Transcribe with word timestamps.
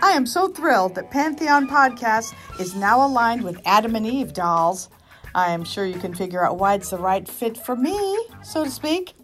I 0.00 0.12
am 0.12 0.26
so 0.26 0.48
thrilled 0.48 0.94
that 0.94 1.10
Pantheon 1.10 1.68
Podcast 1.68 2.32
is 2.60 2.74
now 2.74 3.04
aligned 3.04 3.42
with 3.42 3.60
Adam 3.64 3.96
and 3.96 4.06
Eve 4.06 4.32
dolls. 4.32 4.88
I 5.34 5.50
am 5.50 5.64
sure 5.64 5.84
you 5.84 5.98
can 5.98 6.14
figure 6.14 6.44
out 6.44 6.58
why 6.58 6.74
it's 6.74 6.90
the 6.90 6.98
right 6.98 7.28
fit 7.28 7.56
for 7.56 7.74
me, 7.74 8.26
so 8.42 8.64
to 8.64 8.70
speak. 8.70 9.14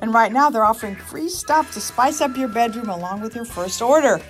And 0.00 0.12
right 0.12 0.32
now, 0.32 0.50
they're 0.50 0.64
offering 0.64 0.96
free 0.96 1.28
stuff 1.28 1.72
to 1.72 1.80
spice 1.80 2.20
up 2.20 2.36
your 2.36 2.48
bedroom 2.48 2.90
along 2.90 3.22
with 3.22 3.34
your 3.34 3.44
first 3.44 3.80
order. 3.80 4.20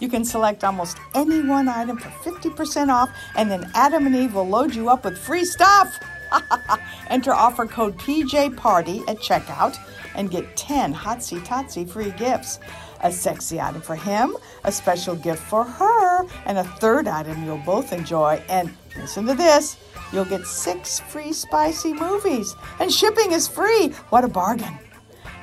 You 0.00 0.08
can 0.08 0.24
select 0.24 0.64
almost 0.64 0.96
any 1.14 1.42
one 1.42 1.68
item 1.68 1.98
for 1.98 2.08
50% 2.08 2.88
off, 2.88 3.10
and 3.36 3.50
then 3.50 3.70
Adam 3.74 4.06
and 4.06 4.16
Eve 4.16 4.34
will 4.34 4.48
load 4.48 4.74
you 4.74 4.88
up 4.88 5.04
with 5.04 5.18
free 5.18 5.44
stuff. 5.44 6.00
Enter 7.10 7.32
offer 7.32 7.66
code 7.66 7.96
PJ 7.98 8.56
Party 8.56 9.02
at 9.08 9.18
checkout 9.18 9.78
and 10.14 10.30
get 10.30 10.56
10 10.56 10.94
Hotsy 10.94 11.40
Totsy 11.40 11.88
free 11.88 12.10
gifts. 12.12 12.58
A 13.02 13.10
sexy 13.10 13.60
item 13.60 13.80
for 13.80 13.96
him, 13.96 14.36
a 14.64 14.72
special 14.72 15.14
gift 15.14 15.42
for 15.42 15.64
her, 15.64 16.26
and 16.44 16.58
a 16.58 16.64
third 16.64 17.08
item 17.08 17.42
you'll 17.44 17.58
both 17.58 17.92
enjoy. 17.92 18.42
And 18.48 18.74
listen 18.96 19.26
to 19.26 19.34
this 19.34 19.78
you'll 20.12 20.24
get 20.24 20.46
six 20.46 21.00
free 21.00 21.32
spicy 21.32 21.94
movies, 21.94 22.54
and 22.78 22.92
shipping 22.92 23.32
is 23.32 23.48
free. 23.48 23.88
What 24.10 24.24
a 24.24 24.28
bargain! 24.28 24.78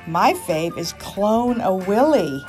My 0.05 0.33
fave 0.33 0.77
is 0.77 0.93
Clone 0.93 1.61
a 1.61 1.73
Willy 1.73 2.45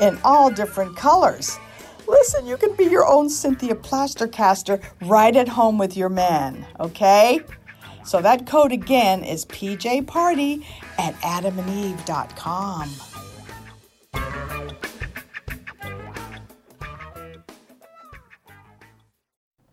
in 0.00 0.18
all 0.24 0.50
different 0.50 0.96
colors. 0.96 1.58
Listen, 2.06 2.46
you 2.46 2.56
can 2.56 2.74
be 2.74 2.84
your 2.84 3.06
own 3.06 3.28
Cynthia 3.28 3.74
Plastercaster 3.74 4.82
right 5.02 5.36
at 5.36 5.48
home 5.48 5.78
with 5.78 5.96
your 5.96 6.08
man, 6.08 6.66
okay? 6.80 7.40
So 8.08 8.22
that 8.22 8.46
code 8.46 8.72
again 8.72 9.22
is 9.22 9.44
PJ 9.44 10.06
Party 10.06 10.66
at 10.96 11.12
adamandeve.com. 11.16 12.88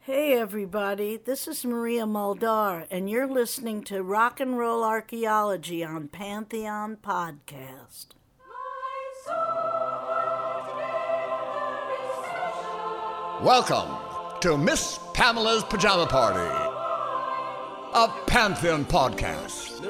Hey 0.02 0.34
everybody, 0.34 1.16
this 1.16 1.48
is 1.48 1.64
Maria 1.64 2.04
Muldaur, 2.04 2.86
and 2.92 3.10
you're 3.10 3.26
listening 3.26 3.86
to 3.86 4.04
Rock 4.04 4.42
and 4.42 4.58
Roll 4.58 4.84
Archaeology 4.84 5.82
on 5.86 6.10
Pantheon 6.10 6.98
Podcast. 6.98 8.08
Welcome 13.42 13.96
to 14.42 14.58
Miss 14.58 15.00
Pamela's 15.14 15.64
Pajama 15.64 16.06
Party, 16.06 16.65
a 17.96 18.10
Pantheon 18.28 18.84
podcast. 18.84 19.82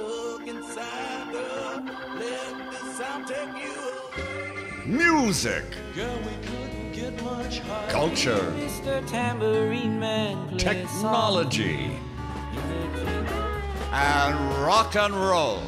Music, 4.85 5.63
culture, 7.89 8.53
technology, 10.59 11.99
and 13.91 14.63
rock 14.63 14.95
and 14.95 15.15
roll. 15.15 15.63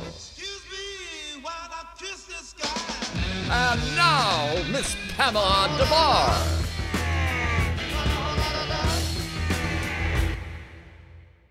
And 3.49 3.95
now, 3.95 4.63
Miss 4.71 4.95
Pamela 5.15 5.75
Des 5.80 5.85
Barres. 5.89 6.67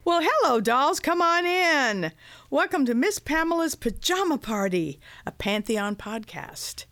Well, 0.07 0.21
hello, 0.23 0.61
dolls. 0.61 1.01
Come 1.01 1.21
on 1.21 1.45
in. 1.45 2.13
Welcome 2.49 2.87
to 2.87 2.95
Miss 2.95 3.19
Pamela's 3.19 3.75
Pajama 3.75 4.39
Party, 4.39 5.01
a 5.27 5.33
Pantheon 5.33 5.97
podcast. 5.97 6.85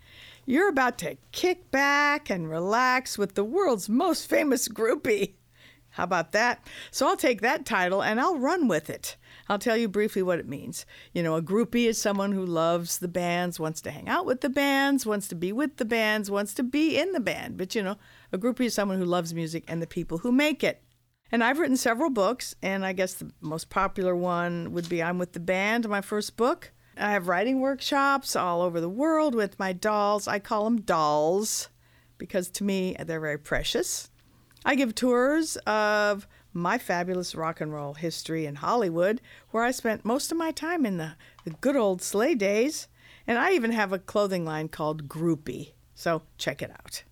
You're 0.46 0.68
about 0.68 0.98
to 0.98 1.16
kick 1.30 1.70
back 1.70 2.28
and 2.28 2.50
relax 2.50 3.16
with 3.16 3.36
the 3.36 3.44
world's 3.44 3.88
most 3.88 4.28
famous 4.28 4.66
groupie. 4.66 5.34
How 5.90 6.02
about 6.02 6.32
that? 6.32 6.66
So 6.90 7.06
I'll 7.06 7.16
take 7.16 7.40
that 7.40 7.64
title 7.64 8.02
and 8.02 8.20
I'll 8.20 8.36
run 8.36 8.66
with 8.66 8.90
it. 8.90 9.16
I'll 9.48 9.60
tell 9.60 9.76
you 9.76 9.86
briefly 9.86 10.24
what 10.24 10.40
it 10.40 10.48
means. 10.48 10.84
You 11.12 11.22
know, 11.22 11.36
a 11.36 11.42
groupie 11.42 11.86
is 11.86 11.98
someone 11.98 12.32
who 12.32 12.44
loves 12.44 12.98
the 12.98 13.06
bands, 13.06 13.60
wants 13.60 13.80
to 13.82 13.92
hang 13.92 14.08
out 14.08 14.26
with 14.26 14.40
the 14.40 14.50
bands, 14.50 15.06
wants 15.06 15.28
to 15.28 15.36
be 15.36 15.52
with 15.52 15.76
the 15.76 15.84
bands, 15.84 16.32
wants 16.32 16.52
to 16.54 16.64
be 16.64 16.98
in 16.98 17.12
the 17.12 17.20
band. 17.20 17.58
But 17.58 17.76
you 17.76 17.82
know, 17.84 17.96
a 18.32 18.38
groupie 18.38 18.64
is 18.64 18.74
someone 18.74 18.98
who 18.98 19.04
loves 19.04 19.32
music 19.32 19.62
and 19.68 19.80
the 19.80 19.86
people 19.86 20.18
who 20.18 20.32
make 20.32 20.64
it. 20.64 20.82
And 21.32 21.42
I've 21.42 21.58
written 21.58 21.76
several 21.76 22.10
books, 22.10 22.54
and 22.62 22.84
I 22.84 22.92
guess 22.92 23.14
the 23.14 23.30
most 23.40 23.70
popular 23.70 24.14
one 24.14 24.72
would 24.72 24.88
be 24.88 25.02
I'm 25.02 25.18
with 25.18 25.32
the 25.32 25.40
Band, 25.40 25.88
my 25.88 26.00
first 26.00 26.36
book. 26.36 26.72
I 26.96 27.10
have 27.10 27.28
writing 27.28 27.60
workshops 27.60 28.36
all 28.36 28.62
over 28.62 28.80
the 28.80 28.88
world 28.88 29.34
with 29.34 29.58
my 29.58 29.72
dolls. 29.72 30.28
I 30.28 30.38
call 30.38 30.64
them 30.64 30.80
dolls 30.80 31.68
because 32.18 32.48
to 32.50 32.64
me 32.64 32.96
they're 33.04 33.20
very 33.20 33.38
precious. 33.38 34.10
I 34.64 34.76
give 34.76 34.94
tours 34.94 35.56
of 35.66 36.26
my 36.52 36.78
fabulous 36.78 37.34
rock 37.34 37.60
and 37.60 37.72
roll 37.72 37.94
history 37.94 38.46
in 38.46 38.56
Hollywood, 38.56 39.20
where 39.50 39.64
I 39.64 39.72
spent 39.72 40.04
most 40.04 40.30
of 40.30 40.38
my 40.38 40.52
time 40.52 40.86
in 40.86 40.98
the, 40.98 41.16
the 41.44 41.50
good 41.50 41.76
old 41.76 42.00
sleigh 42.00 42.36
days. 42.36 42.86
And 43.26 43.38
I 43.38 43.52
even 43.52 43.72
have 43.72 43.92
a 43.92 43.98
clothing 43.98 44.44
line 44.44 44.68
called 44.68 45.08
Groupie. 45.08 45.72
So 45.94 46.22
check 46.38 46.62
it 46.62 46.70
out. 46.70 47.02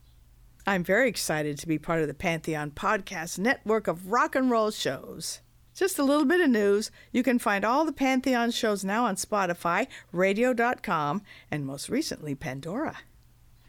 I'm 0.65 0.84
very 0.84 1.09
excited 1.09 1.59
to 1.59 1.67
be 1.67 1.77
part 1.77 2.03
of 2.03 2.06
the 2.06 2.15
Pantheon 2.15 2.71
Podcast 2.71 3.37
network 3.37 3.89
of 3.89 4.12
rock 4.12 4.37
and 4.37 4.49
roll 4.49 4.71
shows. 4.71 5.41
Just 5.75 5.99
a 5.99 6.05
little 6.05 6.25
bit 6.25 6.41
of 6.41 6.50
news. 6.50 6.93
You 7.11 7.25
can 7.25 7.41
find 7.41 7.65
all 7.65 7.84
the 7.84 7.93
Pantheon 7.93 8.53
shows 8.53 8.84
now 8.84 9.06
on 9.06 9.17
Spotify, 9.17 9.89
radio.com, 10.12 11.22
and 11.51 11.67
most 11.67 11.89
recently, 11.89 12.37
Pandora. 12.37 12.99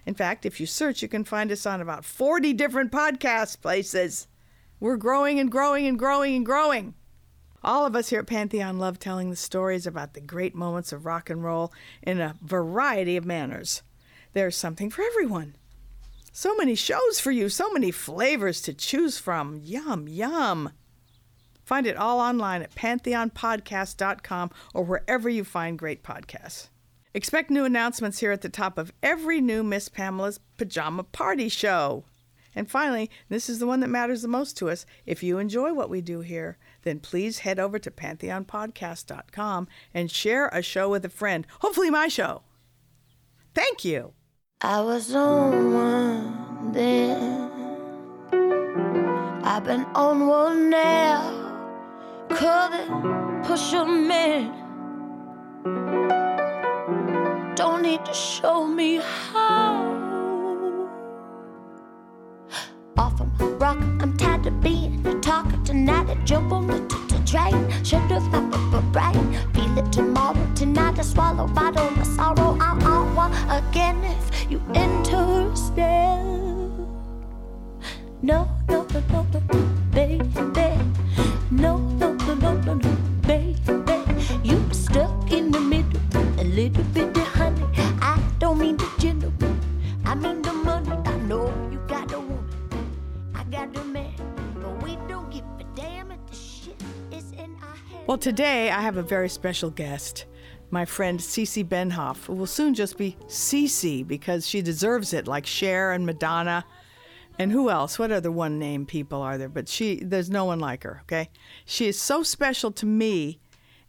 In 0.05 0.13
fact, 0.13 0.45
if 0.45 0.59
you 0.59 0.67
search, 0.67 1.01
you 1.01 1.07
can 1.07 1.23
find 1.23 1.51
us 1.51 1.65
on 1.65 1.81
about 1.81 2.05
40 2.05 2.53
different 2.53 2.91
podcast 2.91 3.59
places. 3.59 4.27
We're 4.79 4.97
growing 4.97 5.39
and 5.39 5.51
growing 5.51 5.87
and 5.87 5.97
growing 5.97 6.35
and 6.35 6.45
growing. 6.45 6.93
All 7.63 7.87
of 7.87 7.95
us 7.95 8.09
here 8.09 8.19
at 8.19 8.27
Pantheon 8.27 8.77
love 8.77 8.99
telling 8.99 9.31
the 9.31 9.35
stories 9.35 9.87
about 9.87 10.13
the 10.13 10.21
great 10.21 10.53
moments 10.53 10.91
of 10.91 11.07
rock 11.07 11.31
and 11.31 11.43
roll 11.43 11.73
in 12.03 12.21
a 12.21 12.35
variety 12.43 13.17
of 13.17 13.25
manners. 13.25 13.81
There's 14.33 14.55
something 14.55 14.91
for 14.91 15.01
everyone. 15.01 15.55
So 16.35 16.55
many 16.55 16.73
shows 16.73 17.19
for 17.19 17.29
you, 17.29 17.47
so 17.47 17.71
many 17.71 17.91
flavors 17.91 18.59
to 18.63 18.73
choose 18.73 19.19
from. 19.19 19.61
Yum, 19.63 20.07
yum. 20.07 20.71
Find 21.63 21.85
it 21.85 21.95
all 21.95 22.19
online 22.19 22.63
at 22.63 22.73
pantheonpodcast.com 22.73 24.49
or 24.73 24.83
wherever 24.83 25.29
you 25.29 25.43
find 25.43 25.77
great 25.77 26.01
podcasts. 26.03 26.69
Expect 27.13 27.51
new 27.51 27.65
announcements 27.65 28.17
here 28.17 28.31
at 28.31 28.41
the 28.41 28.49
top 28.49 28.79
of 28.79 28.91
every 29.03 29.41
new 29.41 29.61
Miss 29.61 29.89
Pamela's 29.89 30.39
Pajama 30.57 31.03
Party 31.03 31.49
show. 31.49 32.03
And 32.55 32.67
finally, 32.69 33.11
this 33.29 33.47
is 33.47 33.59
the 33.59 33.67
one 33.67 33.81
that 33.81 33.89
matters 33.89 34.23
the 34.23 34.27
most 34.27 34.57
to 34.57 34.71
us. 34.71 34.87
If 35.05 35.21
you 35.21 35.37
enjoy 35.37 35.71
what 35.71 35.91
we 35.91 36.01
do 36.01 36.21
here, 36.21 36.57
then 36.81 36.99
please 36.99 37.39
head 37.39 37.59
over 37.59 37.77
to 37.77 37.91
pantheonpodcast.com 37.91 39.67
and 39.93 40.09
share 40.09 40.47
a 40.47 40.63
show 40.63 40.89
with 40.89 41.05
a 41.05 41.09
friend, 41.09 41.45
hopefully, 41.59 41.91
my 41.91 42.07
show. 42.07 42.41
Thank 43.53 43.85
you. 43.85 44.13
I 44.65 44.79
was 44.79 45.13
on 45.13 45.73
one 45.73 46.71
then. 46.71 47.51
I've 49.43 49.65
been 49.65 49.85
on 49.93 50.25
one 50.25 50.69
now. 50.69 51.19
Covet, 52.29 52.87
push 53.43 53.73
'em 53.73 54.09
in. 54.09 54.53
Don't 57.55 57.81
need 57.81 58.05
to 58.05 58.13
show 58.13 58.65
me 58.65 59.01
how. 59.03 59.83
Off 62.97 63.19
of 63.19 63.27
my 63.37 63.47
rock, 63.63 63.79
I'm 64.01 64.15
tired 64.15 64.45
of 64.45 64.61
being 64.61 65.05
a 65.05 65.19
talker 65.19 65.59
tonight. 65.65 66.09
I 66.09 66.15
jump 66.23 66.53
on 66.53 66.67
the 66.67 66.79
t- 66.87 66.95
t- 67.09 67.25
train, 67.25 67.69
shut 67.83 68.09
off 68.13 68.23
my 68.31 68.79
brain. 68.93 69.25
Feel 69.53 69.77
it 69.77 69.91
tomorrow, 69.91 70.47
tonight. 70.55 70.97
I 70.99 71.01
swallow 71.01 71.47
bottle 71.47 71.91
my 71.97 72.03
sorrow. 72.03 72.57
I 72.61 72.72
I 73.31 73.57
again 73.59 74.03
if 74.03 74.51
you 74.51 74.61
interested. 74.73 75.81
No, 78.21 78.47
no, 78.69 78.87
no, 78.93 79.01
no, 79.11 79.25
no, 79.33 79.39
baby. 79.91 80.23
No, 81.51 81.77
no, 81.77 82.13
no, 82.13 82.33
no, 82.35 82.53
no, 82.61 82.73
no, 82.73 82.97
baby. 83.21 83.55
You 84.43 84.61
stuck 84.71 85.31
in 85.31 85.51
the 85.51 85.59
middle, 85.59 86.01
a 86.39 86.43
little 86.43 86.83
bit 86.85 87.15
of 87.17 87.27
honey. 87.27 87.65
I 88.01 88.19
don't 88.39 88.59
mean 88.59 88.77
the 88.77 88.89
gentleman, 88.99 89.59
I 90.05 90.15
mean 90.15 90.41
the 90.41 90.53
money. 90.53 90.97
I 91.05 91.17
know 91.19 91.53
you 91.71 91.79
got 91.87 92.11
a 92.11 92.19
woman, 92.19 92.49
I 93.35 93.43
got 93.45 93.75
a 93.75 93.83
man. 93.83 94.13
Well, 98.05 98.17
today 98.17 98.69
I 98.69 98.81
have 98.81 98.97
a 98.97 99.01
very 99.01 99.29
special 99.29 99.69
guest, 99.69 100.25
my 100.73 100.85
friend 100.85 101.21
Sie 101.21 101.45
Sie 101.45 101.63
Benhoff, 101.63 102.25
who 102.25 102.33
will 102.33 102.47
soon 102.47 102.73
just 102.73 102.97
be 102.97 103.15
Sie 103.27 103.67
Sie 103.67 104.03
because 104.03 104.47
she 104.47 104.61
deserves 104.61 105.13
it, 105.13 105.27
like 105.27 105.45
Cher 105.45 105.91
and 105.91 106.05
Madonna. 106.05 106.65
And 107.39 107.51
who 107.51 107.69
else? 107.69 107.97
What 107.97 108.11
other 108.11 108.31
one 108.31 108.59
name 108.59 108.85
people 108.85 109.21
are 109.21 109.37
there? 109.37 109.49
But 109.49 109.69
she, 109.69 110.03
there's 110.03 110.29
no 110.29 110.45
one 110.45 110.59
like 110.59 110.83
her, 110.83 110.99
okay? 111.03 111.29
She 111.65 111.87
is 111.87 111.99
so 111.99 112.23
special 112.23 112.71
to 112.71 112.85
me 112.85 113.39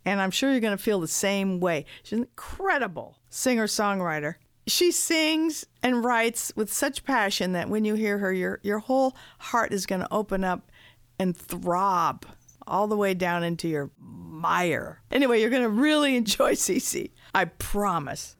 and 0.04 0.20
I'm 0.20 0.30
sure 0.30 0.50
you're 0.50 0.60
going 0.60 0.76
to 0.76 0.82
feel 0.82 1.00
the 1.00 1.08
same 1.08 1.60
way. 1.60 1.86
She's 2.02 2.18
an 2.18 2.24
incredible 2.24 3.18
singer 3.30 3.66
songwriter. 3.66 4.34
She 4.66 4.92
sings 4.92 5.66
and 5.82 6.04
writes 6.04 6.52
with 6.56 6.72
such 6.72 7.04
passion 7.04 7.52
that 7.52 7.68
when 7.68 7.84
you 7.84 7.94
hear 7.94 8.18
her, 8.18 8.32
your, 8.32 8.60
your 8.62 8.80
whole 8.80 9.16
heart 9.38 9.72
is 9.72 9.86
going 9.86 10.02
to 10.02 10.12
open 10.12 10.44
up 10.44 10.70
and 11.18 11.36
throb 11.36 12.26
all 12.66 12.86
the 12.86 12.96
way 12.96 13.14
down 13.14 13.42
into 13.42 13.68
your 13.68 13.90
mire. 13.98 15.02
Anyway, 15.10 15.40
you're 15.40 15.50
going 15.50 15.62
to 15.62 15.68
really 15.68 16.16
enjoy 16.22 16.54
Sie 16.54 16.78
Sie. 16.78 17.12
I 17.34 17.46
promise. 17.46 18.36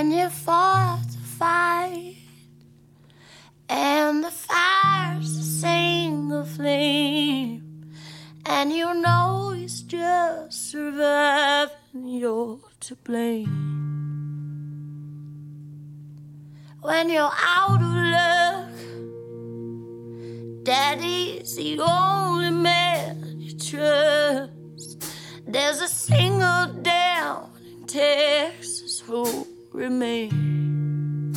when 0.00 0.12
you 0.12 0.30
fought 0.30 1.04
the 1.10 1.18
fight 1.18 2.16
and 3.68 4.24
the 4.24 4.30
fire's 4.30 5.36
a 5.36 5.42
single 5.42 6.44
flame 6.44 7.92
and 8.46 8.72
you 8.72 8.94
know 8.94 9.52
it's 9.54 9.82
just 9.82 10.70
surviving 10.70 12.06
you're 12.06 12.60
to 12.80 12.94
blame 13.04 13.99
when 16.82 17.10
you're 17.10 17.36
out 17.58 17.80
of 17.80 17.94
luck 18.16 18.70
daddy's 20.64 21.56
the 21.56 21.78
only 21.80 22.50
man 22.50 23.36
you 23.38 23.52
trust 23.52 25.04
there's 25.46 25.80
a 25.80 25.88
single 25.88 26.66
down 26.82 27.50
in 27.66 27.86
texas 27.86 29.00
who 29.00 29.46
remain. 29.72 31.32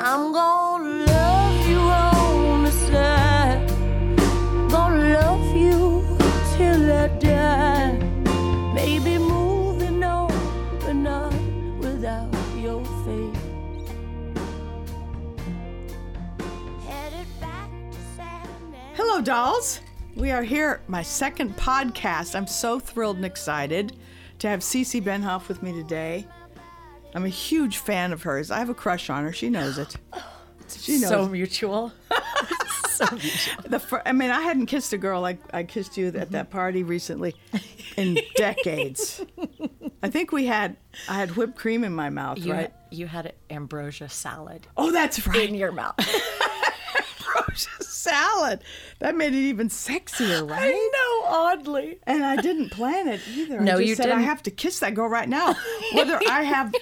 I'm 0.00 0.32
gonna 0.32 1.06
love 1.06 1.31
Hello, 19.12 19.22
dolls. 19.22 19.80
We 20.16 20.30
are 20.30 20.42
here, 20.42 20.80
my 20.88 21.02
second 21.02 21.54
podcast. 21.58 22.34
I'm 22.34 22.46
so 22.46 22.80
thrilled 22.80 23.16
and 23.16 23.26
excited 23.26 23.94
to 24.38 24.48
have 24.48 24.62
Sie 24.62 24.84
Sie 24.84 25.02
Benhoff 25.02 25.48
with 25.48 25.62
me 25.62 25.70
today. 25.70 26.26
I'm 27.14 27.26
a 27.26 27.28
huge 27.28 27.76
fan 27.76 28.14
of 28.14 28.22
hers. 28.22 28.50
I 28.50 28.58
have 28.58 28.70
a 28.70 28.74
crush 28.74 29.10
on 29.10 29.24
her. 29.24 29.32
She 29.34 29.50
knows 29.50 29.76
it. 29.76 29.96
She 30.66 30.92
knows. 30.92 31.10
so 31.10 31.28
mutual. 31.28 31.92
so 32.88 33.04
mutual. 33.10 33.62
The 33.66 33.78
fir- 33.78 34.02
I 34.06 34.12
mean, 34.12 34.30
I 34.30 34.40
hadn't 34.40 34.64
kissed 34.64 34.94
a 34.94 34.98
girl 34.98 35.20
like 35.20 35.40
I 35.52 35.64
kissed 35.64 35.98
you 35.98 36.06
at 36.06 36.14
that 36.14 36.30
mm-hmm. 36.30 36.50
party 36.50 36.82
recently 36.82 37.34
in 37.98 38.16
decades. 38.36 39.22
I 40.02 40.08
think 40.08 40.32
we 40.32 40.46
had 40.46 40.78
I 41.06 41.16
had 41.16 41.36
whipped 41.36 41.56
cream 41.56 41.84
in 41.84 41.94
my 41.94 42.08
mouth, 42.08 42.38
You, 42.38 42.54
right? 42.54 42.72
you 42.90 43.08
had 43.08 43.34
ambrosia 43.50 44.08
salad 44.08 44.66
Oh, 44.78 44.90
that's 44.90 45.26
right. 45.26 45.46
in 45.50 45.54
your 45.54 45.72
mouth. 45.72 45.98
ambrosia 45.98 47.91
salad. 48.02 48.60
That 48.99 49.16
made 49.16 49.32
it 49.34 49.38
even 49.38 49.69
sexier, 49.69 50.49
right? 50.50 50.75
I 50.75 50.90
know, 51.22 51.28
oddly. 51.31 51.99
And 52.06 52.25
I 52.25 52.37
didn't 52.37 52.70
plan 52.70 53.08
it 53.08 53.20
either. 53.34 53.60
No, 53.60 53.75
I 53.75 53.76
just 53.78 53.88
you 53.88 53.94
said 53.94 54.04
didn't. 54.06 54.19
I 54.19 54.22
have 54.22 54.43
to 54.44 54.50
kiss 54.50 54.81
that 54.81 54.94
girl 54.94 55.08
right 55.08 55.28
now, 55.28 55.54
whether 55.93 56.19
I 56.28 56.43
have 56.43 56.75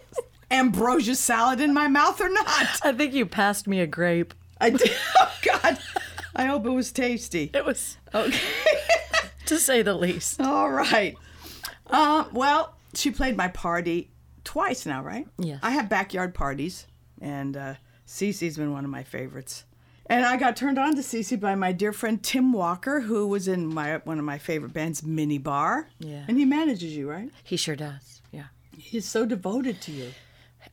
ambrosia 0.50 1.14
salad 1.14 1.60
in 1.60 1.72
my 1.72 1.88
mouth 1.88 2.20
or 2.20 2.28
not. 2.28 2.80
I 2.84 2.92
think 2.92 3.12
you 3.14 3.26
passed 3.26 3.66
me 3.66 3.80
a 3.80 3.86
grape. 3.86 4.34
I 4.60 4.70
did. 4.70 4.90
Oh 5.20 5.32
God. 5.60 5.78
I 6.36 6.46
hope 6.46 6.66
it 6.66 6.70
was 6.70 6.90
tasty. 6.90 7.50
It 7.54 7.64
was, 7.64 7.96
Okay. 8.14 8.38
to 9.46 9.58
say 9.58 9.82
the 9.82 9.94
least. 9.94 10.40
All 10.40 10.70
right. 10.70 11.16
Uh, 11.88 12.24
well, 12.32 12.74
she 12.94 13.10
played 13.10 13.36
my 13.36 13.48
party 13.48 14.10
twice 14.42 14.84
now, 14.86 15.02
right? 15.02 15.26
Yes. 15.38 15.60
I 15.62 15.70
have 15.70 15.88
backyard 15.88 16.34
parties, 16.34 16.86
and 17.20 17.56
uh, 17.56 17.74
Sie 18.06 18.32
Sie's 18.32 18.56
been 18.56 18.72
one 18.72 18.84
of 18.84 18.90
my 18.90 19.04
favorites. 19.04 19.64
And 20.06 20.24
I 20.26 20.36
got 20.36 20.54
turned 20.56 20.78
on 20.78 20.94
to 20.96 21.02
Sie 21.02 21.22
Sie 21.22 21.36
by 21.36 21.54
my 21.54 21.72
dear 21.72 21.92
friend 21.92 22.22
Tim 22.22 22.52
Walker, 22.52 23.00
who 23.00 23.26
was 23.26 23.48
in 23.48 23.72
my 23.72 23.96
one 24.04 24.18
of 24.18 24.24
my 24.24 24.38
favorite 24.38 24.72
bands, 24.74 25.02
Mini 25.02 25.38
Bar. 25.38 25.88
Yeah. 25.98 26.24
And 26.28 26.36
he 26.38 26.44
manages 26.44 26.94
you, 26.96 27.08
right? 27.10 27.30
He 27.42 27.56
sure 27.56 27.76
does. 27.76 28.20
Yeah. 28.30 28.44
He's 28.76 29.06
so 29.06 29.24
devoted 29.24 29.80
to 29.82 29.92
you. 29.92 30.10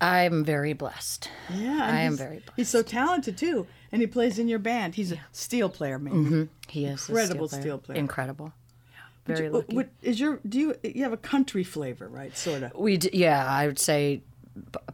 I'm 0.02 0.44
very 0.44 0.74
blessed. 0.74 1.30
Yeah, 1.54 1.80
I 1.82 2.02
am 2.02 2.18
very 2.18 2.38
blessed. 2.40 2.54
He's 2.56 2.70
so 2.70 2.82
talented 2.82 3.38
too, 3.38 3.68
and 3.92 4.02
he 4.02 4.08
plays 4.08 4.40
in 4.40 4.48
your 4.48 4.60
band. 4.60 4.96
He's 4.96 5.12
a 5.12 5.20
steel 5.32 5.70
player, 5.70 6.00
man. 6.00 6.14
Mm-hmm. 6.14 6.44
He 6.70 6.86
is 6.86 7.08
Incredible 7.08 7.48
steel 7.48 7.60
player. 7.60 7.62
steel 7.62 7.78
player. 7.78 8.00
Incredible. 8.00 8.54
Yeah. 9.28 9.36
Very 9.36 9.50
What- 9.50 9.60
lucky. 9.64 9.76
what- 9.76 9.90
is 10.02 10.20
your 10.20 10.40
do 10.48 10.60
you 10.60 10.76
you 10.84 11.04
have 11.04 11.14
a 11.14 11.18
country 11.18 11.64
flavor, 11.64 12.08
right? 12.10 12.36
Sort 12.36 12.64
of. 12.64 12.74
we 12.76 12.98
d- 12.98 13.12
yeah, 13.14 13.46
I 13.46 13.68
would 13.68 13.80
say 13.80 14.24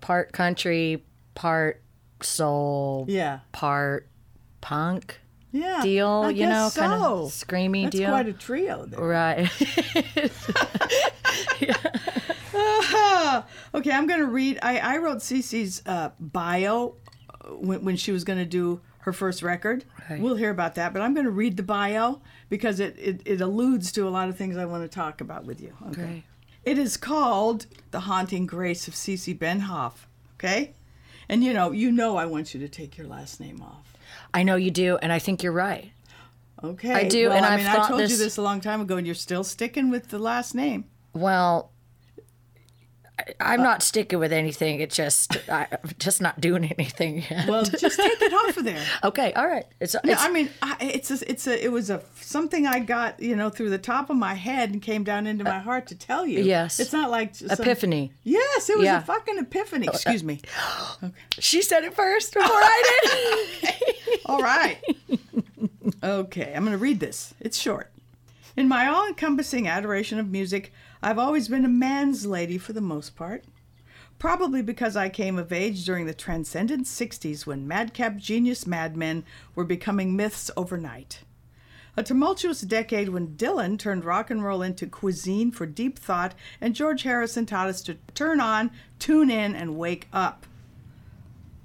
part 0.02 0.32
country, 0.34 1.04
part 1.36 1.82
soul, 2.22 3.06
Yeah. 3.08 3.40
part 3.52 4.08
punk 4.68 5.22
Yeah. 5.54 5.80
deal, 5.82 6.24
I 6.26 6.32
you 6.32 6.46
know, 6.46 6.66
guess 6.66 6.76
kind 6.76 6.92
of 6.92 7.30
screamy 7.30 7.72
deal. 7.74 7.84
That's 7.84 7.96
deal. 7.96 8.10
quite 8.10 8.28
a 8.28 8.34
trio 8.34 8.86
there. 8.86 9.00
right. 9.00 9.50
okay, 13.74 13.92
I'm 13.92 14.08
going 14.08 14.20
to 14.20 14.28
read. 14.28 14.60
I, 14.62 14.80
I 14.80 14.98
wrote 14.98 15.22
Sie 15.22 15.42
Sie's 15.42 15.82
uh, 15.86 16.10
bio 16.20 16.96
uh, 17.30 17.48
when, 17.50 17.86
when 17.86 17.96
she 17.96 18.12
was 18.12 18.26
going 18.26 18.40
to 18.40 18.46
do 18.46 18.82
her 19.00 19.14
first 19.14 19.42
record. 19.42 19.86
Right. 20.10 20.20
We'll 20.20 20.36
hear 20.36 20.50
about 20.50 20.76
that, 20.76 20.92
but 20.92 21.02
I'm 21.02 21.14
going 21.14 21.26
to 21.26 21.32
read 21.32 21.56
the 21.56 21.64
bio 21.64 22.22
because 22.50 22.82
it, 22.82 22.98
it, 23.00 23.22
it 23.24 23.40
alludes 23.40 23.94
to 23.94 24.06
a 24.06 24.10
lot 24.10 24.28
of 24.28 24.36
things 24.38 24.58
I 24.58 24.66
want 24.66 24.84
to 24.84 24.90
talk 24.94 25.22
about 25.22 25.46
with 25.46 25.62
you. 25.62 25.74
Okay. 25.88 26.02
Great. 26.02 26.24
It 26.66 26.78
is 26.78 26.98
called 26.98 27.68
The 27.92 28.02
Haunting 28.02 28.48
Grace 28.48 28.90
of 28.90 28.96
Sie 28.98 29.16
Sie 29.16 29.34
Benhoff. 29.34 30.08
Okay? 30.36 30.74
And 31.30 31.42
you 31.42 31.54
know, 31.54 31.72
you 31.72 31.90
know 31.90 32.18
I 32.18 32.26
want 32.26 32.54
you 32.54 32.60
to 32.60 32.68
take 32.68 32.98
your 32.98 33.08
last 33.08 33.40
name 33.40 33.62
off. 33.62 33.87
I 34.38 34.44
know 34.44 34.56
you 34.56 34.70
do, 34.70 34.98
and 35.02 35.12
I 35.12 35.18
think 35.18 35.42
you're 35.42 35.52
right. 35.52 35.92
Okay. 36.64 36.94
I 36.94 37.08
do, 37.08 37.30
Well, 37.30 37.38
and 37.38 37.46
I 37.46 37.54
I've 37.54 37.58
mean, 37.60 37.68
I 37.68 37.74
thought 37.74 37.88
told 37.90 38.02
you 38.02 38.08
this- 38.08 38.20
this 38.20 38.38
a 38.38 38.42
long 38.44 38.62
time 38.62 38.82
ago, 38.82 38.96
and 38.98 39.06
you're 39.08 39.16
still 39.16 39.44
sticking 39.44 39.90
with 39.90 40.10
the 40.10 40.20
last 40.20 40.54
name. 40.54 40.86
Well, 41.14 41.56
I, 41.64 41.77
I'm 43.40 43.62
not 43.64 43.82
sticking 43.82 44.20
with 44.20 44.32
anything. 44.32 44.80
It's 44.80 44.96
just 44.96 45.38
I, 45.50 45.68
I'm 45.72 45.90
just 46.00 46.22
not 46.22 46.40
doing 46.40 46.66
anything 46.78 47.24
yet. 47.30 47.48
Well, 47.48 47.64
just 47.64 47.98
take 48.00 48.22
it 48.22 48.34
off 48.34 48.58
of 48.58 48.64
there. 48.64 48.86
okay, 49.04 49.34
all 49.34 49.48
right. 49.48 49.66
It's, 49.80 49.96
Yeah, 50.04 50.14
it's 50.14 50.24
I 50.24 50.30
mean, 50.32 50.50
I, 50.62 50.78
it's 50.80 51.10
a, 51.10 51.30
it's 51.30 51.48
a, 51.48 51.64
it 51.66 51.72
was 51.72 51.90
a 51.90 52.02
something 52.22 52.68
I 52.68 52.80
got, 52.80 53.20
you 53.20 53.36
know, 53.36 53.50
through 53.50 53.70
the 53.72 53.78
top 53.80 54.10
of 54.10 54.18
my 54.18 54.34
head 54.36 54.72
and 54.72 54.82
came 54.82 55.04
down 55.04 55.26
into 55.26 55.46
uh, 55.46 55.50
my 55.54 55.60
heart 55.60 55.88
to 55.88 55.96
tell 55.96 56.26
you. 56.26 56.42
yes. 56.42 56.80
it's 56.80 56.94
not 56.94 57.10
like 57.10 57.36
some- 57.36 57.50
epiphany. 57.50 58.12
yes, 58.24 58.70
it 58.70 58.78
was 58.78 58.86
Yeah. 58.86 59.00
a 59.00 59.02
fucking 59.02 59.38
epiphany. 59.40 59.88
Oh, 59.88 59.92
Excuse 59.94 60.24
uh, 60.24 60.26
me. 60.26 60.42
Okay. 61.04 61.14
She 61.40 61.62
said 61.62 61.84
it 61.84 61.94
first 61.94 62.34
before 62.34 62.50
I 62.50 63.00
did. 63.62 63.72
All 64.26 64.42
right. 64.42 64.78
okay, 66.04 66.54
I'm 66.56 66.64
going 66.64 66.72
to 66.72 66.78
read 66.78 67.00
this. 67.00 67.34
It's 67.40 67.58
short. 67.58 67.92
In 68.56 68.68
my 68.68 68.88
all 68.88 69.08
encompassing 69.08 69.68
adoration 69.68 70.18
of 70.20 70.30
music, 70.32 70.74
I've 71.08 71.20
always 71.20 71.48
been 71.48 71.64
a 71.64 71.70
man's 71.70 72.26
lady 72.26 72.58
for 72.58 72.74
the 72.74 72.82
most 72.82 73.16
part. 73.16 73.46
Probably 74.20 74.62
because 74.62 74.98
I 74.98 75.08
came 75.08 75.40
of 75.40 75.54
age 75.54 75.86
during 75.86 76.06
the 76.06 76.14
transcendent 76.14 76.86
60s 76.86 77.46
when 77.46 77.66
madcap 77.66 78.18
genius 78.18 78.68
madmen 78.68 79.24
were 79.56 79.64
becoming 79.64 80.18
myths 80.18 80.52
overnight. 80.58 81.22
A 81.96 82.04
tumultuous 82.04 82.60
decade 82.60 83.08
when 83.08 83.38
Dylan 83.38 83.80
turned 83.80 84.04
rock 84.04 84.30
and 84.30 84.44
roll 84.44 84.62
into 84.62 84.86
cuisine 84.86 85.50
for 85.50 85.66
deep 85.66 85.98
thought, 85.98 86.36
and 86.60 86.76
George 86.76 87.04
Harrison 87.04 87.46
taught 87.46 87.70
us 87.70 87.82
to 87.84 87.96
turn 88.14 88.42
on, 88.42 88.70
tune 89.00 89.32
in, 89.32 89.56
and 89.56 89.78
wake 89.78 90.10
up. 90.12 90.46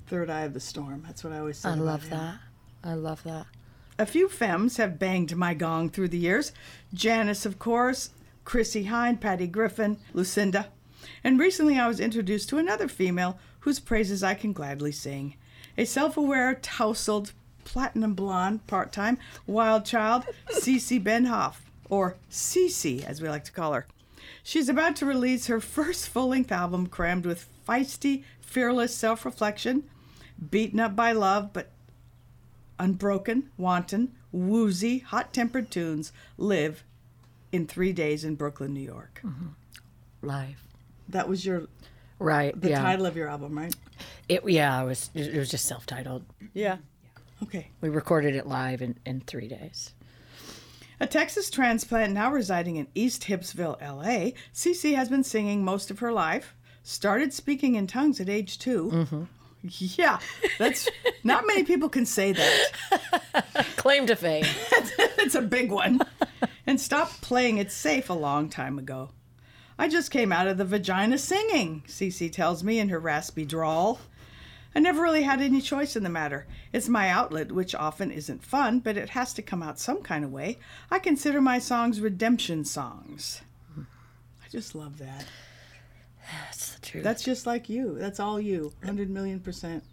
Third 0.07 0.31
eye 0.31 0.43
of 0.43 0.55
the 0.55 0.61
storm. 0.61 1.03
That's 1.05 1.25
what 1.25 1.33
I 1.33 1.41
always 1.41 1.59
say. 1.59 1.71
I 1.71 1.75
love 1.75 2.05
him. 2.05 2.11
that. 2.17 2.39
I 2.85 2.95
love 2.95 3.25
that. 3.25 3.47
A 3.99 4.07
few 4.07 4.29
femmes 4.29 4.77
have 4.77 5.01
banged 5.01 5.35
my 5.35 5.53
gong 5.53 5.91
through 5.91 6.11
the 6.11 6.19
years. 6.19 6.53
Janis, 6.95 7.45
of 7.45 7.59
course, 7.59 8.11
Chrissie 8.45 8.85
Hynde, 8.85 9.21
Patty 9.21 9.47
Griffin, 9.47 9.99
Lucinda. 10.13 10.69
And 11.25 11.39
recently 11.39 11.79
I 11.79 11.89
was 11.89 12.01
introduced 12.01 12.49
to 12.51 12.59
another 12.59 12.89
female 12.89 13.39
whose 13.61 13.81
praises 13.81 14.23
I 14.23 14.35
can 14.35 14.53
gladly 14.53 14.93
sing. 14.93 15.35
A 15.79 15.85
self 15.85 16.17
aware, 16.17 16.55
tousled, 16.55 17.33
platinum 17.65 18.15
blonde, 18.15 18.67
part 18.67 18.93
time, 18.93 19.19
wild 19.47 19.85
child, 19.85 20.25
Sie 20.51 20.79
Sie 20.79 21.01
Benhoff, 21.01 21.57
or 21.89 22.17
Sie 22.29 22.69
Sie 22.69 23.05
as 23.05 23.21
we 23.21 23.29
like 23.29 23.45
to 23.45 23.53
call 23.53 23.73
her. 23.73 23.87
She's 24.43 24.69
about 24.69 24.97
to 24.97 25.07
release 25.07 25.47
her 25.47 25.61
first 25.61 26.09
full 26.09 26.29
length 26.29 26.53
album 26.53 26.87
crammed 26.89 27.27
with 27.27 27.49
feisty, 27.67 28.25
fearless 28.41 28.95
self 28.95 29.25
reflection, 29.25 29.85
beaten 30.51 30.81
up 30.81 30.97
by 30.97 31.13
love, 31.13 31.53
but 31.53 31.71
unbroken, 32.79 33.51
wanton, 33.57 34.13
woozy, 34.33 34.99
hot 34.99 35.33
tempered 35.33 35.71
tunes 35.71 36.13
live 36.37 36.85
in 37.53 37.67
three 37.67 37.93
days 37.93 38.25
in 38.25 38.35
Brooklyn, 38.35 38.73
New 38.73 38.81
York. 38.81 39.21
Mm-hmm. 39.23 39.49
Live. 40.23 40.67
That 41.09 41.29
was 41.29 41.45
your 41.45 41.69
Right. 42.19 42.59
the 42.59 42.71
yeah. 42.71 42.83
title 42.83 43.07
of 43.07 43.17
your 43.17 43.29
album, 43.29 43.59
right? 43.59 43.75
It, 44.29 44.49
yeah, 44.49 44.81
it 44.81 44.87
was 44.87 45.11
it 45.15 45.35
was 45.35 45.51
just 45.51 45.67
self-titled. 45.67 46.25
Yeah. 46.55 46.77
Okay. 47.43 47.69
We 47.81 47.89
recorded 47.89 48.37
it 48.37 48.47
live 48.47 48.81
in, 48.81 48.97
in 49.05 49.21
three 49.21 49.49
days. 49.49 49.93
A 51.01 51.07
Texas 51.07 51.51
transplant 51.51 52.13
now 52.13 52.31
residing 52.31 52.77
in 52.77 52.87
East 52.95 53.25
Hibbsville, 53.25 53.81
LA, 53.81 54.31
Sie 54.53 54.73
Sie 54.73 54.95
has 54.95 55.09
been 55.09 55.25
singing 55.25 55.65
most 55.65 55.91
of 55.91 55.99
her 55.99 56.13
life. 56.13 56.55
Started 56.85 57.33
speaking 57.33 57.75
in 57.75 57.87
tongues 57.87 58.21
at 58.21 58.29
age 58.29 58.59
2 58.59 58.91
mm-hmm. 58.91 59.23
Yeah, 59.63 60.19
that's 60.59 60.89
not 61.23 61.47
many 61.47 61.63
people 61.63 61.89
can 61.89 62.05
say 62.05 62.33
that. 62.33 63.47
Claim 63.77 64.07
to 64.07 64.17
fame. 64.17 64.45
It's 65.25 65.37
a 65.37 65.41
big 65.43 65.71
one. 65.71 66.01
And 66.67 66.81
stopped 66.81 67.23
playing 67.23 67.59
it 67.59 67.71
safe 67.71 68.11
a 68.11 68.15
long 68.15 68.49
time 68.49 68.77
ago. 68.77 69.11
I 69.79 69.89
just 69.89 70.11
came 70.11 70.33
out 70.33 70.49
of 70.49 70.59
the 70.59 70.65
vagina 70.65 71.17
singing, 71.17 71.85
Sie 71.87 72.11
Sie 72.11 72.29
tells 72.29 72.65
me 72.65 72.79
in 72.81 72.89
her 72.89 72.99
raspy 72.99 73.45
drawl. 73.45 74.01
I 74.75 74.81
never 74.81 75.03
really 75.03 75.23
had 75.23 75.41
any 75.41 75.61
choice 75.61 75.97
in 75.97 76.03
the 76.03 76.09
matter. 76.09 76.47
It's 76.73 76.89
my 76.89 77.09
outlet, 77.09 77.53
which 77.53 77.75
often 77.75 78.11
isn't 78.11 78.45
fun, 78.45 78.81
but 78.81 78.97
it 78.97 79.11
has 79.11 79.33
to 79.35 79.43
come 79.43 79.63
out 79.63 79.79
some 79.79 80.03
kind 80.03 80.25
of 80.25 80.33
way. 80.33 80.59
I 80.91 80.99
consider 80.99 81.41
my 81.41 81.59
songs 81.59 82.01
redemption 82.01 82.65
songs. 82.65 83.43
I 83.79 84.49
just 84.51 84.75
love 84.75 84.99
that. 84.99 85.27
That's 86.31 86.75
the 86.75 86.81
truth. 86.81 87.05
That's 87.05 87.23
just 87.25 87.47
like 87.47 87.69
you. 87.69 87.97
That's 87.99 88.21
all 88.21 88.41
you. 88.41 88.73
100 88.81 89.11
million 89.11 89.41
percent. 89.41 89.85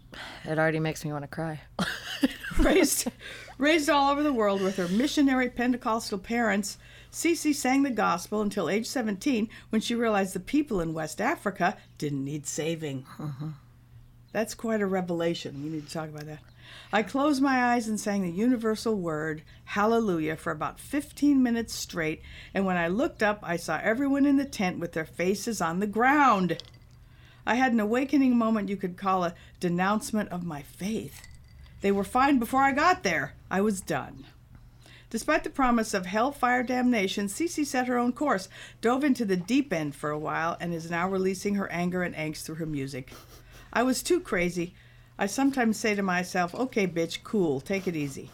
it 0.44 0.58
already 0.58 0.80
makes 0.80 1.04
me 1.04 1.12
want 1.12 1.24
to 1.24 1.28
cry. 1.28 1.60
raised, 2.58 3.08
raised 3.58 3.88
all 3.88 4.10
over 4.10 4.22
the 4.22 4.32
world 4.32 4.60
with 4.60 4.76
her 4.76 4.88
missionary 4.88 5.50
Pentecostal 5.50 6.18
parents, 6.18 6.78
Sie 7.10 7.34
Sie 7.34 7.52
sang 7.52 7.82
the 7.82 7.90
gospel 7.90 8.40
until 8.40 8.68
age 8.68 8.86
17 8.86 9.48
when 9.70 9.80
she 9.80 9.94
realized 9.94 10.32
the 10.34 10.40
people 10.40 10.80
in 10.80 10.94
West 10.94 11.20
Africa 11.20 11.76
didn't 11.98 12.24
need 12.24 12.46
saving. 12.46 13.04
Uh-huh. 13.18 13.46
That's 14.32 14.54
quite 14.54 14.80
a 14.80 14.86
revelation. 14.86 15.62
We 15.64 15.70
need 15.70 15.86
to 15.88 15.92
talk 15.92 16.08
about 16.08 16.26
that. 16.26 16.38
I 16.92 17.02
closed 17.02 17.40
my 17.40 17.72
eyes 17.72 17.88
and 17.88 17.98
sang 17.98 18.22
the 18.22 18.30
universal 18.30 18.96
word, 18.96 19.42
hallelujah, 19.64 20.36
for 20.36 20.50
about 20.50 20.80
15 20.80 21.42
minutes 21.42 21.74
straight, 21.74 22.22
and 22.52 22.66
when 22.66 22.76
I 22.76 22.88
looked 22.88 23.22
up, 23.22 23.40
I 23.42 23.56
saw 23.56 23.78
everyone 23.82 24.26
in 24.26 24.36
the 24.36 24.44
tent 24.44 24.78
with 24.78 24.92
their 24.92 25.04
faces 25.04 25.60
on 25.60 25.80
the 25.80 25.86
ground. 25.86 26.62
I 27.46 27.54
had 27.54 27.72
an 27.72 27.80
awakening 27.80 28.36
moment 28.36 28.68
you 28.68 28.76
could 28.76 28.96
call 28.96 29.24
a 29.24 29.34
denouncement 29.60 30.30
of 30.30 30.44
my 30.44 30.62
faith. 30.62 31.26
They 31.80 31.92
were 31.92 32.04
fine 32.04 32.38
before 32.38 32.62
I 32.62 32.72
got 32.72 33.02
there. 33.02 33.34
I 33.50 33.60
was 33.60 33.80
done. 33.80 34.26
Despite 35.10 35.42
the 35.42 35.50
promise 35.50 35.92
of 35.92 36.06
hellfire 36.06 36.62
damnation, 36.62 37.28
Sie 37.28 37.48
Sie 37.48 37.64
set 37.64 37.88
her 37.88 37.98
own 37.98 38.12
course, 38.12 38.48
dove 38.80 39.02
into 39.02 39.24
the 39.24 39.36
deep 39.36 39.72
end 39.72 39.96
for 39.96 40.10
a 40.10 40.18
while, 40.18 40.56
and 40.60 40.72
is 40.72 40.90
now 40.90 41.08
releasing 41.08 41.56
her 41.56 41.70
anger 41.72 42.04
and 42.04 42.14
angst 42.14 42.44
through 42.44 42.56
her 42.56 42.66
music. 42.66 43.12
I 43.72 43.82
was 43.82 44.02
too 44.02 44.20
crazy. 44.20 44.74
I 45.20 45.26
sometimes 45.26 45.76
say 45.76 45.94
to 45.94 46.02
myself, 46.02 46.54
okay, 46.54 46.86
bitch, 46.86 47.22
cool, 47.22 47.60
take 47.60 47.86
it 47.86 47.94
easy. 47.94 48.30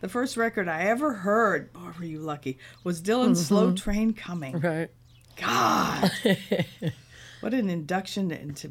The 0.00 0.08
first 0.08 0.36
record 0.36 0.68
I 0.68 0.82
ever 0.82 1.12
heard, 1.12 1.72
boy, 1.72 1.90
were 1.98 2.04
you 2.04 2.20
lucky, 2.20 2.56
was 2.84 3.02
Dylan's 3.02 3.40
mm-hmm. 3.40 3.48
Slow 3.48 3.72
Train 3.74 4.14
Coming. 4.14 4.60
Right. 4.60 4.90
God! 5.34 6.08
what 7.40 7.52
an 7.52 7.68
induction 7.68 8.30
into 8.30 8.70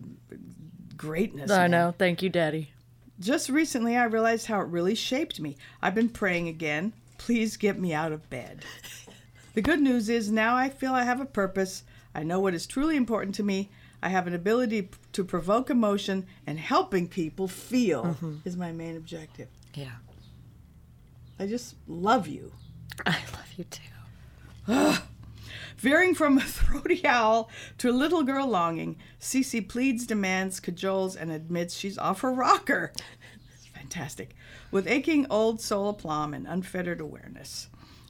greatness. 0.95 1.51
I 1.51 1.63
man. 1.63 1.71
know. 1.71 1.95
Thank 1.97 2.23
you, 2.23 2.29
Daddy. 2.29 2.71
Just 3.19 3.49
recently, 3.49 3.97
I 3.97 4.05
realized 4.05 4.47
how 4.47 4.61
it 4.61 4.67
really 4.67 4.95
shaped 4.95 5.41
me. 5.41 5.57
I've 5.81 5.95
been 5.95 6.07
praying 6.07 6.47
again. 6.47 6.93
Please 7.17 7.57
get 7.57 7.77
me 7.77 7.93
out 7.93 8.13
of 8.13 8.29
bed. 8.29 8.63
The 9.55 9.63
good 9.63 9.81
news 9.81 10.09
is 10.09 10.31
now 10.31 10.55
I 10.55 10.69
feel 10.69 10.93
I 10.93 11.03
have 11.03 11.19
a 11.19 11.25
purpose. 11.25 11.83
I 12.15 12.23
know 12.23 12.39
what 12.39 12.53
is 12.53 12.67
truly 12.67 12.95
important 12.95 13.35
to 13.35 13.43
me. 13.43 13.69
I 14.01 14.09
have 14.09 14.27
an 14.27 14.33
ability 14.33 14.89
to 15.13 15.23
provoke 15.23 15.69
emotion, 15.69 16.25
and 16.47 16.57
helping 16.57 17.07
people 17.07 17.47
feel 17.47 18.03
mm-hmm. 18.03 18.35
is 18.45 18.55
my 18.55 18.71
main 18.71 18.95
objective. 18.95 19.49
Yeah. 19.73 19.91
I 21.37 21.47
just 21.47 21.75
love 21.87 22.27
you. 22.27 22.51
I 23.05 23.17
love 23.33 23.53
you 23.57 23.65
too. 23.65 23.81
Veering 25.77 26.13
from 26.13 26.37
a 26.37 26.41
throaty 26.45 27.05
owl 27.05 27.49
to 27.77 27.89
a 27.89 27.91
little 27.91 28.23
girl 28.23 28.47
longing, 28.47 28.97
Sie 29.17 29.43
Sie 29.43 29.61
pleads, 29.61 30.05
demands, 30.05 30.59
cajoles, 30.59 31.15
and 31.15 31.31
admits 31.31 31.75
she's 31.75 31.97
off 31.97 32.21
her 32.21 32.33
rocker. 32.33 32.91
Fantastic. 33.73 34.35
With 34.71 34.87
aching 34.87 35.25
old 35.29 35.61
soul 35.61 35.89
aplomb 35.89 36.33
and 36.33 36.45
unfettered 36.45 36.99
awareness. 37.01 37.69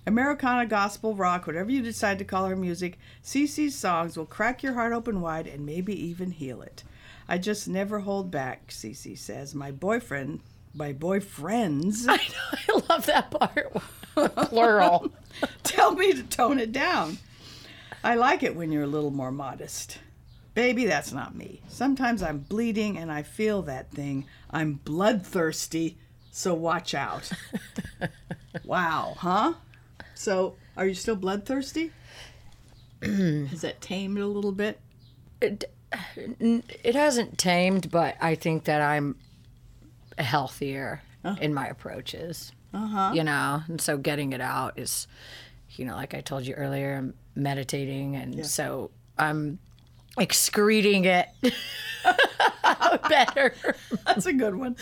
Americana, 0.10 0.66
gospel, 0.66 1.14
rock, 1.14 1.46
whatever 1.46 1.70
you 1.70 1.84
decide 1.84 2.18
to 2.18 2.26
call 2.26 2.48
her 2.48 2.56
music, 2.56 2.98
Sie 3.22 3.46
Sie's 3.46 3.78
songs 3.78 4.18
will 4.18 4.26
crack 4.26 4.64
your 4.64 4.74
heart 4.74 4.92
open 4.92 5.22
wide 5.22 5.46
and 5.46 5.64
maybe 5.64 5.94
even 5.94 6.32
heal 6.32 6.64
it. 6.64 6.84
I 7.28 7.38
just 7.38 7.68
never 7.68 8.00
hold 8.00 8.32
back, 8.32 8.72
Sie 8.72 8.94
Sie 8.94 9.14
says. 9.14 9.54
My 9.54 9.70
boyfriend, 9.70 10.40
my 10.74 10.94
boyfriends, 10.94 12.06
I 12.10 12.16
know. 12.16 12.82
I 12.82 12.82
love 12.90 13.06
that 13.06 13.30
part. 13.30 13.72
Plural. 14.50 15.12
tell 15.64 15.94
me 15.94 16.12
to 16.14 16.24
tone 16.24 16.58
it 16.58 16.72
down. 16.72 17.20
I 18.04 18.16
like 18.16 18.42
it 18.42 18.56
when 18.56 18.72
you're 18.72 18.86
a 18.86 18.88
little 18.88 19.12
more 19.12 19.32
modest. 19.32 20.00
Baby, 20.56 20.86
that's 20.86 21.14
not 21.14 21.36
me. 21.36 21.62
Sometimes 21.68 22.24
I'm 22.24 22.40
bleeding 22.40 22.98
and 22.98 23.12
I 23.12 23.22
feel 23.22 23.62
that 23.62 23.92
thing. 23.92 24.26
I'm 24.50 24.74
bloodthirsty, 24.84 26.00
so 26.32 26.56
watch 26.56 26.96
out. 26.96 27.30
wow, 28.64 29.14
huh? 29.20 29.54
So, 30.20 30.58
are 30.76 30.86
you 30.86 30.96
still 30.96 31.16
bloodthirsty? 31.16 31.92
Has 33.02 33.62
that 33.62 33.80
tamed 33.80 34.18
a 34.18 34.28
little 34.28 34.52
bit? 34.52 34.78
it, 35.42 35.72
it 36.84 36.94
hasn't 36.94 37.38
tamed, 37.38 37.90
but 37.90 38.18
I 38.20 38.36
think 38.36 38.66
that 38.66 38.82
I'm 38.82 39.16
healthier 40.18 41.02
in 41.40 41.54
my 41.54 41.68
approaches. 41.68 42.52
Uh-huh. 42.74 43.12
You 43.14 43.24
know, 43.24 43.62
and 43.70 43.80
so 43.80 43.98
getting 43.98 44.34
it 44.34 44.42
out 44.42 44.78
is, 44.78 45.08
you 45.78 45.86
know, 45.86 45.96
like 45.96 46.14
I 46.14 46.20
told 46.20 46.46
you 46.46 46.54
earlier, 46.54 46.98
I'm 46.98 47.14
meditating, 47.36 48.18
and 48.18 48.46
so 48.46 48.92
I'm 49.18 49.58
excreting 50.18 51.06
it 51.06 51.30
better. 53.10 53.56
That's 54.06 54.26
a 54.26 54.34
good 54.34 54.56
one. 54.56 54.76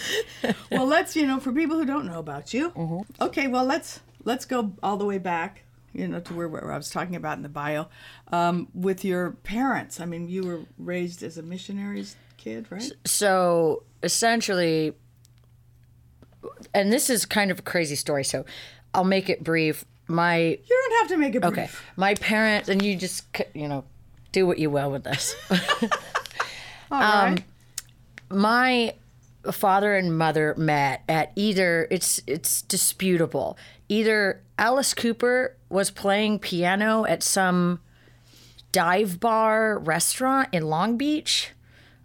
well, 0.71 0.87
let's 0.87 1.15
you 1.15 1.27
know 1.27 1.39
for 1.39 1.51
people 1.51 1.77
who 1.77 1.85
don't 1.85 2.07
know 2.07 2.17
about 2.17 2.55
you. 2.55 3.05
Okay, 3.21 3.45
well 3.45 3.65
let's 3.65 4.01
let's 4.27 4.45
go 4.45 4.73
all 4.83 4.97
the 4.97 5.05
way 5.05 5.17
back. 5.17 5.63
You 5.93 6.07
know 6.07 6.19
to 6.19 6.33
where, 6.35 6.47
where 6.47 6.71
I 6.71 6.77
was 6.77 6.91
talking 6.91 7.15
about 7.15 7.37
in 7.37 7.43
the 7.43 7.49
bio, 7.49 7.87
um, 8.31 8.67
with 8.75 9.03
your 9.03 9.31
parents. 9.31 9.99
I 9.99 10.05
mean, 10.05 10.27
you 10.29 10.43
were 10.43 10.59
raised 10.77 11.23
as 11.23 11.39
a 11.39 11.41
missionary's 11.41 12.15
kid, 12.35 12.67
right? 12.69 12.91
So 13.05 13.83
essentially, 14.03 14.93
and 16.75 16.93
this 16.93 17.09
is 17.09 17.25
kind 17.25 17.49
of 17.49 17.59
a 17.59 17.61
crazy 17.63 17.95
story, 17.95 18.23
so 18.23 18.45
I'll 18.93 19.05
make 19.05 19.29
it 19.29 19.43
brief. 19.43 19.85
My 20.07 20.37
You 20.37 20.59
don't 20.67 20.99
have 20.99 21.07
to 21.09 21.17
make 21.17 21.33
it 21.33 21.41
brief. 21.41 21.53
Okay. 21.53 21.69
My 21.95 22.13
parents, 22.13 22.69
and 22.69 22.81
you 22.81 22.95
just, 22.95 23.25
you 23.55 23.67
know, 23.67 23.83
do 24.33 24.45
what 24.45 24.59
you 24.59 24.69
will 24.69 24.91
with 24.91 25.03
this. 25.03 25.35
All 26.91 26.99
right. 26.99 27.43
My 28.29 28.93
father 29.51 29.95
and 29.95 30.17
mother 30.17 30.53
met 30.57 31.03
at 31.07 31.31
either, 31.35 31.87
it's, 31.91 32.21
it's 32.27 32.61
disputable. 32.63 33.57
Either 33.89 34.41
Alice 34.57 34.93
Cooper 34.93 35.55
was 35.69 35.91
playing 35.91 36.39
piano 36.39 37.05
at 37.05 37.23
some 37.23 37.79
dive 38.71 39.19
bar 39.19 39.77
restaurant 39.79 40.49
in 40.51 40.67
Long 40.67 40.97
Beach 40.97 41.51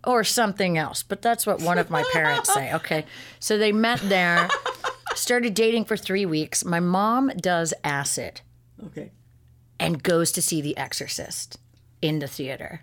or 0.05 0.25
something 0.25 0.77
else, 0.79 1.03
but 1.03 1.23
that's 1.23 1.47
what 1.47 1.61
one 1.63 1.79
of 1.79 1.91
my 1.91 2.05
parents 2.13 2.53
say. 2.53 2.73
Okay. 2.75 3.05
So 3.41 3.59
they 3.59 3.73
met 3.73 4.01
there, 4.01 4.49
started 5.15 5.55
dating 5.55 5.85
for 5.85 5.97
three 5.97 6.27
weeks. 6.27 6.65
My 6.65 6.81
mom 6.81 7.29
does 7.37 7.73
acid 7.85 8.41
Okay. 8.87 9.11
and 9.79 10.03
goes 10.03 10.33
to 10.33 10.43
see 10.43 10.61
The 10.61 10.77
Exorcist 10.77 11.59
in 12.01 12.19
the 12.19 12.27
theater. 12.27 12.83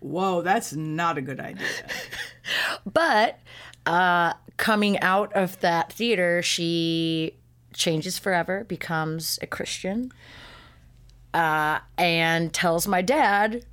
Whoa, 0.00 0.42
that's 0.42 0.72
not 0.72 1.18
a 1.18 1.22
good 1.22 1.40
idea. 1.40 1.66
But 2.90 3.38
uh, 3.86 4.34
coming 4.56 4.98
out 5.00 5.32
of 5.34 5.58
that 5.60 5.92
theater, 5.92 6.42
she 6.42 7.34
changes 7.74 8.18
forever, 8.18 8.64
becomes 8.64 9.38
a 9.42 9.46
Christian, 9.46 10.12
uh, 11.34 11.78
and 11.96 12.52
tells 12.52 12.86
my 12.86 13.02
dad, 13.02 13.64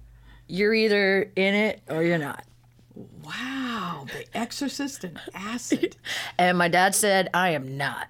You're 0.47 0.73
either 0.73 1.31
in 1.35 1.55
it 1.55 1.81
or 1.89 2.03
you're 2.03 2.17
not. 2.17 2.43
Wow, 3.23 4.05
The 4.07 4.25
Exorcist 4.37 5.03
and 5.03 5.19
acid. 5.33 5.95
And 6.37 6.57
my 6.57 6.67
dad 6.67 6.95
said, 6.95 7.29
I 7.33 7.49
am 7.51 7.77
not. 7.77 8.07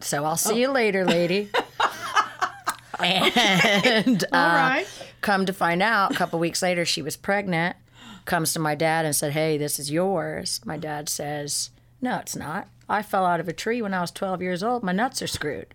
So 0.00 0.24
I'll 0.24 0.36
see 0.36 0.60
you 0.60 0.70
later, 0.70 1.04
lady. 1.04 1.50
and 2.98 4.24
All 4.32 4.40
uh, 4.50 4.54
right. 4.54 4.86
come 5.20 5.46
to 5.46 5.52
find 5.52 5.82
out, 5.82 6.12
a 6.12 6.14
couple 6.14 6.38
weeks 6.38 6.62
later, 6.62 6.84
she 6.84 7.02
was 7.02 7.16
pregnant. 7.16 7.76
Comes 8.24 8.52
to 8.52 8.60
my 8.60 8.74
dad 8.74 9.04
and 9.04 9.14
said, 9.16 9.32
Hey, 9.32 9.58
this 9.58 9.78
is 9.78 9.90
yours. 9.90 10.60
My 10.64 10.76
dad 10.76 11.08
says, 11.08 11.70
No, 12.00 12.18
it's 12.18 12.36
not. 12.36 12.68
I 12.88 13.02
fell 13.02 13.24
out 13.26 13.40
of 13.40 13.48
a 13.48 13.52
tree 13.52 13.80
when 13.82 13.94
I 13.94 14.00
was 14.00 14.10
12 14.10 14.42
years 14.42 14.62
old. 14.62 14.82
My 14.82 14.92
nuts 14.92 15.22
are 15.22 15.26
screwed. 15.26 15.74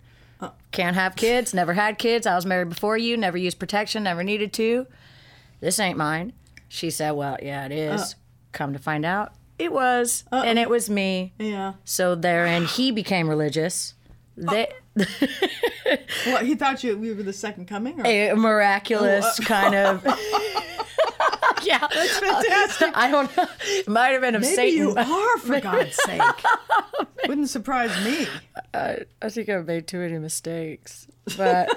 Can't 0.71 0.95
have 0.95 1.15
kids. 1.15 1.53
Never 1.53 1.73
had 1.73 1.97
kids. 1.97 2.27
I 2.27 2.35
was 2.35 2.45
married 2.45 2.69
before 2.69 2.97
you. 2.97 3.17
Never 3.17 3.37
used 3.37 3.57
protection. 3.59 4.03
Never 4.03 4.23
needed 4.23 4.53
to. 4.53 4.85
This 5.59 5.79
ain't 5.79 5.97
mine. 5.97 6.33
She 6.67 6.89
said, 6.91 7.11
Well, 7.11 7.37
yeah, 7.41 7.65
it 7.65 7.71
is. 7.71 8.15
Come 8.51 8.73
to 8.73 8.79
find 8.79 9.05
out, 9.05 9.33
it 9.59 9.71
was. 9.71 10.23
And 10.31 10.59
it 10.59 10.69
was 10.69 10.89
me. 10.89 11.33
Yeah. 11.39 11.73
So 11.85 12.15
therein, 12.15 12.65
he 12.65 12.91
became 12.91 13.27
religious. 13.29 13.93
They, 14.35 14.67
Well, 16.25 16.43
he 16.43 16.55
thought 16.55 16.83
you 16.83 16.97
we 16.97 17.13
were 17.13 17.23
the 17.23 17.31
second 17.31 17.67
coming. 17.67 18.01
Or? 18.01 18.05
a 18.05 18.33
miraculous 18.35 19.25
oh, 19.25 19.43
uh, 19.43 19.45
kind 19.45 19.75
of. 19.75 20.03
yeah. 21.63 21.79
That's 21.79 22.19
fantastic. 22.19 22.91
I 22.95 23.09
don't 23.09 23.35
know. 23.37 23.47
It 23.65 23.87
might 23.87 24.09
have 24.09 24.21
been 24.21 24.35
of 24.35 24.41
Maybe 24.41 24.55
Satan. 24.55 24.77
you 24.77 24.95
are, 24.95 25.37
for 25.37 25.59
God's 25.61 25.95
sake. 26.03 26.21
Wouldn't 27.27 27.49
surprise 27.49 27.91
me. 28.03 28.27
I 28.73 29.29
think 29.29 29.47
I've 29.49 29.65
made 29.65 29.87
too 29.87 29.99
many 29.99 30.17
mistakes. 30.19 31.07
But 31.37 31.69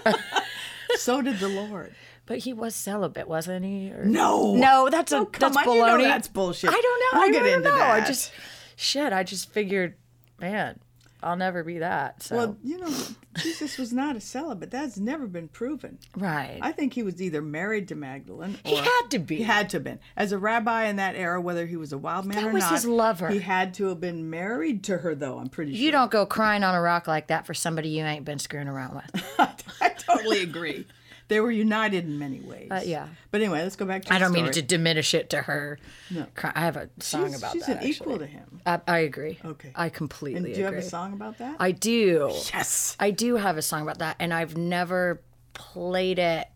So 0.96 1.22
did 1.22 1.38
the 1.38 1.48
Lord. 1.48 1.94
but 2.26 2.38
he 2.38 2.52
was 2.52 2.74
celibate, 2.74 3.28
wasn't 3.28 3.64
he? 3.64 3.92
Or- 3.92 4.04
No. 4.04 4.54
No, 4.56 4.88
that's 4.90 5.12
a 5.12 5.18
Oh, 5.18 5.26
come 5.26 5.52
that's 5.52 5.66
on, 5.68 5.74
you 5.74 5.80
know 5.80 5.98
baloney. 5.98 6.02
that's 6.04 6.28
bullshit. 6.28 6.70
I 6.70 6.72
don't 6.72 6.82
know. 6.82 7.20
We'll 7.20 7.28
I 7.28 7.32
get 7.32 7.38
don't 7.44 7.58
into 7.64 7.68
know. 7.70 7.84
I 7.84 8.00
just 8.00 8.32
shit. 8.74 9.12
I 9.12 9.22
just 9.22 9.52
figured, 9.52 9.94
man, 10.40 10.80
I'll 11.22 11.36
never 11.36 11.62
be 11.64 11.78
that. 11.78 12.22
So 12.22 12.36
Well, 12.36 12.56
you 12.62 12.78
know, 12.78 12.92
Jesus 13.38 13.76
was 13.78 13.92
not 13.92 14.16
a 14.16 14.20
celibate. 14.20 14.70
That's 14.70 14.98
never 14.98 15.26
been 15.26 15.48
proven. 15.48 15.98
right. 16.16 16.58
I 16.62 16.72
think 16.72 16.94
he 16.94 17.02
was 17.02 17.20
either 17.20 17.42
married 17.42 17.88
to 17.88 17.94
Magdalene 17.94 18.58
or 18.64 18.70
He 18.70 18.76
had 18.76 19.02
to 19.10 19.18
be. 19.18 19.36
He 19.36 19.42
had 19.42 19.68
to 19.70 19.76
have 19.76 19.84
been. 19.84 20.00
As 20.16 20.32
a 20.32 20.38
rabbi 20.38 20.84
in 20.86 20.96
that 20.96 21.14
era, 21.16 21.40
whether 21.40 21.66
he 21.66 21.76
was 21.76 21.92
a 21.92 21.98
wild 21.98 22.26
man 22.26 22.36
That 22.42 22.50
or 22.50 22.52
was 22.52 22.62
not, 22.64 22.72
his 22.72 22.86
lover. 22.86 23.28
he 23.28 23.38
had 23.40 23.74
to 23.74 23.86
have 23.88 24.00
been 24.00 24.30
married 24.30 24.82
to 24.84 24.98
her, 24.98 25.14
though. 25.14 25.38
I'm 25.38 25.48
pretty 25.48 25.74
sure. 25.74 25.82
you 25.84 25.90
don't 25.90 26.10
go 26.10 26.24
crying 26.26 26.64
on 26.64 26.74
a 26.74 26.80
rock 26.80 27.06
like 27.06 27.26
that 27.28 27.46
for 27.46 27.54
somebody 27.54 27.90
you 27.90 28.04
ain't 28.04 28.24
been 28.24 28.38
screwing 28.38 28.68
around 28.68 28.94
with. 28.94 29.24
I 29.80 29.88
totally 29.90 30.42
agree. 30.42 30.86
They 31.30 31.38
were 31.38 31.52
united 31.52 32.04
in 32.06 32.18
many 32.18 32.40
ways. 32.40 32.68
Uh, 32.72 32.82
yeah. 32.84 33.06
But 33.30 33.40
anyway, 33.40 33.62
let's 33.62 33.76
go 33.76 33.84
back 33.87 34.04
to. 34.06 34.12
I 34.12 34.18
don't 34.18 34.32
mean 34.32 34.50
to 34.50 34.60
diminish 34.62 35.14
it 35.14 35.30
to 35.30 35.42
her. 35.42 35.78
No. 36.10 36.26
I 36.42 36.60
have 36.60 36.76
a 36.76 36.90
song 36.99 37.28
She's, 37.28 37.38
about 37.38 37.52
she's 37.52 37.66
that. 37.66 37.82
an 37.82 37.88
equal 37.88 38.18
to 38.18 38.26
him. 38.26 38.60
I, 38.66 38.80
I 38.88 38.99
agree. 38.99 39.38
Okay. 39.44 39.70
I 39.76 39.84
And 39.84 39.94
completely 39.94 40.52
do 40.52 40.58
you 40.58 40.64
have 40.64 40.75
a 40.75 40.82
song 40.82 41.12
about 41.12 41.38
that? 41.38 41.54
I 41.60 41.70
do. 41.70 42.30
yes. 42.52 42.96
I 42.99 43.12
do 43.12 43.37
have 43.37 43.56
a 43.56 43.62
song 43.62 43.82
about 43.82 43.99
that, 44.00 44.16
and 44.18 44.34
I've 44.34 44.56
never 44.56 45.22
played 45.54 46.18
it 46.18 46.49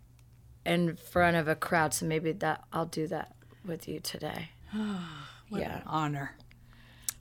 in 0.66 0.96
front 0.96 1.36
of 1.36 1.46
a 1.46 1.54
crowd. 1.54 1.94
So 1.94 2.04
maybe 2.06 2.32
that 2.32 2.64
I'll 2.72 2.86
do 2.86 3.06
that 3.06 3.36
with 3.64 3.86
you 3.88 4.00
today. 4.00 4.50
What 5.50 5.60
yeah. 5.60 5.76
An 5.76 5.82
honor. 5.86 6.36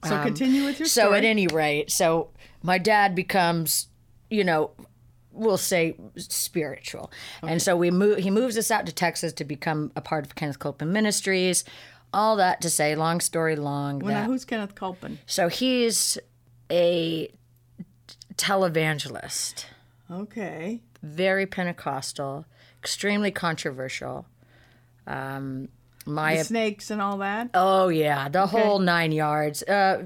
So 0.02 0.20
continue 0.22 0.64
with 0.64 0.80
your 0.80 0.86
Um, 0.86 0.90
So 0.90 1.12
at 1.12 1.24
any 1.24 1.46
rate, 1.46 1.90
so 1.92 2.30
my 2.62 2.78
dad 2.78 3.14
becomes, 3.14 3.88
you 4.28 4.42
know, 4.42 4.72
we'll 5.34 5.58
say 5.58 5.96
spiritual, 6.16 7.10
and 7.42 7.60
so 7.60 7.76
we 7.76 7.90
move. 7.90 8.18
He 8.18 8.30
moves 8.30 8.56
us 8.56 8.70
out 8.70 8.86
to 8.86 8.92
Texas 8.92 9.32
to 9.34 9.44
become 9.44 9.92
a 9.96 10.00
part 10.00 10.24
of 10.24 10.34
Kenneth 10.34 10.58
Copeland 10.58 10.92
Ministries. 10.92 11.64
All 12.12 12.36
that 12.36 12.60
to 12.60 12.70
say, 12.70 12.94
long 12.94 13.20
story 13.20 13.56
long. 13.56 13.98
well, 13.98 14.12
now, 14.14 14.20
that- 14.20 14.26
who's 14.26 14.44
Kenneth 14.44 14.74
Copeland? 14.74 15.18
so 15.26 15.48
he's 15.48 16.16
a 16.70 17.30
televangelist. 18.36 19.64
Okay. 20.10 20.80
very 21.02 21.46
Pentecostal, 21.46 22.44
extremely 22.82 23.30
controversial. 23.30 24.26
Um, 25.06 25.68
my 26.06 26.36
The 26.38 26.44
snakes 26.44 26.90
and 26.90 27.00
all 27.00 27.18
that. 27.18 27.50
oh 27.54 27.88
yeah, 27.88 28.28
the 28.28 28.46
whole 28.46 28.78
nine 28.78 29.10
yards. 29.12 29.62
Uh, 29.62 30.04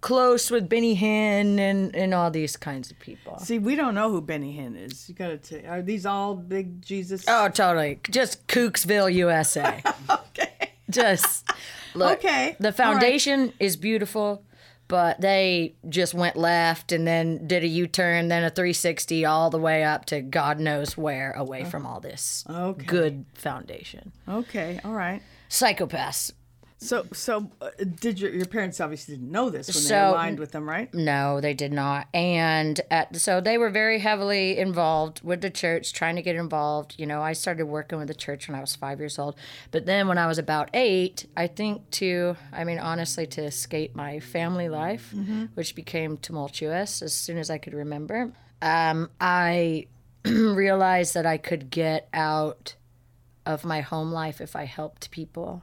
close 0.00 0.50
with 0.50 0.68
Benny 0.68 0.96
Hinn 0.96 1.58
and 1.58 1.94
and 1.94 2.14
all 2.14 2.30
these 2.30 2.56
kinds 2.56 2.90
of 2.90 2.98
people. 2.98 3.38
See, 3.38 3.58
we 3.58 3.74
don't 3.76 3.94
know 3.94 4.10
who 4.10 4.20
Benny 4.20 4.56
Hinn 4.56 4.76
is. 4.76 5.08
You 5.08 5.14
gotta 5.14 5.38
tell. 5.38 5.60
Are 5.66 5.82
these 5.82 6.06
all 6.06 6.34
big 6.34 6.82
Jesus? 6.82 7.24
Oh, 7.28 7.48
totally. 7.48 8.00
Just 8.10 8.46
Cooksville, 8.46 9.12
USA. 9.12 9.82
okay. 10.10 10.72
Just 10.90 11.48
look. 11.94 12.18
Okay, 12.18 12.56
The 12.58 12.68
all 12.68 12.70
right. 12.70 12.76
foundation 12.76 13.52
is 13.58 13.76
beautiful, 13.76 14.44
but 14.88 15.20
they 15.20 15.74
just 15.88 16.12
went 16.14 16.36
left 16.36 16.92
and 16.92 17.06
then 17.06 17.46
did 17.46 17.62
a 17.64 17.66
U-turn, 17.66 18.28
then 18.28 18.44
a 18.44 18.50
360 18.50 19.24
all 19.24 19.48
the 19.48 19.58
way 19.58 19.84
up 19.84 20.04
to 20.06 20.20
God 20.20 20.58
knows 20.60 20.96
where, 20.96 21.32
away 21.32 21.62
oh. 21.64 21.70
from 21.70 21.86
all 21.86 22.00
this 22.00 22.44
Okay. 22.50 22.84
good 22.84 23.24
foundation. 23.34 24.12
Okay. 24.28 24.80
All 24.84 24.92
right. 24.92 25.22
Psychopaths. 25.48 26.32
So, 26.82 27.06
so 27.12 27.48
uh, 27.60 27.70
did 28.00 28.18
your 28.18 28.32
your 28.32 28.46
parents 28.46 28.80
obviously 28.80 29.14
didn't 29.14 29.30
know 29.30 29.50
this 29.50 29.72
when 29.72 29.84
they 29.84 30.00
aligned 30.00 30.40
with 30.40 30.50
them, 30.50 30.68
right? 30.68 30.92
No, 30.92 31.40
they 31.40 31.54
did 31.54 31.72
not. 31.72 32.08
And 32.12 32.80
at, 32.90 33.14
so 33.16 33.40
they 33.40 33.56
were 33.56 33.70
very 33.70 34.00
heavily 34.00 34.58
involved 34.58 35.22
with 35.22 35.42
the 35.42 35.50
church, 35.50 35.92
trying 35.92 36.16
to 36.16 36.22
get 36.22 36.34
involved. 36.34 36.96
You 36.98 37.06
know, 37.06 37.22
I 37.22 37.34
started 37.34 37.66
working 37.66 37.98
with 37.98 38.08
the 38.08 38.14
church 38.14 38.48
when 38.48 38.56
I 38.56 38.60
was 38.60 38.74
five 38.74 38.98
years 38.98 39.16
old. 39.16 39.36
But 39.70 39.86
then 39.86 40.08
when 40.08 40.18
I 40.18 40.26
was 40.26 40.38
about 40.38 40.70
eight, 40.74 41.26
I 41.36 41.46
think 41.46 41.88
to, 41.92 42.36
I 42.52 42.64
mean, 42.64 42.80
honestly, 42.80 43.28
to 43.28 43.42
escape 43.44 43.94
my 43.94 44.18
family 44.18 44.68
life, 44.68 45.14
which 45.54 45.76
became 45.76 46.16
tumultuous 46.16 47.00
as 47.00 47.14
soon 47.14 47.38
as 47.38 47.48
I 47.48 47.58
could 47.58 47.74
remember, 47.74 48.32
um, 48.60 49.08
I 49.20 49.86
realized 50.24 51.14
that 51.14 51.26
I 51.26 51.36
could 51.38 51.70
get 51.70 52.08
out 52.12 52.74
of 53.46 53.64
my 53.64 53.82
home 53.82 54.10
life 54.10 54.40
if 54.40 54.56
I 54.56 54.64
helped 54.64 55.12
people 55.12 55.62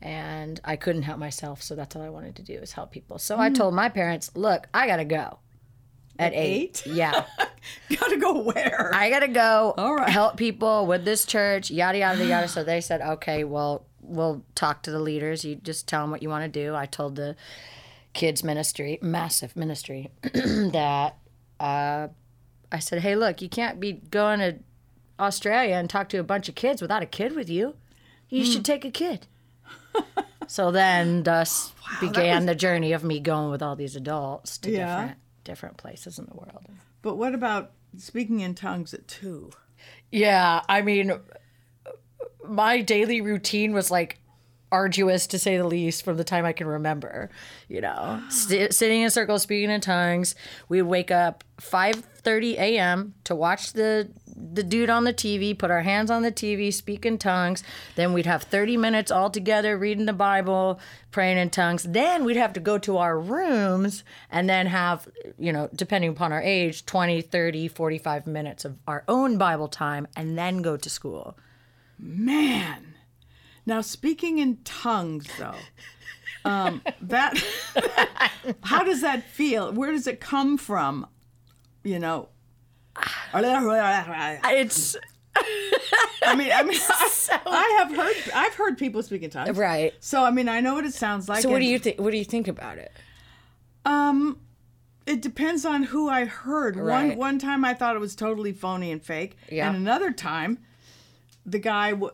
and 0.00 0.60
I 0.64 0.76
couldn't 0.76 1.02
help 1.02 1.18
myself, 1.18 1.62
so 1.62 1.74
that's 1.74 1.96
all 1.96 2.02
I 2.02 2.08
wanted 2.08 2.36
to 2.36 2.42
do 2.42 2.54
is 2.54 2.72
help 2.72 2.92
people. 2.92 3.18
So 3.18 3.38
I 3.38 3.50
told 3.50 3.74
my 3.74 3.88
parents, 3.88 4.30
"Look, 4.34 4.68
I 4.72 4.86
gotta 4.86 5.04
go." 5.04 5.38
At 6.20 6.32
eight, 6.34 6.82
eight? 6.84 6.86
yeah, 6.86 7.24
Gotta 8.00 8.16
go 8.16 8.42
where? 8.42 8.90
I 8.92 9.08
gotta 9.08 9.28
go. 9.28 9.72
All 9.78 9.94
right. 9.94 10.08
help 10.08 10.36
people 10.36 10.86
with 10.86 11.04
this 11.04 11.24
church, 11.24 11.70
yada 11.70 11.98
yada 11.98 12.24
yada. 12.24 12.48
So 12.56 12.64
they 12.64 12.80
said, 12.80 13.00
"Okay, 13.00 13.44
well, 13.44 13.86
we'll 14.00 14.44
talk 14.54 14.82
to 14.82 14.90
the 14.90 14.98
leaders. 14.98 15.44
You 15.44 15.54
just 15.56 15.86
tell 15.86 16.02
them 16.02 16.10
what 16.10 16.22
you 16.22 16.28
want 16.28 16.42
to 16.52 16.60
do." 16.64 16.74
I 16.74 16.86
told 16.86 17.14
the 17.16 17.36
kids 18.14 18.42
ministry, 18.42 18.98
massive 19.00 19.54
ministry, 19.54 20.10
that 20.32 21.16
uh, 21.60 22.08
I 22.72 22.78
said, 22.80 23.00
"Hey, 23.02 23.14
look, 23.14 23.40
you 23.40 23.48
can't 23.48 23.78
be 23.78 23.92
going 23.92 24.40
to 24.40 24.56
Australia 25.20 25.74
and 25.76 25.88
talk 25.88 26.08
to 26.10 26.18
a 26.18 26.24
bunch 26.24 26.48
of 26.48 26.54
kids 26.56 26.82
without 26.82 27.02
a 27.02 27.06
kid 27.06 27.34
with 27.36 27.48
you. 27.48 27.74
You 28.28 28.44
Hmm. 28.44 28.50
should 28.52 28.64
take 28.64 28.84
a 28.84 28.90
kid." 28.90 29.26
So 30.46 30.70
then, 30.70 31.22
thus 31.22 31.72
began 32.00 32.46
the 32.46 32.54
journey 32.54 32.92
of 32.92 33.04
me 33.04 33.20
going 33.20 33.50
with 33.50 33.62
all 33.62 33.76
these 33.76 33.96
adults 33.96 34.58
to 34.58 34.70
Yeah. 34.70 34.86
different 35.00 35.18
different 35.44 35.76
places 35.78 36.18
in 36.18 36.26
the 36.26 36.34
world. 36.34 36.64
But 37.02 37.16
what 37.16 37.34
about 37.34 37.70
speaking 37.96 38.40
in 38.40 38.54
tongues 38.54 38.92
at 38.92 39.08
two? 39.08 39.50
Yeah, 40.10 40.60
I 40.68 40.82
mean, 40.82 41.12
my 42.46 42.80
daily 42.82 43.20
routine 43.20 43.72
was 43.72 43.90
like 43.90 44.18
arduous 44.70 45.26
to 45.28 45.38
say 45.38 45.56
the 45.56 45.66
least 45.66 46.04
from 46.04 46.18
the 46.18 46.24
time 46.24 46.44
I 46.44 46.52
can 46.52 46.66
remember. 46.66 47.30
You 47.68 47.80
know, 47.80 48.22
St- 48.30 48.74
sitting 48.74 49.02
in 49.02 49.10
circles, 49.10 49.42
speaking 49.42 49.70
in 49.70 49.80
tongues. 49.80 50.34
We 50.68 50.82
would 50.82 50.90
wake 50.90 51.10
up 51.10 51.44
5:30 51.62 52.54
a.m. 52.58 53.14
to 53.24 53.34
watch 53.34 53.72
the 53.72 54.10
the 54.52 54.62
dude 54.62 54.90
on 54.90 55.04
the 55.04 55.12
TV, 55.12 55.56
put 55.58 55.70
our 55.70 55.82
hands 55.82 56.10
on 56.10 56.22
the 56.22 56.32
TV, 56.32 56.72
speak 56.72 57.04
in 57.04 57.18
tongues. 57.18 57.62
Then 57.96 58.12
we'd 58.12 58.26
have 58.26 58.42
30 58.44 58.76
minutes 58.76 59.10
all 59.10 59.30
together 59.30 59.76
reading 59.76 60.06
the 60.06 60.12
Bible, 60.12 60.80
praying 61.10 61.38
in 61.38 61.50
tongues. 61.50 61.82
Then 61.82 62.24
we'd 62.24 62.36
have 62.36 62.52
to 62.54 62.60
go 62.60 62.78
to 62.78 62.98
our 62.98 63.18
rooms 63.18 64.04
and 64.30 64.48
then 64.48 64.66
have, 64.66 65.08
you 65.38 65.52
know, 65.52 65.68
depending 65.74 66.10
upon 66.10 66.32
our 66.32 66.42
age, 66.42 66.86
20, 66.86 67.22
30, 67.22 67.68
45 67.68 68.26
minutes 68.26 68.64
of 68.64 68.78
our 68.86 69.04
own 69.08 69.38
Bible 69.38 69.68
time 69.68 70.06
and 70.16 70.38
then 70.38 70.62
go 70.62 70.76
to 70.76 70.90
school. 70.90 71.36
Man. 71.98 72.94
Now 73.66 73.80
speaking 73.80 74.38
in 74.38 74.58
tongues 74.64 75.26
though. 75.38 75.54
Um, 76.44 76.82
that 77.02 77.36
how 78.62 78.82
does 78.82 79.02
that 79.02 79.24
feel? 79.24 79.72
Where 79.72 79.92
does 79.92 80.06
it 80.06 80.20
come 80.20 80.56
from? 80.56 81.06
You 81.82 81.98
know. 81.98 82.28
I 86.22 86.34
mean, 86.34 86.50
I 86.52 86.62
mean, 86.62 86.78
I, 87.46 87.76
have 87.78 87.96
heard, 87.96 88.16
I've 88.34 88.54
heard 88.54 88.76
people 88.78 89.02
speak 89.02 89.22
in 89.22 89.30
tongues, 89.30 89.56
right. 89.56 89.94
So 90.00 90.24
I 90.24 90.30
mean, 90.30 90.48
I 90.48 90.60
know 90.60 90.74
what 90.74 90.84
it 90.84 90.94
sounds 90.94 91.28
like. 91.28 91.42
So 91.42 91.50
what 91.50 91.60
do 91.60 91.64
you 91.66 91.78
think 91.78 92.00
what 92.00 92.10
do 92.10 92.16
you 92.18 92.24
think 92.24 92.48
about 92.48 92.78
it? 92.78 92.92
Um, 93.84 94.38
it 95.06 95.22
depends 95.22 95.64
on 95.64 95.84
who 95.84 96.08
I 96.08 96.24
heard. 96.24 96.76
One 96.76 96.86
Right. 96.86 97.16
one 97.16 97.38
time 97.38 97.64
I 97.64 97.74
thought 97.74 97.96
it 97.96 98.00
was 98.00 98.14
totally 98.14 98.52
phony 98.52 98.90
and 98.90 99.02
fake, 99.02 99.36
Yeah. 99.50 99.68
and 99.68 99.76
another 99.76 100.12
time, 100.12 100.58
the 101.46 101.58
guy, 101.58 101.90
w- 101.92 102.12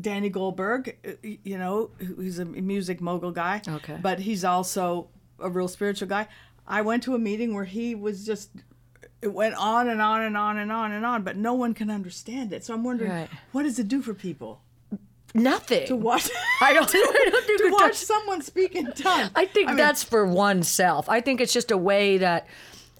Danny 0.00 0.28
Goldberg, 0.30 0.96
you 1.22 1.58
know, 1.58 1.90
he's 1.98 2.38
a 2.38 2.44
music 2.44 3.00
mogul 3.00 3.32
guy. 3.32 3.60
Okay. 3.66 3.98
But 4.00 4.20
he's 4.20 4.44
also 4.44 5.08
a 5.38 5.50
real 5.50 5.68
spiritual 5.68 6.08
guy. 6.08 6.28
I 6.66 6.82
went 6.82 7.02
to 7.04 7.14
a 7.14 7.18
meeting 7.18 7.54
where 7.54 7.64
he 7.64 7.94
was 7.94 8.24
just. 8.24 8.50
It 9.22 9.32
went 9.32 9.54
on 9.54 9.88
and 9.88 10.00
on 10.00 10.22
and 10.22 10.36
on 10.36 10.58
and 10.58 10.70
on 10.70 10.92
and 10.92 11.04
on, 11.04 11.22
but 11.22 11.36
no 11.36 11.54
one 11.54 11.74
can 11.74 11.90
understand 11.90 12.52
it. 12.52 12.64
So 12.64 12.74
I'm 12.74 12.84
wondering, 12.84 13.10
Right. 13.10 13.28
what 13.52 13.62
does 13.62 13.78
it 13.78 13.88
do 13.88 14.02
for 14.02 14.14
people 14.14 14.60
Nothing. 15.34 15.86
to 15.88 15.96
watch? 15.96 16.30
I 16.60 16.72
don't, 16.72 16.88
I 16.94 17.28
don't 17.30 17.44
think 17.46 17.60
to 17.64 17.70
watch 17.72 17.92
does- 17.92 18.06
someone 18.06 18.42
speak 18.42 18.74
in 18.74 18.92
tongues. 18.92 19.30
I 19.34 19.46
think 19.46 19.68
mean, 19.68 19.76
that's 19.76 20.02
for 20.04 20.26
oneself. 20.26 21.08
I 21.08 21.20
think 21.20 21.40
it's 21.40 21.52
just 21.52 21.70
a 21.70 21.76
way 21.76 22.18
that 22.18 22.46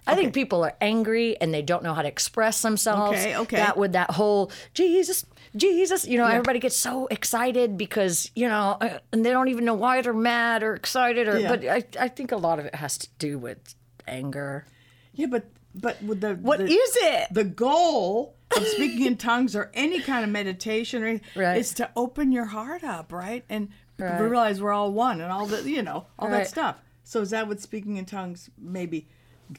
I 0.06 0.14
think 0.14 0.34
people 0.34 0.64
are 0.64 0.74
angry 0.80 1.36
and 1.40 1.52
they 1.52 1.62
don't 1.62 1.82
know 1.82 1.92
how 1.92 2.02
to 2.02 2.08
express 2.08 2.62
themselves. 2.62 3.18
Okay, 3.18 3.36
okay. 3.36 3.56
That 3.56 3.76
with 3.76 3.92
that 3.92 4.12
whole 4.12 4.52
Jesus, 4.72 5.24
Jesus, 5.56 6.06
you 6.06 6.16
know, 6.16 6.26
everybody 6.26 6.60
gets 6.60 6.76
so 6.76 7.06
excited 7.08 7.76
because 7.76 8.30
you 8.36 8.48
know, 8.48 8.76
uh, 8.80 8.98
and 9.12 9.24
they 9.24 9.30
don't 9.30 9.48
even 9.48 9.64
know 9.64 9.74
why 9.74 10.02
they're 10.02 10.12
mad 10.12 10.62
or 10.62 10.74
excited. 10.74 11.26
Or 11.28 11.38
Yeah. 11.38 11.48
but 11.48 11.64
I, 11.64 11.84
I 12.04 12.08
think 12.08 12.30
a 12.32 12.36
lot 12.36 12.58
of 12.58 12.66
it 12.66 12.74
has 12.76 12.96
to 12.98 13.08
do 13.18 13.38
with 13.38 13.74
anger. 14.06 14.64
Yeah, 15.12 15.26
but 15.26 15.46
but 15.80 16.02
with 16.02 16.20
the 16.20 16.34
What 16.34 16.58
the, 16.58 16.64
is 16.66 16.96
it? 17.00 17.28
the 17.32 17.44
goal 17.44 18.34
of 18.56 18.66
speaking 18.66 19.06
in 19.06 19.16
tongues 19.16 19.54
or 19.56 19.70
any 19.74 20.00
kind 20.00 20.24
of 20.24 20.30
meditation 20.30 21.02
or 21.02 21.06
anything 21.06 21.28
Right. 21.34 21.58
is 21.58 21.74
to 21.74 21.90
open 21.96 22.32
your 22.32 22.46
heart 22.46 22.82
up, 22.84 23.12
right? 23.12 23.44
And 23.48 23.68
Right. 23.98 24.20
realize 24.20 24.60
we're 24.60 24.72
all 24.72 24.92
one 24.92 25.20
and 25.20 25.32
all 25.32 25.46
the 25.46 25.68
you 25.68 25.82
know 25.82 26.06
all 26.18 26.28
that 26.30 26.48
stuff. 26.48 26.76
So 27.04 27.20
is 27.22 27.30
that 27.30 27.48
what 27.48 27.60
speaking 27.60 27.96
in 27.96 28.04
tongues 28.04 28.50
maybe 28.58 29.06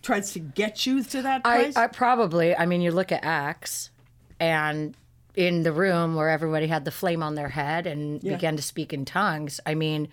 tries 0.02 0.32
to 0.34 0.40
get 0.40 0.86
you 0.86 1.04
to 1.04 1.22
that 1.24 1.44
place? 1.44 1.76
I 1.76 1.88
probably. 1.88 2.56
I 2.56 2.66
mean, 2.66 2.82
you 2.82 2.92
look 2.92 3.12
at 3.12 3.24
Acts, 3.24 3.90
and 4.40 4.96
in 5.36 5.64
the 5.64 5.72
room 5.72 6.16
where 6.16 6.30
everybody 6.30 6.68
had 6.68 6.84
the 6.86 6.92
flame 6.92 7.22
on 7.24 7.36
their 7.36 7.50
head 7.50 7.88
and 7.88 8.24
Yeah. 8.24 8.34
began 8.36 8.56
to 8.58 8.62
speak 8.62 8.92
in 8.94 9.06
tongues. 9.06 9.60
I 9.66 9.76
mean, 9.76 10.08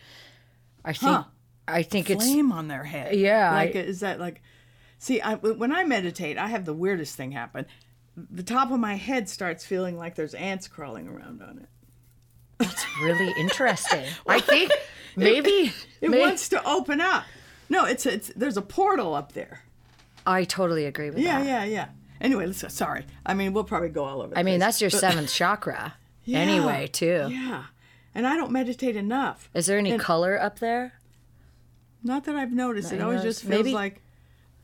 I 0.85 0.93
think 0.93 1.13
Huh. 1.13 1.25
I 1.67 1.83
think 1.83 2.11
it's 2.11 2.25
flame 2.25 2.53
on 2.53 2.69
their 2.69 2.85
head. 2.85 3.15
Yeah, 3.17 3.51
Like 3.53 3.75
I- 3.75 3.81
is 3.81 4.01
that 4.01 4.21
like 4.21 4.43
See, 5.05 5.21
I, 5.21 5.35
when 5.35 5.71
I 5.71 5.85
meditate, 5.85 6.39
I 6.39 6.47
have 6.47 6.65
the 6.65 6.73
weirdest 6.73 7.15
thing 7.15 7.33
happen. 7.33 7.67
The 8.17 8.43
top 8.43 8.71
of 8.71 8.81
my 8.81 8.95
head 8.95 9.29
starts 9.29 9.63
feeling 9.63 9.99
like 9.99 10.15
there's 10.15 10.33
ants 10.33 10.67
crawling 10.67 11.09
around 11.09 11.43
on 11.43 11.59
it. 11.59 11.69
That's 12.57 12.87
really 13.03 13.31
interesting. 13.39 14.07
I 14.27 14.41
think 14.41 14.73
maybe, 15.15 15.75
It 16.01 16.11
may- 16.11 16.21
wants 16.21 16.49
to 16.49 16.65
open 16.67 17.03
up. 17.03 17.25
No, 17.69 17.85
it's 17.85 18.07
it's 18.07 18.29
there's 18.35 18.57
a 18.57 18.63
portal 18.63 19.13
up 19.15 19.33
there. 19.33 19.61
I 20.27 20.45
totally 20.45 20.87
agree 20.87 21.11
with 21.11 21.19
Yeah, 21.19 21.41
that. 21.41 21.47
yeah, 21.47 21.65
yeah. 21.65 21.71
Yeah. 21.75 21.89
Anyway, 22.23 22.47
let's, 22.47 22.73
sorry. 22.73 23.05
I 23.27 23.35
mean, 23.35 23.53
we'll 23.53 23.65
probably 23.65 23.91
go 23.91 24.05
all 24.05 24.23
over. 24.23 24.33
I 24.39 24.43
mean, 24.43 24.55
place. 24.59 24.61
that's 24.61 24.81
your 24.81 24.89
seventh 24.91 25.31
chakra. 25.31 25.95
Yeah, 26.27 26.39
Anyway, 26.39 26.87
too. 26.87 27.29
Yeah, 27.31 27.65
and 28.15 28.27
I 28.27 28.37
don't 28.37 28.51
meditate 28.51 28.97
enough. 28.97 29.51
Is 29.53 29.67
there 29.67 29.77
any 29.77 29.99
color 29.99 30.41
up 30.41 30.61
there? 30.61 30.95
Not 32.03 32.25
that 32.25 32.35
I've 32.37 32.51
noticed. 32.53 32.91
It 32.93 32.97
you 32.97 33.03
always 33.03 33.19
noticed? 33.19 33.41
just 33.41 33.51
feels 33.51 33.65
Maybe- 33.65 33.75
like 33.75 34.01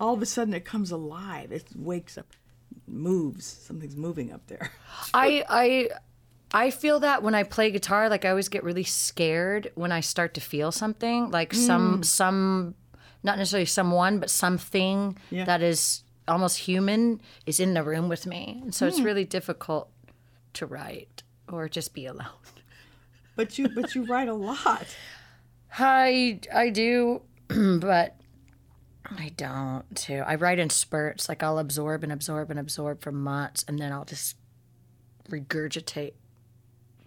all 0.01 0.15
of 0.15 0.23
a 0.23 0.27
sudden 0.27 0.55
it 0.55 0.65
comes 0.65 0.91
alive. 0.91 1.53
It 1.53 1.69
wakes 1.77 2.17
up, 2.19 2.27
moves. 2.89 3.45
Something's 3.47 3.97
moving 3.97 4.33
up 4.33 4.47
there. 4.47 4.71
I 5.15 5.45
I 5.49 5.89
I 6.53 6.71
feel 6.71 7.01
that 7.01 7.23
when 7.23 7.35
I 7.35 7.43
play 7.45 7.71
guitar, 7.71 8.09
like 8.09 8.25
I 8.25 8.31
always 8.31 8.49
get 8.49 8.65
really 8.65 8.83
scared 8.85 9.71
when 9.75 9.93
I 9.93 10.01
start 10.01 10.35
to 10.35 10.41
feel 10.41 10.73
something, 10.73 11.31
like 11.31 11.51
Mm. 11.53 11.67
some 11.67 12.03
some 12.03 12.75
not 13.23 13.37
necessarily 13.39 13.67
someone, 13.67 14.19
but 14.19 14.31
something 14.31 15.17
Yeah. 15.31 15.45
that 15.45 15.63
is 15.63 16.03
almost 16.27 16.59
human 16.59 17.21
is 17.45 17.61
in 17.61 17.75
the 17.75 17.83
room 17.83 18.09
with 18.09 18.25
me. 18.27 18.61
And 18.63 18.75
so 18.75 18.87
Mm. 18.87 18.89
it's 18.89 19.01
really 19.01 19.25
difficult 19.25 19.91
to 20.55 20.67
write 20.67 21.23
or 21.49 21.69
just 21.69 21.93
be 21.93 22.07
alone. 22.07 22.27
But 23.37 23.59
you, 23.59 23.69
but 23.69 23.95
you 23.95 24.05
write 24.05 24.29
a 24.29 24.35
lot. 24.35 24.87
I 25.79 26.41
I 26.55 26.71
do, 26.71 27.23
but 27.49 28.17
I 29.05 29.31
don't 29.37 29.85
too. 29.97 30.23
I 30.27 30.35
write 30.35 30.59
in 30.59 30.71
spurts. 30.71 31.29
Like 31.29 31.43
I'll 31.43 31.59
absorb 31.59 32.03
and 32.03 32.13
absorb 32.13 32.51
and 32.51 32.61
absorb 32.61 33.01
for 33.01 33.13
months, 33.13 33.65
and 33.67 33.79
then 33.79 33.93
I'll 33.93 34.05
just 34.05 34.37
regurgitate 35.29 36.13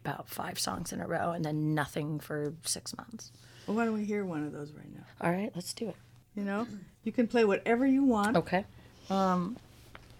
about 0.03 0.27
five 0.27 0.59
songs 0.59 0.91
in 0.91 0.99
a 0.99 1.07
row, 1.07 1.31
and 1.31 1.45
then 1.45 1.73
nothing 1.73 2.19
for 2.19 2.53
six 2.63 2.95
months. 2.97 3.31
Well, 3.67 3.77
why 3.77 3.85
don't 3.85 3.93
we 3.93 4.03
hear 4.03 4.25
one 4.25 4.45
of 4.45 4.51
those 4.51 4.71
right 4.73 4.93
now? 4.93 5.03
All 5.21 5.31
right, 5.31 5.51
let's 5.55 5.73
do 5.73 5.89
it. 5.89 5.95
You 6.35 6.43
know, 6.43 6.67
you 7.03 7.11
can 7.11 7.27
play 7.27 7.45
whatever 7.45 7.85
you 7.85 8.03
want. 8.03 8.35
Okay. 8.37 8.65
Um, 9.09 9.57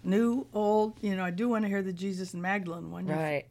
New, 0.03 0.45
old. 0.53 0.97
You 1.01 1.15
know, 1.15 1.23
I 1.23 1.31
do 1.31 1.49
want 1.49 1.63
to 1.63 1.69
hear 1.69 1.81
the 1.81 1.93
Jesus 1.93 2.33
and 2.33 2.41
Magdalene 2.41 2.91
one. 2.91 3.07
Right. 3.07 3.45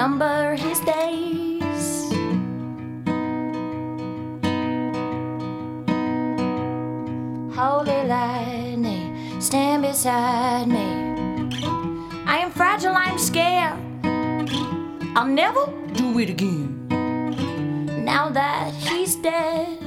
Number 0.00 0.56
his 0.56 0.80
days. 0.80 2.08
Holy 7.54 8.00
lightning, 8.08 9.38
stand 9.42 9.82
beside 9.82 10.68
me. 10.68 10.88
I 12.24 12.38
am 12.38 12.50
fragile, 12.50 12.94
I'm 12.96 13.18
scared. 13.18 13.78
I'll 15.14 15.26
never 15.26 15.66
do 15.92 16.18
it 16.18 16.30
again. 16.30 16.88
Now 18.02 18.30
that 18.30 18.72
he's 18.72 19.16
dead. 19.16 19.79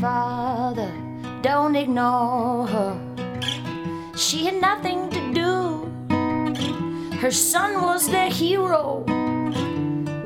Father, 0.00 0.90
don't 1.42 1.76
ignore 1.76 2.66
her. 2.66 2.98
She 4.16 4.46
had 4.46 4.58
nothing 4.58 5.10
to 5.10 5.34
do. 5.34 5.92
Her 7.18 7.30
son 7.30 7.82
was 7.82 8.08
the 8.08 8.28
hero. 8.28 9.04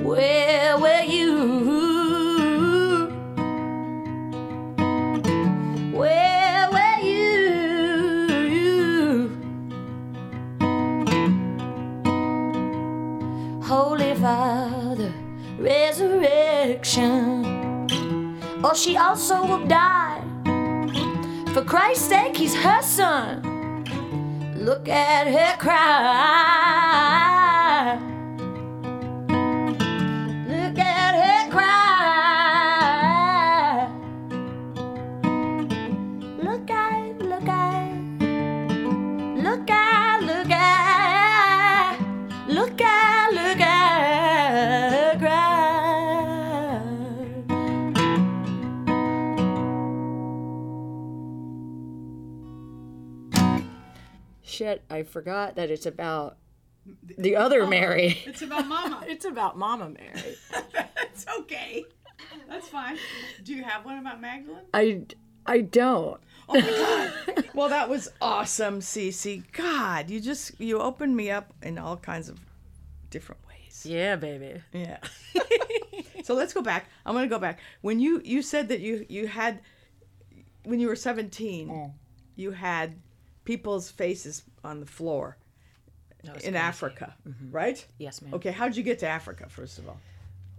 Where 0.01 0.79
were 0.79 1.03
you? 1.03 3.09
Where 5.93 6.71
were 6.71 7.01
you? 7.03 9.29
Holy 13.61 14.15
Father, 14.15 15.13
resurrection. 15.59 17.34
Or 18.65 18.75
she 18.75 18.97
also 18.97 19.45
will 19.45 19.67
die. 19.67 20.23
For 21.53 21.63
Christ's 21.63 22.09
sake, 22.09 22.35
he's 22.35 22.55
her 22.55 22.81
son. 22.81 23.85
Look 24.57 24.89
at 24.89 25.27
her 25.27 25.59
cry. 25.59 27.34
Shit, 54.75 54.85
I 54.91 55.03
forgot 55.05 55.57
that 55.57 55.71
it's 55.71 55.87
about 55.87 56.37
the 57.19 57.37
other 57.37 57.63
oh, 57.63 57.67
Mary. 57.67 58.19
It's 58.27 58.43
about 58.43 58.67
Mama. 58.67 59.05
It's 59.09 59.25
about 59.25 59.57
Mama 59.57 59.91
Mary. 59.91 60.37
it's 61.03 61.27
okay. 61.41 61.85
That's 62.49 62.69
fine. 62.69 62.99
Do 63.43 63.55
you 63.55 63.63
have 63.63 63.85
one 63.85 63.99
about 63.99 64.21
Magdalene? 64.21 64.65
I 64.73 65.03
I 65.47 65.61
don't. 65.61 66.21
Oh 66.49 66.61
my 66.61 67.33
god. 67.35 67.45
well, 67.55 67.69
that 67.69 67.89
was 67.89 68.09
awesome, 68.21 68.81
Sie 68.81 69.11
Sie. 69.11 69.45
God, 69.53 70.11
you 70.11 70.21
just 70.21 70.61
you 70.61 70.79
opened 70.81 71.17
me 71.17 71.31
up 71.31 71.53
in 71.63 71.79
all 71.79 71.97
kinds 71.97 72.29
of 72.29 72.39
different 73.11 73.41
ways. 73.47 73.87
Yeah, 73.87 74.17
baby. 74.17 74.61
Yeah. 74.73 74.99
so 76.25 76.35
let's 76.35 76.53
go 76.53 76.63
back. 76.63 76.89
I'm 77.07 77.15
going 77.15 77.29
to 77.29 77.35
go 77.35 77.39
back. 77.39 77.61
When 77.81 78.01
you 78.01 78.21
you 78.25 78.43
said 78.43 78.69
that 78.69 78.81
you 78.81 79.07
you 79.09 79.27
had 79.27 79.61
when 80.65 80.81
you 80.81 80.89
were 80.89 80.97
17, 80.97 81.69
mm. 81.69 81.93
you 82.37 82.51
had 82.51 82.97
people's 83.45 83.91
faces 83.91 84.43
on 84.63 84.81
the 84.81 84.87
floor 84.87 85.37
in 86.43 86.57
Africa, 86.57 87.15
mm-hmm. 87.29 87.51
right? 87.51 87.85
Yes, 87.99 88.23
ma'am. 88.23 88.35
Okay, 88.35 88.51
how'd 88.51 88.77
you 88.77 88.83
get 88.83 88.99
to 89.01 89.09
Africa 89.09 89.47
first 89.49 89.79
of 89.79 89.89
all? 89.89 89.99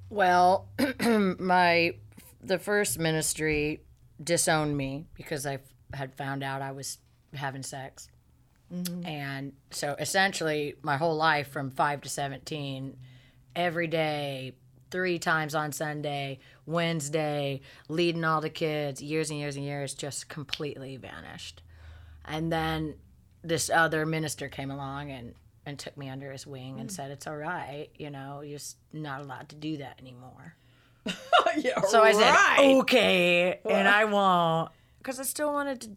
Well, 0.10 0.68
my 1.40 1.96
the 2.42 2.60
first 2.60 3.00
ministry 3.00 3.82
disowned 4.24 4.78
me 4.78 5.06
because 5.16 5.46
I 5.46 5.60
had 5.94 6.14
found 6.14 6.44
out 6.44 6.62
I 6.62 6.72
was 6.72 7.00
having 7.34 7.64
sex. 7.64 8.08
Mm-hmm. 8.74 9.06
And 9.06 9.54
so 9.72 9.96
essentially 10.00 10.76
my 10.82 10.98
whole 10.98 11.16
life 11.16 11.50
from 11.50 11.72
5 11.72 12.02
to 12.02 12.10
17 12.10 12.98
every 13.56 13.88
day, 13.88 14.54
three 14.92 15.20
times 15.20 15.56
on 15.56 15.72
Sunday, 15.72 16.40
Wednesday, 16.66 17.62
leading 17.90 18.24
all 18.24 18.42
the 18.42 18.50
kids, 18.50 19.02
years 19.02 19.30
and 19.30 19.40
years 19.40 19.56
and 19.56 19.66
years, 19.66 19.94
just 19.94 20.30
completely 20.30 20.98
vanished. 20.98 21.62
And 22.28 22.52
then 22.52 22.96
this 23.44 23.70
other 23.70 24.06
minister 24.06 24.50
came 24.50 24.72
along 24.72 25.12
and, 25.12 25.36
and 25.66 25.78
took 25.78 25.96
me 25.98 26.10
under 26.10 26.32
his 26.32 26.46
wing 26.48 26.80
and 26.80 26.90
mm. 26.90 26.94
said, 26.94 27.12
It's 27.12 27.28
all 27.28 27.38
right, 27.38 27.90
you 27.96 28.10
know, 28.10 28.42
you're 28.42 28.58
just 28.58 28.78
not 28.94 29.22
allowed 29.22 29.50
to 29.50 29.56
do 29.56 29.78
that 29.78 30.00
anymore. 30.00 30.56
yeah, 31.58 31.82
So 31.82 32.02
I 32.02 32.12
said, 32.12 32.32
right. 32.32 32.76
Okay, 32.82 33.60
and 33.70 33.88
I 33.88 34.06
won't. 34.06 34.72
Because 34.98 35.20
I 35.20 35.24
still 35.24 35.54
wanted 35.54 35.82
to, 35.82 35.90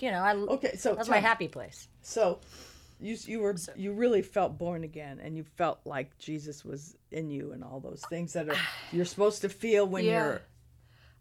you 0.00 0.10
know, 0.10 0.18
I, 0.18 0.34
Okay, 0.34 0.76
so 0.76 0.94
that's 0.94 1.08
my 1.08 1.18
happy 1.18 1.48
place. 1.48 1.88
So, 2.02 2.40
you 3.00 3.16
you 3.24 3.40
were 3.40 3.54
you 3.76 3.92
really 3.92 4.22
felt 4.22 4.58
born 4.58 4.82
again, 4.82 5.20
and 5.22 5.36
you 5.36 5.44
felt 5.56 5.78
like 5.84 6.18
Jesus 6.18 6.64
was 6.64 6.96
in 7.12 7.30
you, 7.30 7.52
and 7.52 7.62
all 7.62 7.78
those 7.78 8.02
things 8.08 8.32
that 8.32 8.48
are 8.48 8.56
you're 8.92 9.04
supposed 9.04 9.42
to 9.42 9.48
feel 9.48 9.86
when 9.86 10.04
Yeah. 10.04 10.24
you're 10.24 10.42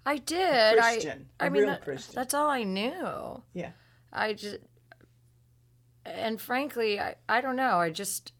I 0.06 0.18
did. 0.18 0.78
Christian, 0.80 1.28
I, 1.38 1.50
mean, 1.50 1.66
that- 1.66 1.84
that's 2.14 2.34
all 2.34 2.50
I 2.50 2.64
knew. 2.64 3.44
yeah. 3.54 3.72
I 4.12 4.34
just, 4.34 4.58
and 6.06 6.40
frankly, 6.40 7.00
I, 7.00 7.16
I 7.28 7.42
don't 7.42 7.56
know. 7.56 7.78
I 7.78 7.90
just, 7.90 8.34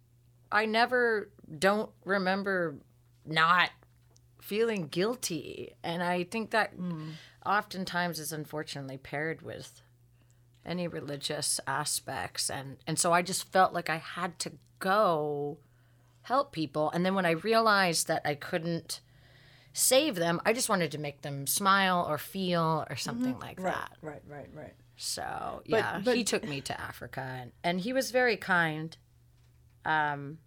I 0.52 0.66
never 0.66 1.30
don't 1.60 1.90
remember 2.06 2.78
not 3.26 3.70
feeling 4.42 4.88
guilty. 4.88 5.74
And 5.84 6.02
I 6.02 6.24
think 6.24 6.52
that 6.52 6.72
hmm. 6.74 7.10
oftentimes 7.46 8.20
is 8.20 8.32
unfortunately 8.32 8.98
paired 8.98 9.42
with 9.42 9.82
any 10.66 10.88
religious 10.88 11.60
aspects. 11.68 12.50
And, 12.50 12.78
and 12.88 12.98
so 12.98 13.12
I 13.12 13.22
just 13.22 13.52
felt 13.52 13.74
like 13.74 13.90
I 13.90 13.98
had 13.98 14.40
to 14.40 14.54
go 14.80 15.58
help 16.24 16.52
people. 16.52 16.92
And 16.92 17.06
then 17.06 17.16
when 17.16 17.26
I 17.26 17.32
realized 17.32 18.08
that 18.08 18.22
I 18.26 18.36
couldn't 18.36 19.02
save 19.74 20.16
them, 20.16 20.42
I 20.46 20.54
just 20.54 20.70
wanted 20.70 20.92
to 20.92 20.98
make 20.98 21.22
them 21.22 21.48
smile 21.48 22.06
or 22.08 22.18
feel 22.18 22.86
or 22.90 22.96
mm-hmm. 22.96 23.00
something 23.00 23.40
like 23.40 23.60
Right, 23.60 23.74
that. 23.74 23.92
right, 24.02 24.22
right, 24.28 24.50
right. 24.54 24.74
So 24.98 25.62
yeah, 25.66 26.02
but- 26.04 26.16
he 26.18 26.24
took 26.24 26.44
me 26.44 26.60
to 26.62 26.80
Africa, 26.82 27.22
and, 27.22 27.52
and 27.64 27.80
he 27.82 27.94
was 27.94 28.12
very 28.12 28.36
kind. 28.36 28.98
Um, 29.86 30.40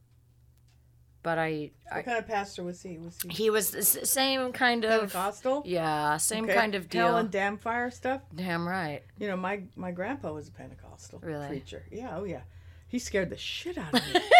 but 1.22 1.38
I, 1.38 1.70
I 1.90 1.96
What 1.96 2.04
kind 2.06 2.18
of 2.18 2.26
pastor 2.26 2.62
was 2.64 2.82
he? 2.82 2.98
Was 2.98 3.18
he 3.22 3.28
he 3.44 3.50
was 3.50 3.70
the 3.70 3.82
same 3.82 4.52
kind 4.52 4.84
of 4.84 5.00
Pentecostal? 5.12 5.62
yeah, 5.66 6.16
same 6.16 6.44
Okay. 6.44 6.54
kind 6.54 6.74
of 6.74 6.88
deal. 6.88 7.06
Hell 7.08 7.16
and 7.18 7.30
damn 7.30 7.58
fire 7.58 7.90
stuff. 7.90 8.22
Damn 8.34 8.66
right. 8.66 9.02
You 9.18 9.28
know, 9.28 9.36
my 9.36 9.62
my 9.76 9.90
grandpa 9.92 10.32
was 10.32 10.48
a 10.48 10.52
Pentecostal 10.52 11.20
Really? 11.22 11.46
preacher. 11.48 11.84
Yeah, 11.92 12.16
oh 12.16 12.24
yeah. 12.24 12.40
He 12.88 12.98
scared 12.98 13.30
the 13.30 13.36
shit 13.36 13.78
out 13.78 13.94
of 13.94 14.02
me. 14.14 14.20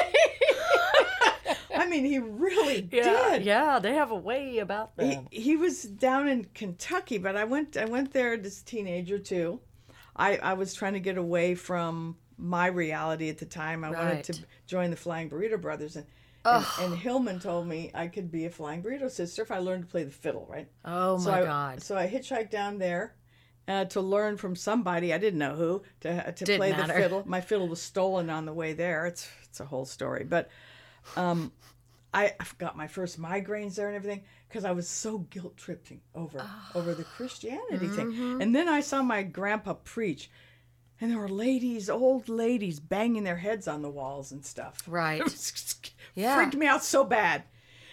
I 1.77 1.87
mean, 1.87 2.05
he 2.05 2.18
really 2.18 2.81
did. 2.83 3.44
yeah, 3.44 3.79
they 3.79 3.94
have 3.94 4.11
a 4.11 4.16
way 4.16 4.59
about 4.59 4.92
He, 4.99 5.09
them. 5.14 5.29
he 5.31 5.57
was 5.57 5.83
down 5.85 6.29
in 6.29 6.46
Kentucky, 6.55 7.18
but 7.18 7.37
I 7.37 7.44
went 7.44 7.77
I 7.77 7.85
went 7.85 8.12
there 8.12 8.35
as 8.35 8.61
a 8.61 8.64
teenager 8.64 9.18
too. 9.18 9.61
I, 10.16 10.37
I 10.37 10.53
was 10.55 10.75
trying 10.75 10.94
to 10.94 11.01
get 11.01 11.18
away 11.18 11.55
from 11.55 12.16
my 12.37 12.66
reality 12.66 13.29
at 13.29 13.38
the 13.38 13.46
time. 13.46 13.85
I 13.85 13.90
wanted 13.90 14.25
to 14.25 14.38
join 14.66 14.90
the 14.90 14.96
Flying 14.96 15.29
Burrito 15.31 15.61
Brothers, 15.61 15.96
and, 15.96 16.07
and 16.44 16.64
and 16.81 16.99
Hillman 16.99 17.40
told 17.40 17.66
me 17.66 17.90
I 17.94 18.09
could 18.09 18.31
be 18.31 18.46
a 18.46 18.51
Flying 18.51 18.83
Burrito 18.83 19.11
sister 19.11 19.42
if 19.42 19.51
I 19.51 19.59
learned 19.59 19.85
to 19.85 19.90
play 19.90 20.05
the 20.05 20.11
fiddle. 20.11 20.46
Right? 20.49 20.68
Oh 20.85 21.18
so 21.18 21.31
my 21.31 21.42
I, 21.42 21.44
god. 21.44 21.83
So 21.83 21.96
I 21.96 22.09
hitchhiked 22.09 22.51
down 22.51 22.79
there 22.79 23.14
uh, 23.68 23.85
to 23.87 24.01
learn 24.01 24.37
from 24.37 24.57
somebody 24.57 25.14
I 25.14 25.18
didn't 25.18 25.38
know 25.38 25.55
who 25.55 25.83
to 26.01 26.33
to 26.33 26.44
Didn't 26.44 26.59
play 26.59 26.73
matter. 26.73 26.92
the 26.92 27.01
fiddle. 27.01 27.23
My 27.27 27.40
fiddle 27.40 27.68
was 27.68 27.81
stolen 27.81 28.31
on 28.31 28.46
the 28.46 28.53
way 28.53 28.73
there. 28.73 29.07
It's 29.07 29.29
it's 29.44 29.61
a 29.61 29.64
whole 29.64 29.85
story, 29.85 30.25
but 30.25 30.49
um, 31.16 31.53
I, 32.12 32.35
got 32.59 32.77
my 32.77 32.87
first 32.87 33.20
migraines 33.20 33.77
there 33.77 33.87
and 33.87 33.96
everything 33.96 34.25
because 34.49 34.64
I 34.64 34.73
was 34.73 34.88
so 34.88 35.18
guilt 35.18 35.57
tripping 35.57 36.01
over 36.14 36.38
ah. 36.40 36.70
over 36.75 36.94
the 36.94 37.05
Christianity 37.05 37.88
thing. 37.88 38.12
Mm-hmm. 38.12 38.40
And 38.40 38.55
then 38.55 38.68
I 38.68 38.81
saw 38.81 39.03
my 39.03 39.23
grandpa 39.23 39.75
preach, 39.75 40.31
and 41.01 41.11
there 41.11 41.18
were 41.18 41.29
ladies, 41.29 41.88
old 41.88 42.29
ladies, 42.29 42.81
banging 42.81 43.25
their 43.25 43.37
heads 43.37 43.68
on 43.68 43.83
the 43.83 43.90
walls 43.90 44.33
and 44.33 44.44
stuff. 44.44 44.83
Right. 44.87 45.23
yeah. 46.14 46.37
freaked 46.37 46.57
me 46.57 46.66
out 46.66 46.83
so 46.83 47.05
bad. 47.05 47.44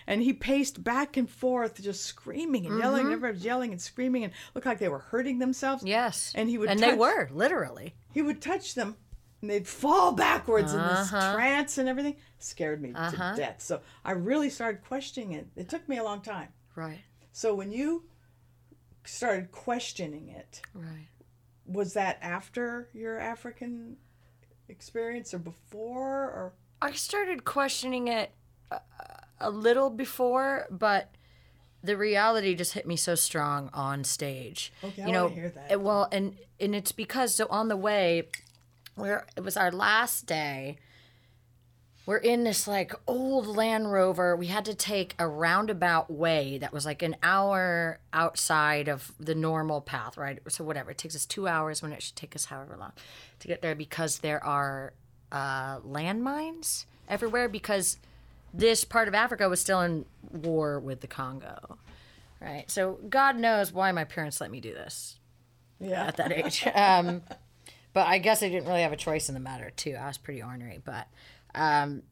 And 0.09 0.23
he 0.23 0.31
paced 0.31 0.83
back 0.85 1.17
and 1.17 1.29
forth, 1.29 1.81
just 1.81 2.05
screaming 2.05 2.65
and 2.65 2.79
yelling. 2.79 2.99
Mm-hmm. 2.99 3.07
And 3.07 3.13
everybody 3.13 3.33
was 3.33 3.45
yelling 3.45 3.71
and 3.71 3.81
screaming, 3.81 4.23
and 4.23 4.33
looked 4.55 4.65
like 4.65 4.79
they 4.79 4.87
were 4.87 4.99
hurting 4.99 5.39
themselves. 5.39 5.83
Yes. 5.83 6.31
And 6.33 6.49
he 6.49 6.57
would 6.57 6.69
and 6.69 6.79
touch, 6.79 6.91
they 6.91 6.95
were 6.95 7.29
literally. 7.31 7.93
He 8.13 8.21
would 8.21 8.41
touch 8.41 8.73
them, 8.73 8.95
and 9.41 9.49
they'd 9.49 9.67
fall 9.67 10.11
backwards 10.13 10.73
in 10.73 10.79
this 10.79 11.13
Uh-huh. 11.13 11.33
trance 11.35 11.77
and 11.77 11.87
everything. 11.87 12.15
Scared 12.39 12.81
me 12.81 12.89
to 12.93 13.33
death. 13.35 13.61
So 13.61 13.81
I 14.03 14.11
really 14.11 14.49
started 14.49 14.83
questioning 14.83 15.33
it. 15.33 15.47
It 15.55 15.69
took 15.69 15.87
me 15.87 15.97
a 15.97 16.03
long 16.03 16.21
time. 16.21 16.49
Right. 16.75 16.99
So 17.31 17.53
when 17.53 17.71
you 17.71 18.05
started 19.05 19.51
questioning 19.51 20.29
it, 20.29 20.61
Right. 20.73 21.07
was 21.65 21.93
that 21.93 22.17
after 22.21 22.89
your 22.93 23.19
African 23.19 23.97
experience 24.69 25.33
or 25.33 25.39
before 25.39 26.23
or 26.25 26.53
I 26.81 26.91
started 26.91 27.43
questioning 27.45 28.07
it 28.07 28.31
a, 28.69 28.79
a 29.39 29.49
little 29.49 29.89
before, 29.89 30.67
but 30.69 31.09
the 31.81 31.95
reality 31.97 32.53
just 32.53 32.73
hit 32.73 32.85
me 32.85 32.95
so 32.95 33.15
strong 33.15 33.69
on 33.73 34.03
stage. 34.03 34.71
Okay, 34.83 35.01
I 35.03 35.07
you 35.07 35.11
know, 35.11 35.27
hear 35.29 35.49
that. 35.49 35.71
it- 35.71 35.81
well, 35.81 36.07
and 36.11 36.37
and 36.59 36.75
it's 36.75 36.91
because 36.91 37.33
so 37.35 37.47
on 37.49 37.67
the 37.67 37.77
way, 37.77 38.27
where 38.97 39.25
it 39.35 39.43
was 39.43 39.55
our 39.55 39.71
last 39.71 40.25
day. 40.25 40.77
We're 42.05 42.17
in 42.17 42.45
this 42.45 42.67
like 42.67 42.93
old 43.05 43.47
Land 43.47 43.91
Rover. 43.91 44.35
We 44.35 44.47
had 44.47 44.65
to 44.65 44.73
take 44.73 45.13
a 45.19 45.27
roundabout 45.27 46.09
way 46.09 46.57
that 46.57 46.71
was 46.71 46.85
like 46.85 47.01
an 47.01 47.17
hour 47.21 47.99
outside 48.13 48.87
of 48.87 49.11
the 49.19 49.35
normal 49.35 49.81
path, 49.81 50.17
right? 50.17 50.39
So 50.47 50.63
whatever, 50.63 50.91
it 50.91 50.97
takes 50.97 51.15
us 51.15 51.25
two 51.25 51.47
hours 51.47 51.81
when 51.81 51.91
it 51.91 52.01
should 52.01 52.15
take 52.15 52.35
us 52.35 52.45
however 52.45 52.77
long 52.79 52.93
to 53.39 53.47
get 53.47 53.61
there 53.61 53.75
because 53.75 54.19
there 54.19 54.43
are 54.43 54.93
uh, 55.31 55.79
landmines 55.79 56.85
everywhere 57.09 57.49
because 57.49 57.97
this 58.53 58.85
part 58.85 59.09
of 59.09 59.13
Africa 59.13 59.49
was 59.49 59.59
still 59.59 59.81
in 59.81 60.05
war 60.31 60.79
with 60.79 61.01
the 61.01 61.07
Congo, 61.07 61.77
right? 62.41 62.71
So 62.71 62.99
God 63.09 63.37
knows 63.37 63.73
why 63.73 63.91
my 63.91 64.05
parents 64.05 64.39
let 64.39 64.49
me 64.49 64.61
do 64.61 64.73
this 64.73 65.19
yeah. 65.79 66.05
at 66.05 66.17
that 66.17 66.31
age. 66.31 66.65
Um, 66.73 67.21
but 67.97 68.05
I 68.05 68.19
guess 68.19 68.43
I 68.43 68.49
didn't 68.49 68.67
really 68.67 68.83
have 68.83 68.91
a 68.91 68.95
choice 68.95 69.27
in 69.27 69.33
the 69.33 69.41
matter 69.41 69.71
too. 69.71 69.97
I 69.99 70.05
was 70.05 70.19
pretty 70.19 70.43
ornery, 70.43 70.79
but 70.85 71.07
um, 71.55 72.03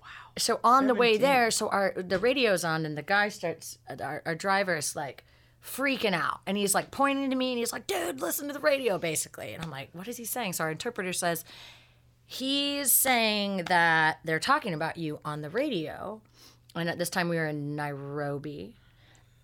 wow. 0.00 0.32
So 0.36 0.58
on 0.64 0.88
the 0.88 0.96
way 0.96 1.16
there, 1.16 1.52
so 1.52 1.68
our 1.68 1.94
the 1.96 2.18
radio's 2.18 2.64
on, 2.64 2.84
and 2.84 2.98
the 2.98 3.04
guy 3.04 3.28
starts. 3.28 3.78
Our, 4.02 4.20
our 4.26 4.34
driver 4.34 4.78
is 4.78 4.96
like 4.96 5.22
freaking 5.64 6.12
out, 6.12 6.40
and 6.44 6.56
he's 6.56 6.74
like 6.74 6.90
pointing 6.90 7.30
to 7.30 7.36
me, 7.36 7.52
and 7.52 7.58
he's 7.60 7.72
like, 7.72 7.86
"Dude, 7.86 8.20
listen 8.20 8.48
to 8.48 8.52
the 8.52 8.58
radio," 8.58 8.98
basically. 8.98 9.54
And 9.54 9.62
I'm 9.62 9.70
like, 9.70 9.90
"What 9.92 10.08
is 10.08 10.16
he 10.16 10.24
saying?" 10.24 10.54
So 10.54 10.64
our 10.64 10.72
interpreter 10.72 11.12
says. 11.12 11.44
He's 12.30 12.90
saying 12.90 13.66
that 13.68 14.18
they're 14.24 14.40
talking 14.40 14.74
about 14.74 14.96
you 14.96 15.20
on 15.24 15.40
the 15.40 15.50
radio. 15.50 16.20
And 16.74 16.90
at 16.90 16.98
this 16.98 17.08
time 17.08 17.28
we 17.28 17.36
were 17.36 17.46
in 17.46 17.76
Nairobi. 17.76 18.74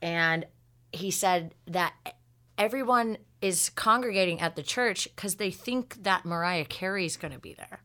And 0.02 0.44
he 0.92 1.10
said 1.10 1.54
that 1.68 1.94
everyone 2.58 3.18
is 3.40 3.70
congregating 3.70 4.40
at 4.40 4.56
the 4.56 4.62
church 4.62 5.08
because 5.14 5.36
they 5.36 5.50
think 5.50 6.02
that 6.02 6.24
Mariah 6.24 6.64
Carey's 6.64 7.16
going 7.16 7.32
to 7.32 7.40
be 7.40 7.54
there. 7.54 7.80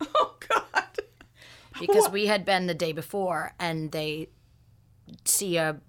Oh 0.16 0.34
God. 0.48 0.84
Because 1.80 2.10
we 2.10 2.26
had 2.26 2.44
been 2.44 2.66
the 2.66 2.74
day 2.74 2.92
before 2.92 3.52
and 3.58 3.90
they 3.90 4.28
see 5.24 5.56
a, 5.56 5.80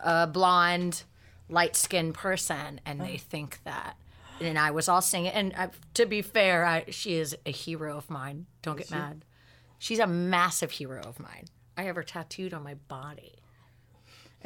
a 0.00 0.26
blonde, 0.26 1.02
light 1.48 1.76
skinned 1.76 2.14
person 2.14 2.80
and 2.86 3.00
they 3.00 3.16
think 3.16 3.60
that. 3.64 3.96
And 4.40 4.58
I 4.58 4.70
was 4.70 4.88
all 4.88 5.02
singing. 5.02 5.32
And 5.32 5.54
I, 5.56 5.70
to 5.94 6.06
be 6.06 6.22
fair, 6.22 6.64
I, 6.64 6.84
she 6.90 7.16
is 7.16 7.36
a 7.44 7.50
hero 7.50 7.96
of 7.96 8.08
mine. 8.10 8.46
Don't 8.62 8.76
get 8.78 8.90
mad. 8.90 9.24
She's 9.78 9.98
a 9.98 10.06
massive 10.06 10.72
hero 10.72 11.00
of 11.02 11.18
mine. 11.18 11.46
I 11.76 11.82
have 11.82 11.96
her 11.96 12.02
tattooed 12.02 12.54
on 12.54 12.62
my 12.62 12.74
body. 12.74 13.35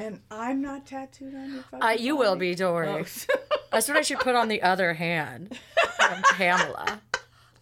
And 0.01 0.21
I'm 0.31 0.63
not 0.63 0.87
tattooed 0.87 1.35
on 1.35 1.53
your 1.53 1.63
fucking 1.65 1.83
Uh, 1.83 1.91
you 1.91 2.17
will 2.17 2.35
be, 2.35 2.55
don't 2.55 2.73
worry. 2.73 3.05
That's 3.71 3.87
what 3.87 3.99
I 3.99 4.01
should 4.01 4.21
put 4.21 4.35
on 4.35 4.49
the 4.49 4.63
other 4.63 4.95
hand. 4.95 5.59
Pamela. 6.25 7.03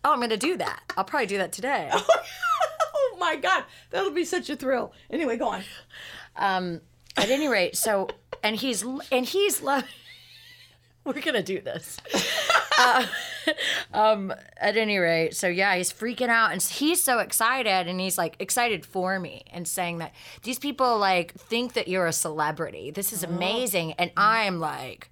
Oh, 0.05 0.13
I'm 0.13 0.19
going 0.19 0.31
to 0.31 0.37
do 0.37 0.57
that. 0.57 0.81
I'll 0.97 1.03
probably 1.03 1.27
do 1.27 1.39
that 1.39 1.51
today. 1.51 1.91
oh 1.93 3.17
my 3.19 3.35
God. 3.35 3.65
That'll 3.91 4.13
be 4.13 4.25
such 4.25 4.49
a 4.51 4.57
thrill. 4.57 4.93
Anyway, 5.11 5.37
go 5.37 5.49
on. 5.49 6.81
At 7.17 7.31
any 7.31 7.49
rate, 7.49 7.77
so 7.77 8.07
and 8.45 8.55
he's 8.55 8.85
and 9.11 9.27
he's 9.27 9.61
lo- 9.61 9.81
We're 11.05 11.15
gonna 11.15 11.43
do 11.43 11.61
this. 11.61 11.97
Uh, 13.47 13.53
um. 13.93 14.35
At 14.61 14.77
any 14.77 14.99
rate, 14.99 15.35
so 15.37 15.47
yeah, 15.49 15.77
he's 15.77 15.93
freaking 15.93 16.29
out 16.29 16.53
and 16.53 16.61
he's 16.63 17.01
so 17.03 17.19
excited 17.21 17.87
and 17.89 18.01
he's 18.01 18.19
like 18.19 18.37
excited 18.41 18.85
for 18.85 19.19
me 19.21 19.45
and 19.53 19.67
saying 19.69 19.99
that 19.99 20.13
these 20.43 20.59
people 20.59 20.99
like 20.99 21.33
think 21.35 21.75
that 21.75 21.89
you're 21.89 22.07
a 22.07 22.13
celebrity. 22.13 22.91
This 22.91 23.13
is 23.13 23.23
amazing, 23.23 23.93
and 23.93 24.11
I'm 24.17 24.59
like, 24.61 25.11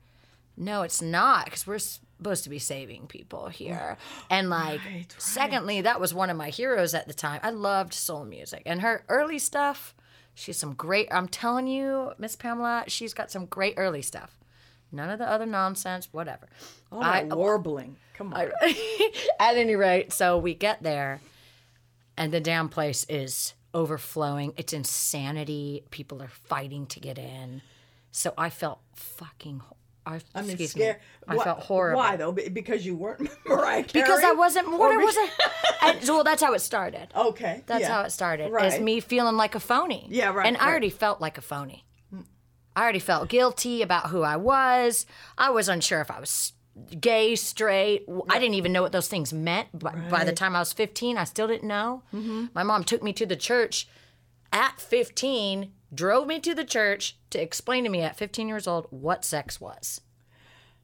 no, 0.56 0.82
it's 0.82 1.00
not 1.00 1.44
because 1.46 1.66
we're 1.66 1.78
supposed 1.78 2.44
to 2.44 2.50
be 2.50 2.58
saving 2.58 3.06
people 3.06 3.48
here. 3.48 3.96
And 4.30 4.50
like, 4.50 4.80
Right, 4.84 4.94
right. 4.94 5.14
secondly, 5.18 5.80
that 5.82 6.00
was 6.00 6.12
one 6.12 6.28
of 6.30 6.36
my 6.36 6.48
heroes 6.50 6.92
at 6.94 7.06
the 7.06 7.14
time. 7.14 7.40
I 7.42 7.50
loved 7.50 7.94
soul 7.94 8.24
music 8.24 8.62
and 8.66 8.80
her 8.80 9.04
early 9.08 9.38
stuff. 9.38 9.94
She's 10.34 10.56
some 10.58 10.74
great. 10.74 11.08
I'm 11.12 11.28
telling 11.28 11.66
you, 11.66 12.12
Miss 12.18 12.36
Pamela, 12.36 12.84
she's 12.88 13.14
got 13.14 13.30
some 13.30 13.46
great 13.46 13.74
early 13.76 14.02
stuff. 14.02 14.36
None 14.92 15.10
of 15.10 15.18
the 15.18 15.28
other 15.28 15.46
nonsense. 15.46 16.08
Whatever. 16.12 16.48
Oh, 16.92 16.96
All 16.96 17.02
that 17.02 17.28
warbling. 17.28 17.96
Come 18.14 18.32
on. 18.32 18.50
At 19.40 19.56
any 19.56 19.76
rate, 19.76 20.12
so 20.12 20.38
we 20.38 20.54
get 20.54 20.82
there, 20.82 21.20
and 22.16 22.32
the 22.32 22.40
damn 22.40 22.68
place 22.68 23.04
is 23.08 23.54
overflowing. 23.74 24.54
It's 24.56 24.72
insanity. 24.72 25.84
People 25.90 26.22
are 26.22 26.28
fighting 26.28 26.86
to 26.86 27.00
get 27.00 27.18
in. 27.18 27.62
So 28.10 28.32
I 28.38 28.48
felt 28.50 28.80
fucking. 28.94 29.60
I, 30.06 30.20
I 30.36 30.40
mean, 30.42 30.50
excuse 30.50 30.70
scare. 30.70 30.94
Me, 30.94 30.98
I 31.28 31.36
Why- 31.36 31.44
felt 31.44 31.58
horrible. 31.64 31.98
Why 31.98 32.16
though? 32.16 32.30
Because 32.32 32.86
you 32.86 32.94
weren't 32.94 33.28
Mariah 33.46 33.82
Carey. 33.82 34.04
Because 34.04 34.22
I 34.22 34.32
wasn't. 34.32 34.70
What 34.70 34.92
I 34.92 34.96
wasn't. 35.92 36.08
well, 36.08 36.22
that's 36.24 36.42
how 36.42 36.54
it 36.54 36.60
started. 36.60 37.08
Okay. 37.14 37.64
That's 37.66 37.82
yeah. 37.82 37.92
how 37.92 38.02
it 38.02 38.10
started. 38.12 38.50
Right. 38.52 38.72
Is 38.72 38.80
me 38.80 39.00
feeling 39.00 39.36
like 39.36 39.54
a 39.56 39.60
phony. 39.60 40.06
Yeah, 40.08 40.32
right, 40.32 40.46
And 40.46 40.56
I 40.56 40.60
right. 40.60 40.68
already 40.70 40.90
felt 40.90 41.20
like 41.20 41.38
a 41.38 41.42
phony. 41.42 41.84
I 42.76 42.82
already 42.82 42.98
felt 42.98 43.30
guilty 43.30 43.80
about 43.80 44.10
who 44.10 44.22
I 44.22 44.36
was. 44.36 45.06
I 45.38 45.48
was 45.48 45.68
unsure 45.68 46.02
if 46.02 46.10
I 46.10 46.20
was 46.20 46.52
gay, 47.00 47.34
straight. 47.34 48.04
I 48.28 48.38
didn't 48.38 48.54
even 48.54 48.70
know 48.72 48.82
what 48.82 48.92
those 48.92 49.08
things 49.08 49.32
meant. 49.32 49.78
By, 49.78 49.94
by 50.10 50.24
the 50.24 50.32
time 50.32 50.54
I 50.54 50.58
was 50.58 50.74
15, 50.74 51.16
I 51.16 51.24
still 51.24 51.48
didn't 51.48 51.66
know. 51.66 52.02
Mm-hmm. 52.14 52.46
My 52.54 52.62
mom 52.62 52.84
took 52.84 53.02
me 53.02 53.14
to 53.14 53.24
the 53.24 53.34
church 53.34 53.88
at 54.52 54.78
15, 54.78 55.72
drove 55.94 56.26
me 56.26 56.38
to 56.40 56.54
the 56.54 56.64
church 56.64 57.16
to 57.30 57.40
explain 57.40 57.84
to 57.84 57.90
me 57.90 58.02
at 58.02 58.16
15 58.18 58.46
years 58.46 58.66
old 58.66 58.86
what 58.90 59.24
sex 59.24 59.58
was. 59.58 60.02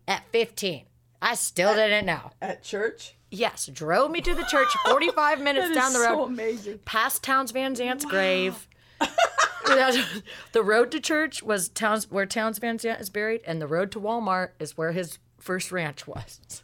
At 0.08 0.24
15. 0.32 0.86
I 1.20 1.34
still 1.34 1.74
didn't 1.74 2.06
know. 2.06 2.32
at 2.40 2.62
church. 2.62 3.14
Yes, 3.30 3.66
drove 3.66 4.10
me 4.10 4.20
to 4.22 4.34
the 4.34 4.44
church 4.44 4.68
45 4.86 5.40
minutes 5.42 5.74
down 5.74 5.92
the 5.92 6.00
road 6.00 6.16
so 6.16 6.24
amazing. 6.24 6.80
past 6.84 7.22
Townes 7.22 7.50
Van 7.50 7.74
Zandt's 7.74 8.04
grave. 8.04 8.66
That's- 9.76 10.22
the 10.52 10.62
road 10.62 10.90
to 10.92 11.00
church 11.00 11.42
was 11.42 11.68
Towns 11.68 12.10
where 12.10 12.26
Townes 12.26 12.58
Van 12.58 12.78
Zandt 12.78 13.00
is 13.00 13.10
buried, 13.10 13.40
and 13.46 13.60
the 13.60 13.66
road 13.66 13.90
to 13.92 14.00
Walmart 14.00 14.50
is 14.58 14.76
where 14.76 14.92
his 14.92 15.18
first 15.38 15.72
ranch 15.72 16.06
was. 16.06 16.62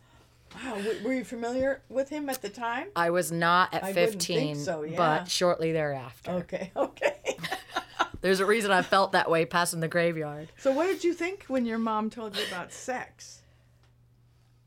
Wow. 0.64 0.80
Were 1.04 1.12
you 1.12 1.24
familiar 1.24 1.82
with 1.88 2.08
him 2.08 2.28
at 2.28 2.42
the 2.42 2.48
time? 2.48 2.88
I 2.96 3.10
was 3.10 3.30
not 3.30 3.72
at 3.74 3.84
I 3.84 3.92
15, 3.92 4.38
think 4.38 4.56
so, 4.58 4.82
yeah. 4.82 4.96
but 4.96 5.30
shortly 5.30 5.72
thereafter. 5.72 6.30
Okay. 6.32 6.72
Okay. 6.76 7.14
There's 8.20 8.40
a 8.40 8.46
reason 8.46 8.72
I 8.72 8.82
felt 8.82 9.12
that 9.12 9.30
way 9.30 9.44
passing 9.44 9.78
the 9.78 9.86
graveyard. 9.86 10.48
so, 10.58 10.72
what 10.72 10.86
did 10.86 11.04
you 11.04 11.14
think 11.14 11.44
when 11.46 11.64
your 11.64 11.78
mom 11.78 12.10
told 12.10 12.36
you 12.36 12.42
about 12.50 12.72
sex? 12.72 13.42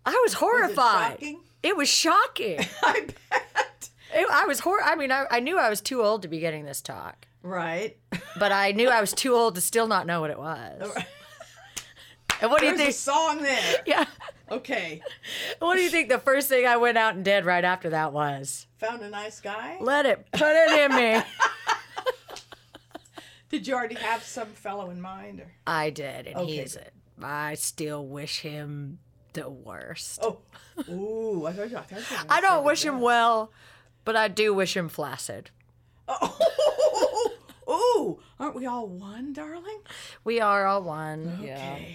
I 0.06 0.12
was 0.24 0.34
horrified. 0.36 1.12
shocking? 1.20 1.42
It 1.62 1.76
was 1.76 1.90
shocking. 1.90 2.60
I 2.82 3.08
bet. 3.30 3.90
It- 4.14 4.28
I 4.32 4.46
was 4.46 4.62
hor- 4.62 4.82
I 4.84 4.96
mean, 4.96 5.12
I, 5.12 5.26
I 5.30 5.40
knew 5.42 5.58
I 5.60 5.70
was 5.70 5.82
too 5.82 6.02
old 6.02 6.22
to 6.22 6.28
be 6.30 6.40
getting 6.40 6.64
this 6.64 6.82
talk, 6.82 7.28
Right. 7.44 7.98
but 8.40 8.52
I 8.52 8.72
knew 8.72 8.90
I 8.90 9.02
was 9.02 9.14
too 9.14 9.34
old 9.34 9.56
to 9.56 9.62
still 9.62 9.88
not 9.88 10.06
know 10.08 10.22
what 10.22 10.30
it 10.32 10.38
was. 10.40 10.92
And 12.42 12.50
what 12.52 12.60
do 12.62 12.68
you 12.68 12.78
There's 12.78 12.80
a 12.82 12.92
think? 12.92 12.96
song 12.96 13.42
there. 13.44 13.76
Yeah. 13.86 14.06
Okay. 14.50 15.02
What 15.60 15.76
do 15.76 15.82
you 15.82 15.90
think 15.90 16.10
the 16.10 16.18
first 16.20 16.50
thing 16.50 16.66
I 16.68 16.78
went 16.78 16.98
out 16.98 17.16
and 17.16 17.24
did 17.24 17.46
right 17.46 17.64
after 17.64 17.92
that 17.92 18.12
was? 18.14 18.68
Found 18.80 19.02
a 19.04 19.10
nice 19.10 19.40
guy. 19.40 19.78
Let 19.80 20.06
it 20.06 20.26
put 20.32 20.52
it 20.52 20.92
in 20.92 20.96
me. 20.96 21.22
Did 23.50 23.68
you 23.68 23.74
already 23.76 23.96
have 23.96 24.24
some 24.24 24.48
fellow 24.48 24.90
in 24.92 25.02
mind? 25.02 25.42
Or? 25.42 25.52
I 25.68 25.90
did, 25.90 26.28
and 26.28 26.38
Okay. 26.38 26.58
he's 26.62 26.76
it. 26.78 26.94
I 27.22 27.56
still 27.56 28.06
wish 28.08 28.40
him 28.40 29.00
the 29.34 29.50
worst. 29.50 30.20
Oh. 30.24 30.40
Ooh. 30.90 31.46
I, 31.46 31.52
thought 31.54 31.70
you, 31.70 31.78
I, 31.78 31.82
thought 31.82 32.12
you 32.12 32.18
I 32.30 32.40
don't 32.42 32.64
wish 32.64 32.84
him 32.86 33.02
well, 33.02 33.52
but 34.06 34.16
I 34.16 34.30
do 34.30 34.54
wish 34.54 34.76
him 34.76 34.88
flaccid. 34.88 35.50
Oh. 37.68 38.20
Aren't 38.40 38.56
we 38.56 38.66
all 38.66 38.88
one, 38.88 39.34
darling? 39.34 39.80
We 40.24 40.40
are 40.42 40.66
all 40.66 40.82
one. 40.82 41.38
Okay. 41.40 41.48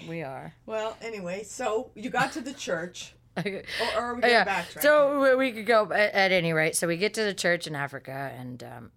Yeah, 0.04 0.08
we 0.08 0.22
are. 0.22 0.54
Well, 0.64 0.96
anyway, 1.02 1.42
so 1.42 1.90
you 1.96 2.08
got 2.08 2.32
to 2.32 2.40
the 2.40 2.52
church. 2.52 3.12
Or, 3.36 3.42
or 3.44 4.00
are 4.00 4.14
we 4.14 4.20
going 4.22 4.44
back 4.46 4.68
to 4.70 4.74
yeah. 4.76 4.80
So 4.80 5.36
we- 5.36 5.52
could 5.52 5.66
go 5.66 5.92
at, 5.92 6.14
at 6.14 6.32
any 6.32 6.54
rate. 6.54 6.74
So 6.74 6.86
we 6.86 6.96
get 6.96 7.12
to 7.14 7.22
the 7.22 7.34
church 7.34 7.66
in 7.66 7.74
Africa, 7.74 8.32
and 8.34 8.62
um, 8.62 8.92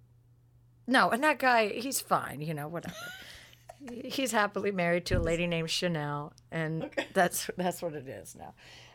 no, 0.88 1.10
and 1.10 1.22
that 1.26 1.40
guy, 1.40 1.68
he's 1.68 2.00
fine. 2.00 2.40
You 2.40 2.54
know, 2.54 2.70
whatever. 2.70 2.96
he's 4.06 4.32
happily 4.32 4.72
married 4.72 5.06
to 5.08 5.16
a 5.16 5.20
lady 5.20 5.46
named 5.46 5.70
Chanel, 5.70 6.32
and 6.54 6.86
Okay. 6.86 7.08
that's 7.14 7.50
that's 7.58 7.82
what 7.82 7.94
it 7.94 8.08
is 8.08 8.38
now. 8.38 8.54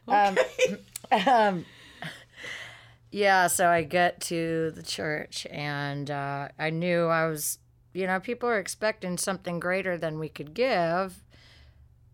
Um, 0.08 0.38
um, 1.26 1.66
yeah, 3.14 3.46
so 3.46 3.68
I 3.68 3.84
get 3.84 4.20
to 4.22 4.72
the 4.72 4.82
church, 4.82 5.46
and 5.48 6.10
uh, 6.10 6.48
I 6.58 6.70
knew 6.70 7.06
I 7.06 7.28
was, 7.28 7.60
you 7.92 8.08
know, 8.08 8.18
people 8.18 8.48
are 8.48 8.58
expecting 8.58 9.18
something 9.18 9.60
greater 9.60 9.96
than 9.96 10.18
we 10.18 10.28
could 10.28 10.52
give, 10.52 11.22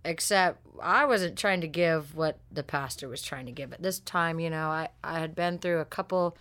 except 0.05 0.59
I 0.83 1.07
wasn't 1.07 1.39
trying 1.39 1.63
to 1.63 1.69
give 1.69 2.15
what 2.15 2.39
the 2.53 2.63
pastor 2.63 3.09
was 3.09 3.23
trying 3.23 3.47
to 3.47 3.53
give. 3.53 3.73
At 3.73 3.83
this 3.83 3.99
time, 4.01 4.41
you 4.41 4.51
know, 4.51 4.69
I, 4.69 4.89
I 5.03 5.21
had 5.21 5.35
been 5.35 5.59
through 5.59 5.79
a 5.79 5.87
couple 5.87 6.37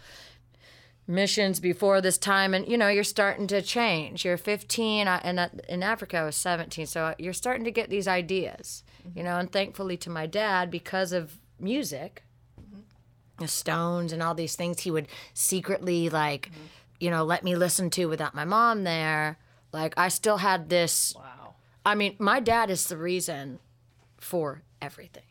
missions 1.07 1.61
before 1.61 2.01
this 2.01 2.19
time 2.19 2.53
and 2.53 2.67
you 2.67 2.77
know 2.77 2.87
you're 2.87 3.03
starting 3.03 3.47
to 3.47 3.63
change 3.63 4.23
you're 4.23 4.37
15 4.37 5.07
I, 5.07 5.17
and 5.23 5.49
in 5.67 5.81
africa 5.81 6.17
i 6.17 6.23
was 6.23 6.35
17 6.35 6.85
so 6.85 7.15
you're 7.17 7.33
starting 7.33 7.63
to 7.63 7.71
get 7.71 7.89
these 7.89 8.07
ideas 8.07 8.83
you 9.15 9.23
know 9.23 9.39
and 9.39 9.51
thankfully 9.51 9.97
to 9.97 10.11
my 10.11 10.27
dad 10.27 10.69
because 10.69 11.11
of 11.11 11.39
music 11.59 12.21
the 13.39 13.47
stones 13.47 14.11
and 14.13 14.21
all 14.21 14.35
these 14.35 14.55
things 14.55 14.81
he 14.81 14.91
would 14.91 15.07
secretly 15.33 16.09
like 16.09 16.49
mm-hmm. 16.51 16.63
you 16.99 17.09
know 17.09 17.23
let 17.23 17.43
me 17.43 17.55
listen 17.55 17.89
to 17.89 18.05
without 18.05 18.35
my 18.35 18.45
mom 18.45 18.83
there 18.83 19.37
like 19.71 19.93
i 19.97 20.07
still 20.07 20.37
had 20.37 20.69
this 20.69 21.13
wow. 21.15 21.55
i 21.85 21.95
mean 21.95 22.15
my 22.19 22.39
dad 22.39 22.69
is 22.69 22.87
the 22.87 22.97
reason 22.97 23.59
for 24.17 24.61
everything 24.81 25.23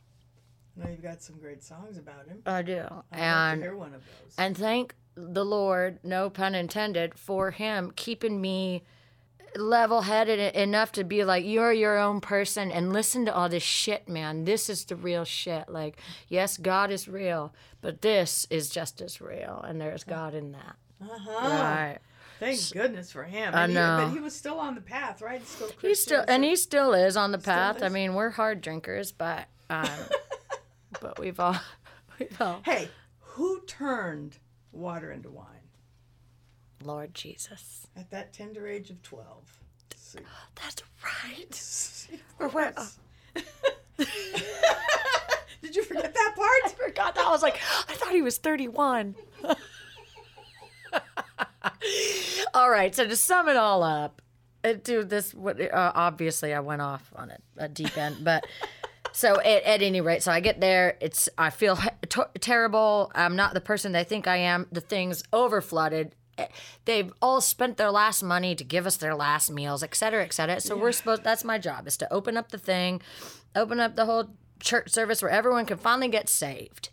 Now 0.76 0.88
you've 0.88 1.02
got 1.02 1.22
some 1.22 1.36
great 1.38 1.62
songs 1.62 1.98
about 1.98 2.26
him. 2.26 2.42
i 2.46 2.62
do 2.62 2.84
I'd 3.12 3.18
and 3.18 3.62
hear 3.62 3.76
one 3.76 3.94
of 3.94 4.02
those. 4.04 4.34
and 4.38 4.56
thank 4.56 4.94
the 5.20 5.44
Lord, 5.44 5.98
no 6.04 6.30
pun 6.30 6.54
intended, 6.54 7.18
for 7.18 7.50
him 7.50 7.92
keeping 7.96 8.40
me 8.40 8.84
level 9.56 10.02
headed 10.02 10.54
enough 10.54 10.92
to 10.92 11.04
be 11.04 11.24
like, 11.24 11.44
you're 11.44 11.72
your 11.72 11.98
own 11.98 12.20
person 12.20 12.70
and 12.70 12.92
listen 12.92 13.24
to 13.26 13.34
all 13.34 13.48
this 13.48 13.62
shit, 13.62 14.08
man. 14.08 14.44
This 14.44 14.68
is 14.68 14.84
the 14.84 14.96
real 14.96 15.24
shit. 15.24 15.68
Like, 15.68 15.98
yes, 16.28 16.56
God 16.56 16.90
is 16.90 17.08
real, 17.08 17.52
but 17.80 18.02
this 18.02 18.46
is 18.50 18.68
just 18.70 19.00
as 19.00 19.20
real, 19.20 19.64
and 19.66 19.80
there's 19.80 20.04
God 20.04 20.34
in 20.34 20.52
that. 20.52 20.76
uh-huh. 21.02 21.48
Right. 21.48 21.98
Thank 22.40 22.70
goodness 22.72 23.11
for 23.11 23.24
him. 23.24 23.52
I 23.54 23.64
And 23.64 23.72
he- 23.72 23.74
know. 23.74 24.00
but 24.04 24.12
he 24.12 24.20
was 24.20 24.34
still 24.34 24.61
on 24.61 24.76
the 24.76 24.80
path, 24.80 25.20
right? 25.22 25.44
Still 25.46 25.70
He's 25.80 26.00
still, 26.00 26.18
Christian, 26.18 26.34
and 26.34 26.44
he 26.44 26.54
still 26.54 26.92
is 26.94 27.16
on 27.16 27.32
the 27.32 27.38
path. 27.38 27.82
I 27.82 27.88
mean, 27.88 28.14
we're 28.14 28.30
hard 28.30 28.61
drinkers, 28.61 29.11
but, 29.11 29.46
um, 29.70 29.88
but 31.00 31.18
we've 31.18 31.40
all, 31.40 31.56
we've 32.20 32.40
all, 32.40 32.61
Hey, 32.64 32.88
who 33.20 33.61
turned 33.66 34.38
water 34.70 35.11
into 35.11 35.30
wine 35.30 35.46
Lord 36.82 37.14
Jesus. 37.14 37.86
at 37.96 38.10
that 38.10 38.32
tender 38.32 38.66
age 38.68 38.90
of 38.90 39.02
12? 39.02 39.60
See. 39.96 40.18
That's 40.54 40.82
right. 41.04 42.20
Or 42.38 42.46
of 42.46 42.54
what- 42.54 42.78
Did 45.60 45.74
you 45.76 45.82
forget 45.82 46.14
that 46.14 46.34
part? 46.36 46.72
forgot 46.78 47.14
that. 47.16 47.26
I 47.26 47.30
was 47.30 47.42
like, 47.42 47.58
I 47.88 47.94
thought 47.94 48.12
he 48.12 48.22
was 48.22 48.38
31. 48.38 49.14
all 52.54 52.70
right, 52.70 52.94
so 52.94 53.06
to 53.06 53.16
sum 53.16 53.48
it 53.48 53.56
all 53.56 53.82
up, 53.82 54.22
uh, 54.64 54.72
dude, 54.72 55.10
this 55.10 55.34
what 55.34 55.60
uh, 55.60 55.92
obviously 55.94 56.54
I 56.54 56.60
went 56.60 56.82
off 56.82 57.12
on 57.14 57.30
a, 57.30 57.64
a 57.64 57.68
deep 57.68 57.96
end, 57.96 58.18
but 58.22 58.46
so 59.12 59.40
at, 59.40 59.62
at 59.64 59.82
any 59.82 60.00
rate, 60.00 60.22
so 60.22 60.32
I 60.32 60.40
get 60.40 60.60
there, 60.60 60.96
it's 61.00 61.28
I 61.36 61.50
feel 61.50 61.78
terrible. 62.40 63.12
I'm 63.14 63.36
not 63.36 63.54
the 63.54 63.60
person 63.60 63.92
they 63.92 64.04
think 64.04 64.26
I 64.26 64.36
am. 64.38 64.66
The 64.72 64.80
thing's 64.80 65.22
over 65.32 65.60
flooded. 65.60 66.14
They've 66.84 67.12
all 67.20 67.41
spent 67.41 67.76
their 67.76 67.91
last 67.91 68.22
money 68.22 68.55
to 68.55 68.64
give 68.64 68.86
us 68.86 68.97
their 68.97 69.14
last 69.14 69.51
meals, 69.51 69.82
et 69.82 69.95
cetera, 69.95 70.24
et 70.24 70.32
cetera. 70.32 70.61
So 70.61 70.76
we're 70.76 70.93
supposed. 70.93 71.24
That's 71.24 71.45
my 71.45 71.59
job 71.59 71.86
is 71.86 71.97
to 71.99 72.12
open 72.12 72.36
up 72.36 72.51
the 72.51 72.59
thing, 72.59 73.01
open 73.57 73.80
up 73.80 73.97
the 73.97 74.07
whole 74.07 74.30
church 74.61 74.91
service 74.91 75.22
where 75.22 75.30
everyone 75.30 75.66
can 75.66 75.78
finally 75.78 76.09
get 76.09 76.28
saved 76.28 76.91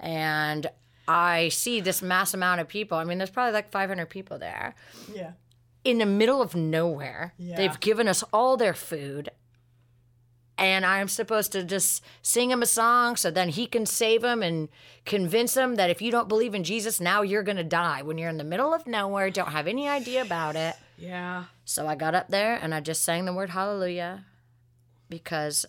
and 0.00 0.66
I 1.06 1.48
see 1.48 1.80
this 1.80 2.02
mass 2.02 2.34
amount 2.34 2.60
of 2.60 2.68
people. 2.68 2.98
I 2.98 3.04
mean, 3.04 3.18
there's 3.18 3.30
probably 3.30 3.52
like 3.52 3.70
500 3.70 4.06
people 4.10 4.38
there 4.38 4.74
Yeah. 5.12 5.32
in 5.84 5.98
the 5.98 6.06
middle 6.06 6.42
of 6.42 6.54
nowhere. 6.54 7.34
Yeah. 7.38 7.56
They've 7.56 7.80
given 7.80 8.08
us 8.08 8.22
all 8.32 8.56
their 8.56 8.74
food. 8.74 9.30
And 10.58 10.84
I'm 10.84 11.06
supposed 11.06 11.52
to 11.52 11.62
just 11.62 12.04
sing 12.20 12.50
him 12.50 12.62
a 12.62 12.66
song 12.66 13.14
so 13.14 13.30
then 13.30 13.48
he 13.48 13.66
can 13.66 13.86
save 13.86 14.24
him 14.24 14.42
and 14.42 14.68
convince 15.04 15.56
him 15.56 15.76
that 15.76 15.88
if 15.88 16.02
you 16.02 16.10
don't 16.10 16.28
believe 16.28 16.52
in 16.52 16.64
Jesus, 16.64 17.00
now 17.00 17.22
you're 17.22 17.44
going 17.44 17.56
to 17.56 17.64
die 17.64 18.02
when 18.02 18.18
you're 18.18 18.28
in 18.28 18.38
the 18.38 18.44
middle 18.44 18.74
of 18.74 18.84
nowhere, 18.84 19.30
don't 19.30 19.52
have 19.52 19.68
any 19.68 19.88
idea 19.88 20.20
about 20.20 20.56
it. 20.56 20.74
Yeah. 20.98 21.44
So 21.64 21.86
I 21.86 21.94
got 21.94 22.16
up 22.16 22.28
there 22.28 22.58
and 22.60 22.74
I 22.74 22.80
just 22.80 23.04
sang 23.04 23.24
the 23.24 23.32
word 23.32 23.50
hallelujah 23.50 24.24
because 25.08 25.64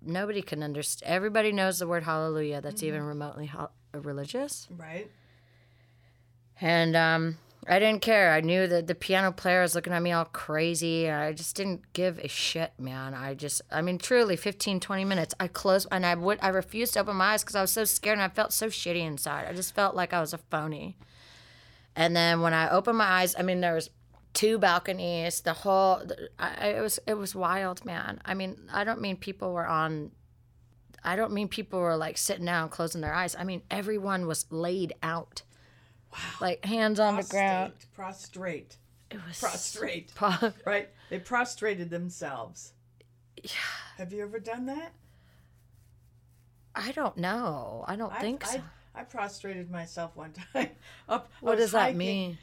nobody 0.00 0.40
can 0.40 0.62
understand. 0.62 1.12
Everybody 1.12 1.52
knows 1.52 1.78
the 1.78 1.86
word 1.86 2.04
hallelujah 2.04 2.62
that's 2.62 2.82
even 2.82 3.02
remotely 3.02 3.46
ho- 3.46 3.70
religious. 3.92 4.68
Right. 4.70 5.10
And 6.62 6.96
um, 6.96 7.38
I 7.68 7.78
didn't 7.78 8.00
care. 8.02 8.32
I 8.32 8.40
knew 8.40 8.66
that 8.66 8.86
the 8.86 8.94
piano 8.94 9.32
player 9.32 9.60
was 9.60 9.74
looking 9.74 9.92
at 9.92 10.02
me 10.02 10.12
all 10.12 10.24
crazy. 10.24 11.10
I 11.10 11.32
just 11.32 11.54
didn't 11.56 11.92
give 11.92 12.18
a 12.18 12.26
shit, 12.28 12.72
man. 12.78 13.12
I 13.12 13.34
just, 13.34 13.60
I 13.70 13.82
mean, 13.82 13.98
truly, 13.98 14.36
15, 14.36 14.80
20 14.80 15.04
minutes. 15.04 15.34
I 15.38 15.46
closed 15.46 15.86
and 15.92 16.06
I 16.06 16.14
would, 16.14 16.38
I 16.40 16.48
refused 16.48 16.94
to 16.94 17.00
open 17.00 17.16
my 17.16 17.32
eyes 17.34 17.42
because 17.42 17.56
I 17.56 17.60
was 17.60 17.70
so 17.70 17.84
scared 17.84 18.14
and 18.18 18.22
I 18.22 18.28
felt 18.28 18.52
so 18.54 18.68
shitty 18.68 19.04
inside. 19.06 19.46
I 19.46 19.52
just 19.52 19.74
felt 19.74 19.94
like 19.94 20.14
I 20.14 20.20
was 20.20 20.32
a 20.32 20.38
phony. 20.38 20.96
And 21.94 22.16
then 22.16 22.40
when 22.40 22.54
I 22.54 22.70
opened 22.70 22.96
my 22.98 23.04
eyes, 23.04 23.34
I 23.38 23.42
mean, 23.42 23.60
there 23.60 23.74
was 23.74 23.90
two 24.32 24.58
balconies. 24.58 25.42
The 25.42 25.52
whole, 25.52 26.02
I- 26.38 26.68
it 26.68 26.80
was, 26.80 26.98
it 27.06 27.14
was 27.14 27.34
wild, 27.34 27.84
man. 27.84 28.20
I 28.24 28.32
mean, 28.32 28.56
I 28.72 28.84
don't 28.84 29.00
mean 29.02 29.16
people 29.16 29.52
were 29.52 29.66
on. 29.66 30.12
I 31.04 31.16
don't 31.16 31.32
mean 31.32 31.48
people 31.48 31.80
were 31.80 31.96
like 31.96 32.16
sitting 32.18 32.44
down, 32.46 32.68
closing 32.68 33.00
their 33.00 33.14
eyes. 33.14 33.34
I 33.38 33.44
mean, 33.44 33.62
everyone 33.70 34.26
was 34.26 34.46
laid 34.50 34.92
out. 35.02 35.42
Wow. 36.12 36.18
Like 36.40 36.64
hands 36.64 36.98
on 37.00 37.16
the 37.16 37.22
ground. 37.24 37.72
Prostrate. 37.94 38.76
It 39.10 39.20
was 39.26 39.38
Prostrate. 39.40 40.10
pro- 40.14 40.52
Right? 40.66 40.88
They 41.08 41.18
prostrated 41.18 41.90
themselves. 41.90 42.72
Yeah. 43.42 43.50
Have 43.98 44.12
you 44.12 44.22
ever 44.22 44.38
done 44.38 44.66
that? 44.66 44.92
I 46.74 46.92
don't 46.92 47.16
know. 47.16 47.84
I 47.88 47.96
don't 47.96 48.12
I- 48.12 48.20
think 48.20 48.44
so. 48.44 48.60
I, 48.94 49.00
I 49.00 49.04
prostrated 49.04 49.70
myself 49.70 50.16
one 50.16 50.32
time. 50.52 50.70
Up. 51.08 51.30
What 51.40 51.56
does 51.58 51.72
that 51.72 51.94
mean? 51.96 52.38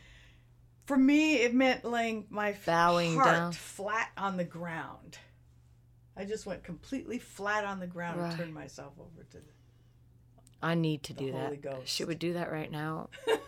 For 0.86 0.98
me, 0.98 1.36
it 1.42 1.54
meant 1.54 1.84
laying 1.84 2.26
my 2.30 2.56
Bowing 2.66 3.16
heart 3.16 3.28
down. 3.36 3.52
flat 3.52 4.10
on 4.18 4.38
the 4.38 4.46
ground. 4.46 5.18
I 6.16 6.24
just 6.24 6.46
went 6.46 6.64
completely 6.64 7.20
flat 7.20 7.66
on 7.66 7.80
the 7.80 7.88
ground 7.88 8.22
and 8.22 8.36
turned 8.38 8.54
myself 8.54 8.94
over 9.00 9.24
to 9.32 9.38
the. 9.38 9.44
I 10.62 10.76
need 10.76 11.04
to 11.04 11.14
do 11.14 11.32
Holy 11.32 11.58
that. 11.58 11.62
Ghost. 11.62 11.88
Should 11.88 12.08
we 12.08 12.16
do 12.16 12.34
that 12.34 12.52
right 12.52 12.72
now? 12.72 13.10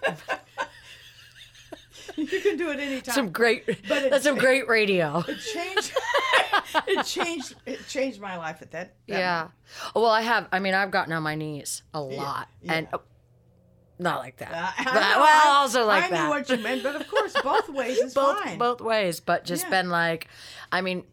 You 2.15 2.25
can 2.27 2.57
do 2.57 2.69
it 2.71 2.79
anytime. 2.79 3.13
Some 3.15 3.29
great. 3.31 3.65
But 3.65 4.03
it- 4.03 4.11
that's 4.11 4.23
some 4.23 4.37
great 4.37 4.67
radio. 4.67 5.23
it 5.27 5.37
changed. 5.53 5.93
it 6.87 7.05
changed. 7.05 7.55
It 7.65 7.87
changed 7.87 8.19
my 8.19 8.37
life 8.37 8.61
at 8.61 8.71
that. 8.71 8.95
that 9.07 9.17
Yeah. 9.19 9.47
Oh, 9.95 10.01
well, 10.01 10.11
I 10.11 10.21
have. 10.21 10.47
I 10.51 10.59
mean, 10.59 10.73
I've 10.73 10.91
gotten 10.91 11.13
on 11.13 11.23
my 11.23 11.35
knees 11.35 11.83
a 11.93 12.01
lot, 12.01 12.49
and 12.67 12.87
yeah. 12.91 12.97
oh, 12.97 13.01
not 13.99 14.19
like 14.19 14.37
that. 14.37 14.51
Uh, 14.51 14.55
I- 14.55 14.73
I 14.77 14.83
but, 14.83 14.93
know, 14.93 15.19
well, 15.21 15.53
I- 15.53 15.57
also 15.59 15.85
like 15.85 16.03
I 16.05 16.09
that. 16.09 16.23
knew 16.23 16.29
what 16.29 16.49
you 16.49 16.57
meant, 16.57 16.83
but 16.83 16.95
of 16.95 17.07
course, 17.07 17.33
both 17.41 17.69
ways 17.69 17.97
is 17.99 18.13
both 18.15 18.39
fine. 18.43 18.57
both 18.57 18.81
ways, 18.81 19.19
but 19.19 19.45
just 19.45 19.65
Yeah. 19.65 19.69
been 19.69 19.89
like, 19.89 20.27
I 20.71 20.81
mean, 20.81 21.03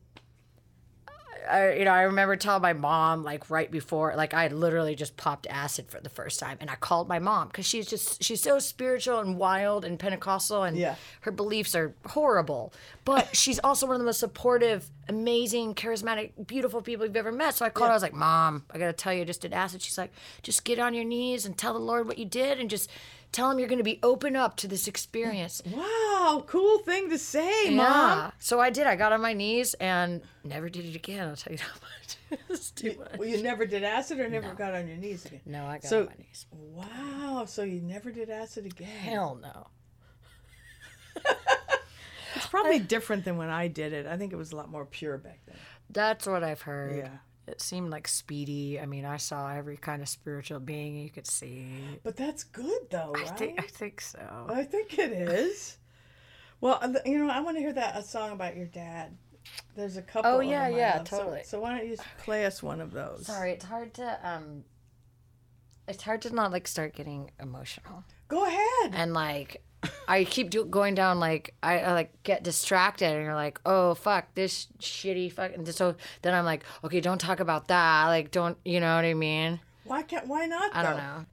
I, 1.49 1.75
you 1.75 1.85
know, 1.85 1.93
I 1.93 2.03
remember 2.03 2.37
telling 2.37 2.63
my 2.63 2.73
mom 2.73 3.23
like 3.25 3.51
right 3.51 3.71
before, 3.71 4.15
like 4.17 4.35
I 4.35 4.49
literally 4.49 4.95
just 4.95 5.17
popped 5.17 5.47
acid 5.49 5.91
for 5.91 6.01
the 6.01 6.09
first 6.09 6.41
time, 6.41 6.59
and 6.61 6.71
I 6.71 6.75
called 6.75 7.09
my 7.09 7.19
mom 7.19 7.49
because 7.49 7.67
she's 7.67 7.87
just 7.87 8.23
she's 8.23 8.41
so 8.43 8.59
spiritual 8.59 9.19
and 9.21 9.39
wild 9.39 9.85
and 9.85 9.99
Pentecostal, 9.99 10.63
and 10.65 10.77
Yeah. 10.77 10.97
her 11.23 11.31
beliefs 11.31 11.75
are 11.75 11.95
horrible, 12.07 12.73
but 13.05 13.29
she's 13.37 13.59
also 13.61 13.87
one 13.87 13.95
of 13.97 14.01
the 14.01 14.07
most 14.07 14.21
supportive, 14.21 14.89
amazing, 15.09 15.75
charismatic, 15.75 16.33
beautiful 16.47 16.83
people 16.83 17.07
you've 17.07 17.17
ever 17.17 17.33
met. 17.33 17.55
So 17.55 17.65
I 17.65 17.71
called 17.71 17.89
her. 17.89 17.93
I 17.93 17.97
was 17.97 18.03
like, 18.03 18.15
Mom, 18.15 18.65
I 18.73 18.79
gotta 18.79 18.93
tell 18.93 19.13
you, 19.13 19.23
I 19.23 19.25
just 19.25 19.41
did 19.43 19.53
acid. 19.53 19.83
She's 19.83 19.99
like, 19.99 20.13
just 20.43 20.65
get 20.65 20.79
on 20.79 20.95
your 20.95 21.05
knees 21.05 21.47
and 21.47 21.57
tell 21.57 21.73
the 21.73 21.79
Lord 21.79 22.07
what 22.09 22.19
you 22.19 22.25
did, 22.25 22.59
and 22.61 22.69
just 22.71 22.91
tell 23.37 23.51
him 23.51 23.59
you're 23.59 23.69
gonna 23.69 23.83
be 23.83 23.99
open 24.03 24.35
up 24.35 24.57
to 24.57 24.69
this 24.69 24.89
experience. 24.89 25.63
Wow, 25.71 26.45
cool 26.47 26.79
thing 26.79 27.11
to 27.11 27.19
say, 27.19 27.71
Yeah. 27.71 27.77
mom. 27.77 28.33
So 28.39 28.59
I 28.61 28.71
did. 28.71 28.87
I 28.87 28.97
got 28.97 29.13
on 29.13 29.21
my 29.21 29.33
knees 29.35 29.75
and 29.75 30.23
never 30.45 30.69
did 30.69 30.87
it 30.87 30.97
again. 30.97 31.29
I'll 31.29 31.37
tell 31.37 31.53
you 31.53 31.59
that 32.31 32.39
much. 32.39 32.41
it's 32.49 32.71
too 32.71 32.95
much. 32.99 33.19
Well, 33.19 33.29
you 33.29 33.43
never 33.43 33.67
did 33.67 33.85
acid, 33.85 34.19
or 34.21 34.29
never 34.29 34.53
got 34.55 34.75
on 34.75 34.89
your 34.89 34.97
knees 34.97 35.25
again. 35.27 35.41
No, 35.47 35.67
I 35.67 35.75
got 35.79 35.85
So- 35.85 36.01
on 36.01 36.07
my 36.07 36.15
knees. 36.19 36.47
Wow, 36.51 37.45
so 37.47 37.63
you 37.63 37.81
never 37.81 38.11
did 38.11 38.31
acid 38.31 38.67
again? 38.67 38.89
Hell 38.89 39.39
no. 39.41 39.67
It's 42.35 42.47
probably 42.49 42.79
different 42.81 43.25
than 43.25 43.39
when 43.39 43.49
I 43.49 43.67
did 43.69 43.95
it. 43.95 44.07
I 44.07 44.19
think 44.19 44.33
it 44.35 44.37
was 44.37 44.53
a 44.53 44.57
lot 44.57 44.69
more 44.71 44.85
pure 44.85 45.17
back 45.17 45.41
then. 45.47 45.57
That's 45.89 46.27
what 46.27 46.45
I've 46.45 46.61
heard. 46.61 46.97
Yeah. 46.99 47.09
It 47.47 47.61
seemed 47.61 47.91
like 47.91 48.09
speedy. 48.09 48.81
I 48.81 48.87
mean, 48.87 49.05
I 49.05 49.19
saw 49.19 49.53
every 49.53 49.77
kind 49.77 50.03
of 50.03 50.09
spiritual 50.09 50.59
being 50.59 50.97
you 50.97 51.11
could 51.11 51.27
see. 51.27 51.67
But 52.03 52.17
that's 52.17 52.43
good, 52.43 52.91
though, 52.91 53.13
right? 53.13 53.31
I 53.31 53.35
think 53.35 53.61
I 53.61 53.67
think 53.67 54.01
so. 54.01 54.47
I 54.49 54.65
think 54.65 54.99
it 54.99 55.13
is. 55.13 55.79
Well, 56.61 56.79
uh, 56.83 56.95
you 57.05 57.19
know, 57.19 57.31
I 57.31 57.41
want 57.41 57.57
to 57.57 57.61
hear 57.61 57.73
that 57.73 57.97
a 57.97 58.03
song 58.03 58.33
about 58.33 58.57
your 58.57 58.67
dad. 58.67 59.17
There's 59.77 59.97
a 59.97 60.03
couple. 60.03 60.31
Oh, 60.31 60.41
yeah, 60.41 60.67
yeah, 60.69 60.97
love. 60.97 61.05
Totally. 61.09 61.43
So, 61.45 61.61
why 61.61 61.77
don't 61.77 61.87
you 61.89 61.97
just 61.97 62.09
play 62.19 62.47
us 62.47 62.63
one 62.63 62.81
of 62.81 62.93
those? 62.93 63.27
Sorry, 63.27 63.53
it's 63.53 63.65
hard 63.65 63.95
to 63.95 64.19
um 64.29 64.65
it's 65.89 66.03
hard 66.03 66.23
to 66.23 66.35
not 66.35 66.51
like 66.53 66.67
start 66.67 66.95
getting 66.95 67.31
emotional. 67.41 68.05
Go 68.29 68.45
ahead. 68.45 68.95
and 68.95 69.15
like 69.15 69.63
I 70.09 70.25
keep 70.25 70.51
do- 70.51 70.65
going 70.65 70.95
down 70.95 71.21
like 71.21 71.55
I, 71.63 71.81
I 71.81 71.93
like 71.93 72.23
get 72.23 72.43
distracted 72.43 73.13
and 73.13 73.25
you're 73.25 73.35
like 73.35 73.61
oh 73.67 73.95
fuck 73.95 74.35
this 74.35 74.69
shitty 74.81 75.33
fuck 75.33 75.53
and 75.55 75.67
so 75.75 75.95
then 76.23 76.35
I'm 76.35 76.45
like 76.45 76.65
okay 76.85 77.01
don't 77.01 77.21
talk 77.21 77.41
about 77.41 77.69
that 77.69 78.07
like 78.07 78.31
don't 78.31 78.57
you 78.65 78.81
know 78.81 78.95
what 78.97 79.05
I 79.05 79.15
mean 79.15 79.61
Why 79.85 80.03
can't? 80.03 80.27
Why 80.27 80.47
not? 80.47 80.75
I 80.75 80.83
don't 80.83 80.97
know 80.97 81.27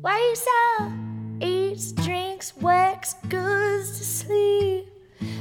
Wakes 0.00 0.46
up, 0.78 0.92
eats, 1.40 1.90
drinks, 1.90 2.56
works, 2.56 3.14
goes 3.28 3.98
to 3.98 4.04
sleep. 4.04 4.86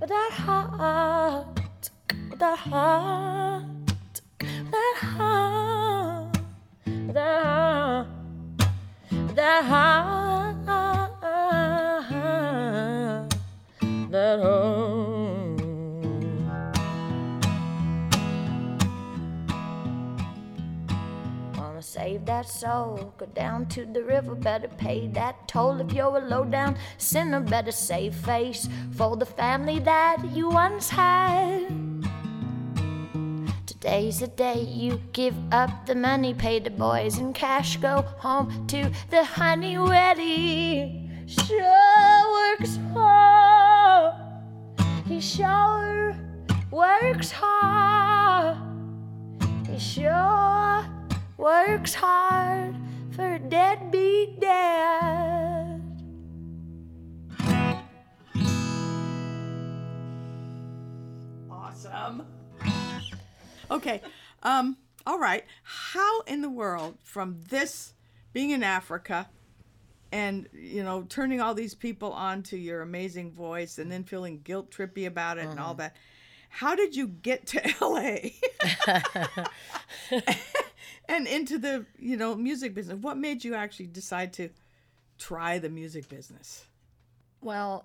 that. 0.00 0.32
With 2.30 2.40
that. 2.40 2.66
With 4.50 4.74
that. 4.74 5.24
With 6.84 7.14
that. 7.14 8.06
With 9.12 9.36
that 9.36 9.64
heart. 9.64 10.56
That 14.10 14.40
heart. 14.40 15.03
Save 21.94 22.24
that 22.26 22.48
soul? 22.48 23.14
Go 23.18 23.26
down 23.26 23.66
to 23.66 23.86
the 23.86 24.02
river, 24.02 24.34
better 24.34 24.66
pay 24.66 25.06
that 25.08 25.46
toll. 25.46 25.80
If 25.80 25.92
you're 25.92 26.16
a 26.16 26.20
low 26.20 26.44
down 26.44 26.76
sinner, 26.98 27.38
better 27.38 27.70
save 27.70 28.16
face 28.16 28.68
for 28.96 29.16
the 29.16 29.26
family 29.26 29.78
that 29.78 30.18
you 30.32 30.48
once 30.48 30.90
had. 30.90 31.68
Today's 33.64 34.18
the 34.18 34.26
day 34.26 34.60
you 34.60 35.00
give 35.12 35.36
up 35.52 35.86
the 35.86 35.94
money, 35.94 36.34
pay 36.34 36.58
the 36.58 36.70
boys 36.70 37.18
in 37.18 37.32
cash, 37.32 37.76
go 37.76 38.02
home 38.18 38.66
to 38.66 38.90
the 39.10 39.22
honey 39.22 39.78
wedding. 39.78 41.26
Sure 41.26 42.20
works 42.36 42.76
hard 42.92 44.14
He 45.06 45.20
sure 45.20 46.16
works 46.72 47.30
hard. 47.30 48.58
He 49.68 49.78
sure 49.78 51.03
works 51.44 51.92
hard 51.92 52.74
for 53.10 53.34
a 53.34 53.38
deadbeat 53.38 54.40
dad. 54.40 55.78
Awesome. 61.50 62.26
Okay. 63.70 64.00
Um, 64.42 64.78
all 65.06 65.18
right. 65.18 65.44
How 65.64 66.22
in 66.22 66.40
the 66.40 66.48
world 66.48 66.96
from 67.02 67.42
this 67.50 67.92
being 68.32 68.48
in 68.48 68.62
Africa 68.62 69.28
and 70.12 70.48
you 70.54 70.82
know 70.82 71.04
turning 71.10 71.42
all 71.42 71.52
these 71.52 71.74
people 71.74 72.10
on 72.12 72.42
to 72.44 72.56
your 72.56 72.80
amazing 72.80 73.32
voice 73.32 73.78
and 73.78 73.92
then 73.92 74.02
feeling 74.02 74.40
guilt 74.42 74.70
trippy 74.70 75.06
about 75.06 75.36
it 75.36 75.46
and 75.46 75.60
all 75.60 75.74
that 75.74 75.96
how 76.48 76.74
did 76.74 76.94
you 76.94 77.08
get 77.08 77.46
to 77.46 77.60
LA 77.80 78.30
and 81.08 81.26
into 81.26 81.58
the 81.58 81.86
you 81.98 82.16
know 82.16 82.34
music 82.34 82.74
business 82.74 82.98
what 83.00 83.16
made 83.16 83.44
you 83.44 83.54
actually 83.54 83.86
decide 83.86 84.32
to 84.32 84.48
try 85.18 85.58
the 85.58 85.68
music 85.68 86.08
business 86.08 86.66
Well, 87.40 87.84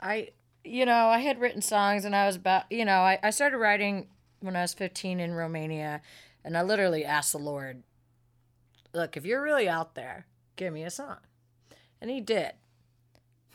I, 0.00 0.30
you 0.64 0.86
know, 0.86 1.06
I 1.06 1.18
had 1.18 1.40
written 1.40 1.62
songs 1.62 2.04
and 2.04 2.14
I 2.14 2.26
was 2.26 2.36
about, 2.36 2.70
you 2.70 2.84
know, 2.84 3.00
I, 3.00 3.18
I 3.22 3.30
started 3.30 3.58
writing 3.58 4.06
when 4.40 4.54
I 4.54 4.62
was 4.62 4.72
15 4.74 5.18
in 5.20 5.34
Romania 5.34 6.00
and 6.44 6.56
I 6.56 6.62
literally 6.62 7.04
asked 7.04 7.32
the 7.32 7.38
Lord, 7.38 7.82
look, 8.94 9.16
if 9.16 9.24
you're 9.24 9.42
really 9.42 9.68
out 9.68 9.94
there, 9.94 10.26
give 10.56 10.72
me 10.72 10.84
a 10.84 10.90
song. 10.90 11.18
And 12.00 12.10
he 12.10 12.20
did. 12.20 12.52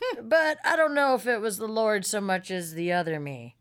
Hmm. 0.01 0.28
but 0.28 0.59
I 0.63 0.76
don't 0.76 0.93
know 0.93 1.15
if 1.15 1.26
it 1.26 1.41
was 1.41 1.57
the 1.57 1.68
Lord 1.68 2.05
so 2.05 2.22
much 2.22 2.51
as 2.51 2.74
the 2.74 2.91
other 2.91 3.20
me. 3.20 3.55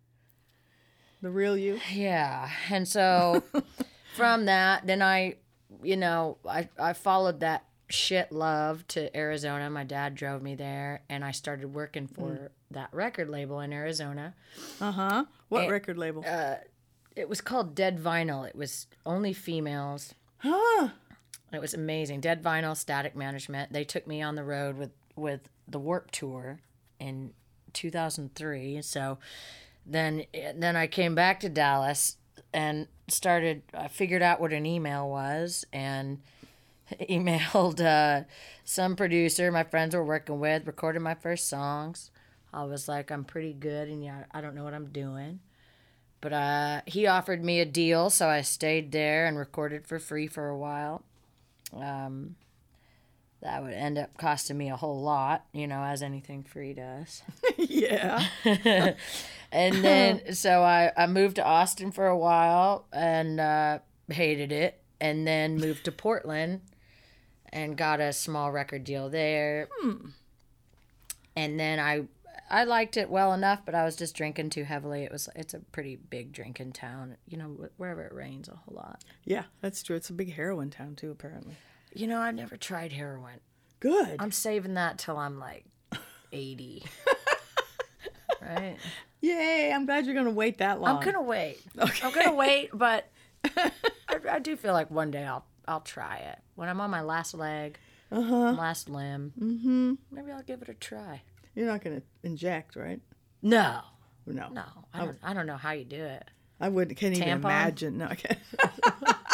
the 1.22 1.30
real 1.30 1.56
you 1.56 1.80
Yeah. 1.92 2.50
And 2.70 2.86
so 2.86 3.42
from 4.16 4.46
that, 4.46 4.86
then 4.86 5.02
I, 5.02 5.36
you 5.82 5.96
know, 5.96 6.38
I, 6.48 6.68
I 6.78 6.92
followed 6.92 7.40
that 7.40 7.64
shit 7.88 8.32
love 8.32 8.86
to 8.88 9.14
Arizona. 9.16 9.70
My 9.70 9.84
dad 9.84 10.14
drove 10.14 10.42
me 10.42 10.54
there 10.56 11.02
and 11.08 11.24
I 11.24 11.30
started 11.30 11.72
working 11.74 12.06
for 12.08 12.50
that 12.72 12.88
record 12.92 13.28
label 13.28 13.60
in 13.60 13.72
Arizona. 13.72 14.34
uh-huh 14.80 15.24
what 15.48 15.64
Eh, 15.64 15.68
record 15.68 15.96
label 15.96 16.24
Uh, 16.26 16.56
It 17.14 17.28
was 17.28 17.40
called 17.40 17.74
Dead 17.76 17.98
Vinyl. 18.00 18.46
It 18.48 18.56
was 18.56 18.88
only 19.04 19.32
females. 19.32 20.14
huh 20.38 20.88
It 21.52 21.60
was 21.60 21.74
amazing. 21.74 22.20
Dead 22.20 22.42
Vinyl 22.42 22.76
Static 22.76 23.14
Management. 23.14 23.72
They 23.72 23.84
took 23.84 24.06
me 24.06 24.20
on 24.20 24.34
the 24.34 24.42
road 24.44 24.76
with 24.76 24.90
with 25.14 25.48
the 25.68 25.78
Warp 25.78 26.10
Tour 26.10 26.58
in 26.98 27.32
2003. 27.72 28.82
So 28.82 29.18
then 29.86 30.24
then 30.56 30.74
I 30.76 30.86
came 30.88 31.14
back 31.14 31.38
to 31.40 31.48
Dallas 31.48 32.16
and 32.56 32.88
started 33.06 33.62
I 33.74 33.86
figured 33.86 34.22
out 34.22 34.40
what 34.40 34.54
an 34.54 34.64
email 34.64 35.08
was 35.08 35.66
and 35.74 36.22
emailed 37.00 37.80
uh, 37.80 38.24
some 38.64 38.96
producer 38.96 39.52
my 39.52 39.62
friends 39.62 39.94
were 39.94 40.02
working 40.02 40.40
with, 40.40 40.66
recorded 40.66 41.00
my 41.00 41.14
first 41.14 41.48
songs. 41.48 42.10
I 42.54 42.64
was 42.64 42.88
like, 42.88 43.10
I'm 43.10 43.24
pretty 43.24 43.52
good 43.52 43.88
and 43.88 44.02
yeah, 44.02 44.24
I 44.32 44.40
don't 44.40 44.54
know 44.54 44.64
what 44.64 44.72
I'm 44.72 44.86
doing. 44.86 45.40
But 46.22 46.32
uh, 46.32 46.80
he 46.86 47.06
offered 47.06 47.44
me 47.44 47.60
a 47.60 47.66
deal, 47.66 48.08
so 48.08 48.26
I 48.26 48.40
stayed 48.40 48.90
there 48.90 49.26
and 49.26 49.36
recorded 49.36 49.86
for 49.86 49.98
free 49.98 50.26
for 50.26 50.48
a 50.48 50.56
while. 50.56 51.02
Um, 51.74 52.36
that 53.46 53.62
would 53.62 53.72
end 53.72 53.96
up 53.96 54.18
costing 54.18 54.58
me 54.58 54.70
a 54.70 54.76
whole 54.76 55.00
lot, 55.02 55.46
you 55.52 55.68
know, 55.68 55.80
as 55.84 56.02
anything 56.02 56.42
free 56.42 56.74
does. 56.74 57.22
yeah 57.56 58.26
And 59.52 59.84
then, 59.84 60.32
so 60.34 60.62
I, 60.62 60.90
I 60.96 61.06
moved 61.06 61.36
to 61.36 61.44
Austin 61.44 61.92
for 61.92 62.08
a 62.08 62.18
while 62.18 62.86
and 62.92 63.38
uh, 63.38 63.78
hated 64.10 64.50
it. 64.50 64.82
And 65.00 65.26
then 65.26 65.58
moved 65.58 65.84
to 65.84 65.92
Portland 65.92 66.62
and 67.50 67.76
got 67.76 68.00
a 68.00 68.12
small 68.12 68.50
record 68.50 68.82
deal 68.82 69.08
there. 69.10 69.68
Hmm. 69.80 70.08
And 71.36 71.60
then 71.60 71.78
I 71.78 72.04
I 72.48 72.64
liked 72.64 72.96
it 72.96 73.10
well 73.10 73.32
enough, 73.34 73.60
but 73.66 73.74
I 73.74 73.84
was 73.84 73.94
just 73.94 74.16
drinking 74.16 74.50
too 74.50 74.64
heavily. 74.64 75.04
It 75.04 75.12
was 75.12 75.28
it's 75.36 75.52
a 75.52 75.60
pretty 75.60 75.96
big 75.96 76.32
drinking 76.32 76.72
town. 76.72 77.18
You 77.28 77.36
know, 77.36 77.68
wherever 77.76 78.02
it 78.04 78.14
rains 78.14 78.48
a 78.48 78.56
whole 78.56 78.74
lot. 78.74 79.04
yeah 79.24 79.44
that's 79.60 79.82
true 79.82 79.96
it's 79.96 80.08
a 80.10 80.14
big 80.14 80.32
heroin 80.34 80.70
town 80.70 80.96
too 80.96 81.10
apparently 81.10 81.56
You 81.96 82.06
know, 82.06 82.20
I've 82.20 82.34
never 82.34 82.56
tried 82.56 82.92
heroin. 82.92 83.40
good 83.80 84.16
I'm 84.18 84.32
saving 84.32 84.74
that 84.74 84.98
till 84.98 85.16
I'm 85.16 85.38
like 85.38 85.64
80. 86.32 86.84
right? 88.42 88.76
Yay, 89.20 89.72
I'm 89.72 89.86
glad 89.86 90.04
you're 90.04 90.14
going 90.14 90.26
to 90.26 90.30
wait 90.32 90.58
that 90.58 90.80
long. 90.80 90.98
I'm 90.98 91.02
gonna 91.04 91.22
wait. 91.22 91.58
Okay. 91.78 92.06
I'm 92.06 92.12
gonna 92.12 92.34
wait, 92.34 92.70
but 92.72 93.10
I, 93.56 93.70
I 94.30 94.38
do 94.38 94.56
feel 94.56 94.72
like 94.72 94.90
one 94.90 95.10
day 95.10 95.24
I'll 95.24 95.44
I'll 95.66 95.80
try 95.80 96.18
it 96.18 96.38
when 96.54 96.68
I'm 96.68 96.80
on 96.80 96.90
my 96.90 97.00
last 97.00 97.34
leg, 97.34 97.78
last 98.10 98.88
limb. 98.88 99.32
Mm-hmm. 99.40 99.94
Maybe 100.12 100.30
I'll 100.32 100.42
give 100.42 100.62
it 100.62 100.68
a 100.68 100.74
try. 100.74 101.22
You're 101.54 101.66
not 101.66 101.82
going 101.82 101.96
to 101.96 102.02
inject, 102.22 102.76
right? 102.76 103.00
No, 103.42 103.80
No. 104.26 104.48
no, 104.50 104.64
I 104.92 105.04
don't. 105.04 105.18
I 105.22 105.32
don't 105.34 105.46
know 105.46 105.56
how 105.56 105.72
you 105.72 105.84
do 105.84 106.04
it. 106.04 106.24
I 106.60 106.68
wouldn't 106.68 106.96
can't 106.98 107.14
even 107.16 107.28
imagine. 107.28 107.98
No, 107.98 108.06
I 108.06 108.14
can't. 108.14 108.38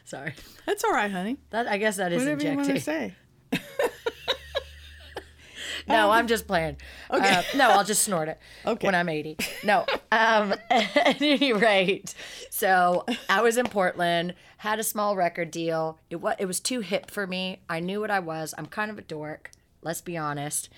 Sorry, 0.04 0.34
That's 0.66 0.82
all 0.84 0.92
right, 0.92 1.10
honey. 1.10 1.38
that 1.50 1.66
I 1.68 1.78
guess 1.78 1.96
that 1.96 2.12
is 2.12 2.22
Whatever 2.22 2.42
you 2.44 2.56
want 2.56 2.68
to 2.68 2.80
say. 2.80 3.14
No, 5.88 6.10
I'm 6.10 6.28
just 6.28 6.46
playing. 6.46 6.76
Uh, 7.08 7.42
no, 7.56 7.70
I'll 7.70 7.84
just 7.84 8.04
snort 8.04 8.28
it 8.28 8.38
Okay. 8.66 8.86
when 8.86 8.94
I'm 8.94 9.08
80. 9.08 9.38
No. 9.64 9.86
Um, 10.12 10.54
at 10.70 11.20
any 11.20 11.52
rate, 11.52 12.14
so 12.50 13.04
I 13.28 13.40
was 13.40 13.56
in 13.56 13.66
Portland, 13.66 14.34
had 14.58 14.78
a 14.78 14.84
small 14.84 15.16
record 15.16 15.50
deal. 15.50 15.98
It 16.08 16.16
was 16.20 16.36
it 16.38 16.44
was 16.46 16.60
too 16.60 16.80
hip 16.80 17.10
for 17.10 17.26
me. 17.26 17.60
I 17.68 17.80
knew 17.80 18.00
what 18.00 18.10
I 18.10 18.20
was. 18.20 18.54
I'm 18.56 18.66
kind 18.66 18.90
of 18.90 18.98
a 18.98 19.02
dork. 19.02 19.50
Let's 19.82 20.00
be 20.00 20.16
honest. 20.16 20.68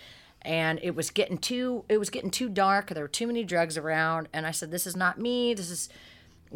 And 0.42 0.78
it 0.82 0.94
was 0.94 1.10
getting 1.10 1.36
too 1.38 1.84
it 1.90 1.98
was 1.98 2.08
getting 2.08 2.30
too 2.30 2.48
dark. 2.48 2.88
There 2.88 3.04
were 3.04 3.08
too 3.08 3.26
many 3.26 3.44
drugs 3.44 3.76
around, 3.76 4.28
and 4.32 4.46
I 4.46 4.50
said, 4.50 4.70
"This 4.70 4.86
is 4.86 4.96
not 4.96 5.18
me. 5.18 5.52
This 5.52 5.68
is 5.70 5.88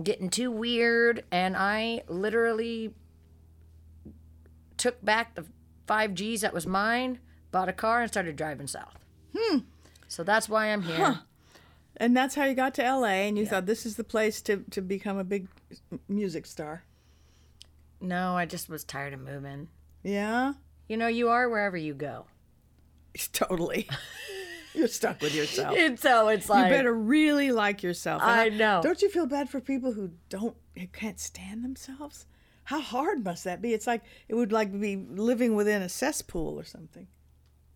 getting 0.03 0.31
too 0.31 0.51
weird." 0.51 1.25
And 1.31 1.57
I 1.57 2.03
literally 2.09 2.95
took 4.77 5.05
back 5.05 5.35
the 5.35 5.45
five 5.87 6.15
G's 6.15 6.43
that 6.43 6.55
was 6.55 6.67
mine, 6.67 7.19
bought 7.51 7.69
a 7.69 7.73
car, 7.73 8.03
and 8.03 8.11
started 8.11 8.37
driving 8.37 8.67
south. 8.67 9.05
Hmm. 9.37 9.59
So 10.09 10.23
that's 10.23 10.49
why 10.49 10.67
I'm 10.67 10.83
here. 10.83 11.21
And 11.99 12.17
that's 12.17 12.35
how 12.35 12.45
you 12.45 12.55
got 12.55 12.75
to 12.75 12.83
LA, 12.83 13.25
and 13.27 13.39
you 13.39 13.47
thought 13.47 13.65
this 13.67 13.87
is 13.87 13.97
the 13.97 14.05
place 14.05 14.43
to, 14.43 14.65
to 14.71 14.83
become 14.83 15.17
a 15.17 15.25
big 15.25 15.49
music 16.09 16.45
star. 16.45 16.85
No, 18.01 18.37
I 18.37 18.45
just 18.45 18.69
was 18.69 18.85
tired 18.85 19.15
of 19.15 19.21
moving. 19.21 19.69
Yeah? 20.03 20.55
You 20.89 20.99
know, 20.99 21.07
you 21.07 21.31
are 21.31 21.49
wherever 21.49 21.77
you 21.77 21.95
go. 21.95 22.27
Totally. 23.33 23.89
You're 24.77 24.89
stuck 24.89 25.23
with 25.23 25.35
yourself. 25.35 25.75
And 25.77 25.99
so 25.99 26.29
it's 26.29 26.51
like 26.51 26.71
You 26.71 26.77
better 26.77 26.93
really 26.93 27.51
like 27.51 27.83
yourself. 27.83 28.21
And 28.23 28.31
I 28.31 28.49
know. 28.51 28.81
Don't 28.83 29.01
you 29.01 29.09
feel 29.09 29.27
bad 29.27 29.49
for 29.49 29.61
people 29.61 29.93
who 29.93 30.11
don't, 30.29 30.55
who 30.79 30.87
can't 30.89 31.19
stand 31.19 31.65
themselves? 31.65 32.27
How 32.65 32.81
hard 32.81 33.25
must 33.25 33.45
that 33.45 33.63
be? 33.63 33.73
It's 33.73 33.87
like 33.87 34.03
it 34.29 34.35
would 34.35 34.53
like 34.53 34.79
be 34.79 34.97
living 34.97 35.55
within 35.55 35.81
a 35.83 35.89
cesspool 35.89 36.59
or 36.59 36.65
something. 36.65 37.07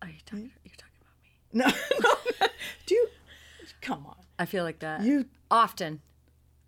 are 0.01 0.09
you 0.09 0.15
talking, 0.25 0.45
hmm? 0.45 0.51
you're 0.63 0.75
talking 0.77 0.99
about 1.01 1.17
me? 1.23 1.31
No, 1.53 2.39
no. 2.41 2.47
Do 2.85 2.95
you? 2.95 3.07
Come 3.81 4.05
on. 4.05 4.17
I 4.37 4.45
feel 4.45 4.63
like 4.63 4.79
that. 4.79 5.01
You 5.01 5.25
Often. 5.49 6.01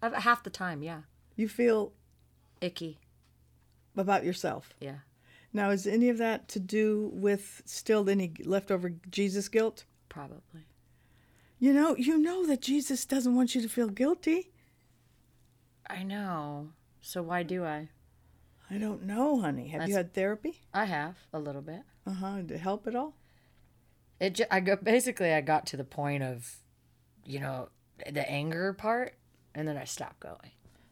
Half 0.01 0.43
the 0.43 0.49
time, 0.49 0.83
yeah. 0.83 1.01
you 1.37 1.47
feel 1.47 1.93
Icky. 2.59 2.99
about 3.95 4.25
yourself. 4.25 4.73
Yeah. 4.81 4.97
Now, 5.53 5.69
is 5.69 5.87
any 5.87 6.09
of 6.09 6.17
that 6.17 6.49
to 6.49 6.59
do 6.59 7.11
with 7.13 7.61
still 7.65 8.09
any 8.09 8.33
leftover 8.43 8.93
Jesus 9.09 9.47
guilt? 9.47 9.85
Probably. 10.13 10.67
You 11.57 11.73
know, 11.73 11.95
you 11.95 12.19
know 12.19 12.45
that 12.45 12.61
Jesus 12.61 13.03
doesn't 13.03 13.35
want 13.35 13.55
you 13.55 13.61
to 13.61 13.69
feel 13.69 13.89
guilty. 13.89 14.51
I 15.89 16.03
know. 16.03 16.69
So 17.01 17.23
why 17.23 17.41
do 17.41 17.65
I? 17.65 17.89
I 18.69 18.77
don't 18.77 19.03
know, 19.03 19.41
honey. 19.41 19.69
Have 19.69 19.89
you 19.89 19.95
had 19.95 20.13
therapy? 20.13 20.61
I 20.73 20.85
have 20.85 21.15
a 21.33 21.39
little 21.39 21.61
bit. 21.63 21.81
Uh 22.05 22.13
huh. 22.13 22.35
Did 22.37 22.51
it 22.51 22.57
help 22.59 22.85
at 22.85 22.95
all? 22.95 23.15
It 24.19 24.35
ju- 24.35 24.45
I 24.51 24.59
got 24.59 24.83
basically 24.83 25.33
I 25.33 25.41
got 25.41 25.65
to 25.67 25.77
the 25.77 25.83
point 25.83 26.21
of, 26.21 26.57
you 27.25 27.39
know, 27.39 27.69
the 28.11 28.29
anger 28.29 28.73
part, 28.73 29.15
and 29.55 29.67
then 29.67 29.77
I 29.77 29.85
stopped 29.85 30.19
going. 30.19 30.51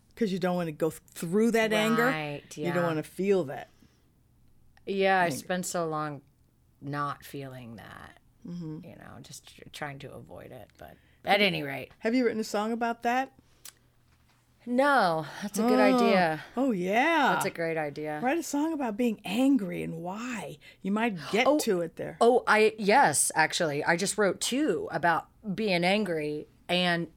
Because 0.10 0.34
you 0.34 0.40
don't 0.40 0.56
want 0.56 0.68
to 0.68 0.72
go 0.74 0.90
through 0.90 1.52
that 1.52 1.74
anger. 1.74 2.06
Right, 2.08 2.44
You 2.56 2.74
don't 2.74 2.84
want 2.84 2.98
to 2.98 3.04
feel 3.04 3.44
that. 3.46 3.70
Yeah, 4.86 5.22
I 5.22 5.30
spent 5.30 5.66
so 5.68 5.86
long 5.88 6.22
not 6.82 7.24
feeling 7.24 7.76
that. 7.76 8.18
Mm-hmm. 8.48 8.80
You 8.84 8.96
know, 8.96 9.20
just 9.22 9.52
trying 9.74 10.00
to 10.00 10.12
avoid 10.14 10.52
it. 10.52 10.70
But 10.78 10.96
at 11.26 11.42
any 11.42 11.64
rate, 11.64 11.92
Have 12.00 12.16
you 12.16 12.26
written 12.26 12.40
a 12.40 12.46
song 12.46 12.72
about 12.72 13.04
that? 13.04 13.32
No, 14.66 15.26
that's 15.42 15.58
a 15.58 15.64
good 15.64 15.80
oh. 15.80 15.96
idea. 15.96 16.44
Oh 16.56 16.72
yeah. 16.72 17.34
That's 17.34 17.46
a 17.46 17.50
great 17.50 17.78
idea. 17.78 18.20
Write 18.22 18.38
a 18.38 18.44
song 18.44 18.74
about 18.74 18.96
being 18.96 19.20
angry 19.26 19.82
and 19.82 19.96
why. 20.04 20.58
You 20.84 20.92
might 20.92 21.18
get 21.32 21.48
oh, 21.48 21.58
to 21.60 21.82
it 21.82 21.96
there. 21.96 22.18
Oh, 22.22 22.44
I 22.46 22.76
yes, 22.78 23.32
actually, 23.34 23.84
I 23.84 23.98
just 23.98 24.18
wrote 24.20 24.40
two 24.40 24.88
about 24.92 25.28
being 25.56 25.84
angry, 25.84 26.48
and 26.70 27.08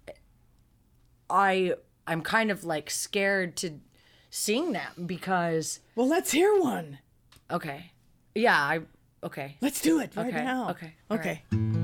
I 1.28 1.74
I'm 2.06 2.22
kind 2.22 2.50
of 2.50 2.64
like 2.64 2.88
scared 2.90 3.56
to 3.56 3.80
sing 4.30 4.72
them 4.72 5.04
because 5.04 5.80
Well, 5.94 6.08
let's 6.08 6.32
hear 6.32 6.58
one. 6.58 6.98
okay, 7.50 7.92
yeah, 8.34 8.58
I 8.58 8.80
okay. 9.24 9.56
Let's 9.60 9.80
do 9.80 10.00
it 10.00 10.14
right 10.16 10.26
Okay, 10.28 10.44
now. 10.44 10.70
okay, 10.70 10.92
all 11.10 11.18
Okay. 11.18 11.83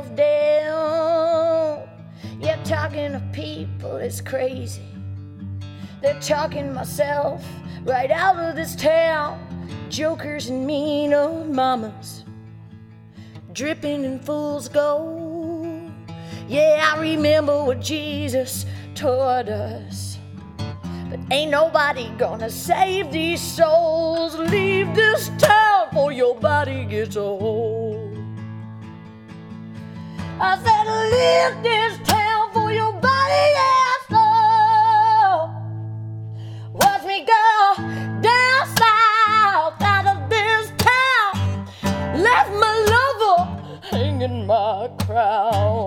Myself 0.00 0.16
down. 0.16 1.88
Yeah, 2.40 2.62
talking 2.64 3.12
to 3.12 3.22
people 3.32 3.96
is 3.96 4.20
crazy. 4.20 4.82
They're 6.00 6.20
talking 6.20 6.72
myself 6.72 7.44
right 7.84 8.10
out 8.10 8.36
of 8.36 8.56
this 8.56 8.74
town. 8.74 9.38
Jokers 9.88 10.48
and 10.48 10.66
mean 10.66 11.12
old 11.12 11.50
mamas, 11.50 12.24
dripping 13.52 14.04
in 14.04 14.18
fool's 14.20 14.68
gold. 14.68 15.90
Yeah, 16.48 16.92
I 16.94 17.00
remember 17.00 17.64
what 17.64 17.80
Jesus 17.80 18.66
taught 18.94 19.48
us. 19.48 20.18
But 21.10 21.20
ain't 21.30 21.50
nobody 21.50 22.08
gonna 22.16 22.50
save 22.50 23.10
these 23.10 23.40
souls. 23.40 24.36
Leave 24.36 24.94
this 24.94 25.30
town 25.38 25.88
before 25.90 26.12
your 26.12 26.36
body 26.36 26.84
gets 26.84 27.16
old. 27.16 27.79
I 30.42 30.56
said, 30.64 30.86
leave 31.12 31.62
this 31.62 31.98
town 32.08 32.50
for 32.54 32.72
your 32.72 32.92
body 32.92 33.46
gets 33.60 34.10
old. 34.10 35.50
Watch 36.72 37.04
me 37.04 37.26
go 37.26 37.76
down 38.22 38.66
south 38.80 39.82
out 39.82 40.06
of 40.06 40.30
this 40.30 40.72
town. 40.78 41.66
Left 42.22 42.50
my 42.52 42.74
lover 42.94 43.38
hanging 43.90 44.46
my 44.46 44.88
crown. 45.04 45.79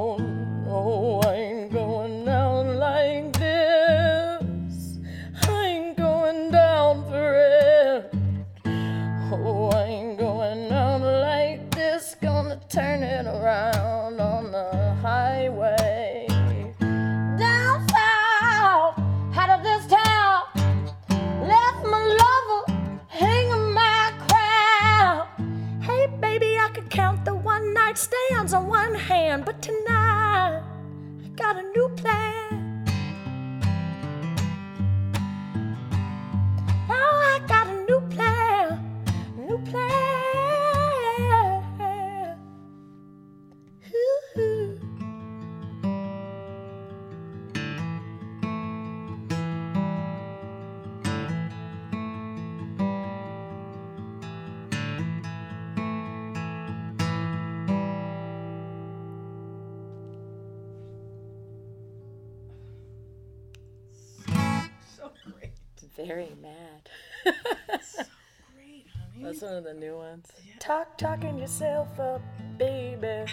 Very 66.13 66.35
mad. 66.43 66.89
Great, 67.25 68.85
honey. 68.93 69.23
That's 69.23 69.41
one 69.41 69.55
of 69.55 69.63
the 69.63 69.73
new 69.73 69.95
ones. 69.95 70.27
Talk, 70.59 70.95
talking 70.95 71.39
yourself 71.39 71.99
up, 71.99 72.21
baby. 72.59 73.25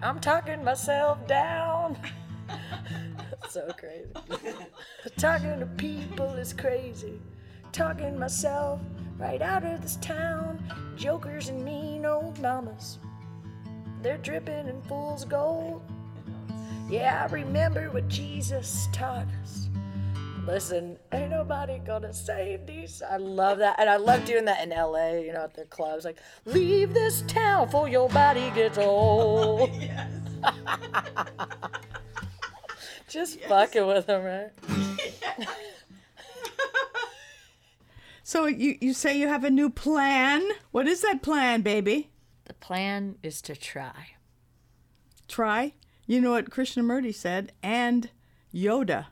I'm 0.00 0.18
talking 0.18 0.64
myself 0.64 1.26
down. 1.26 1.98
so 3.50 3.68
crazy. 3.78 4.08
talking 5.18 5.60
to 5.60 5.66
people 5.66 6.30
is 6.36 6.54
crazy. 6.54 7.20
Talking 7.72 8.18
myself 8.18 8.80
right 9.18 9.42
out 9.42 9.66
of 9.66 9.82
this 9.82 9.96
town. 9.96 10.64
Jokers 10.96 11.50
and 11.50 11.62
mean 11.62 12.06
old 12.06 12.40
mamas. 12.40 12.98
They're 14.00 14.16
dripping 14.16 14.68
in 14.68 14.80
fool's 14.84 15.26
gold. 15.26 15.82
Yeah, 16.88 17.26
I 17.28 17.30
remember 17.30 17.90
what 17.90 18.08
Jesus 18.08 18.88
taught 18.90 19.26
us. 19.42 19.65
Listen, 20.46 20.96
ain't 21.12 21.30
nobody 21.30 21.78
gonna 21.80 22.12
save 22.12 22.66
these. 22.66 23.02
I 23.02 23.16
love 23.16 23.58
that. 23.58 23.80
And 23.80 23.90
I 23.90 23.96
love 23.96 24.24
doing 24.24 24.44
that 24.44 24.62
in 24.62 24.70
LA, 24.70 25.14
you 25.18 25.32
know, 25.32 25.42
at 25.42 25.54
the 25.54 25.64
clubs. 25.64 26.04
Like, 26.04 26.18
leave 26.44 26.94
this 26.94 27.22
town 27.22 27.66
before 27.66 27.88
your 27.88 28.08
body 28.08 28.50
gets 28.54 28.78
old. 28.78 29.70
Yes. 29.80 30.08
Just 33.08 33.40
fucking 33.40 33.86
with 33.86 34.06
them, 34.06 34.22
right? 34.24 34.50
So 38.22 38.46
you, 38.46 38.76
you 38.80 38.92
say 38.92 39.16
you 39.16 39.28
have 39.28 39.44
a 39.44 39.50
new 39.50 39.70
plan. 39.70 40.42
What 40.72 40.88
is 40.88 41.00
that 41.02 41.22
plan, 41.22 41.62
baby? 41.62 42.10
The 42.46 42.54
plan 42.54 43.18
is 43.22 43.40
to 43.42 43.54
try. 43.54 44.16
Try. 45.28 45.74
You 46.08 46.20
know 46.20 46.32
what 46.32 46.50
Krishnamurti 46.50 47.14
said, 47.14 47.52
and 47.62 48.10
Yoda, 48.52 49.06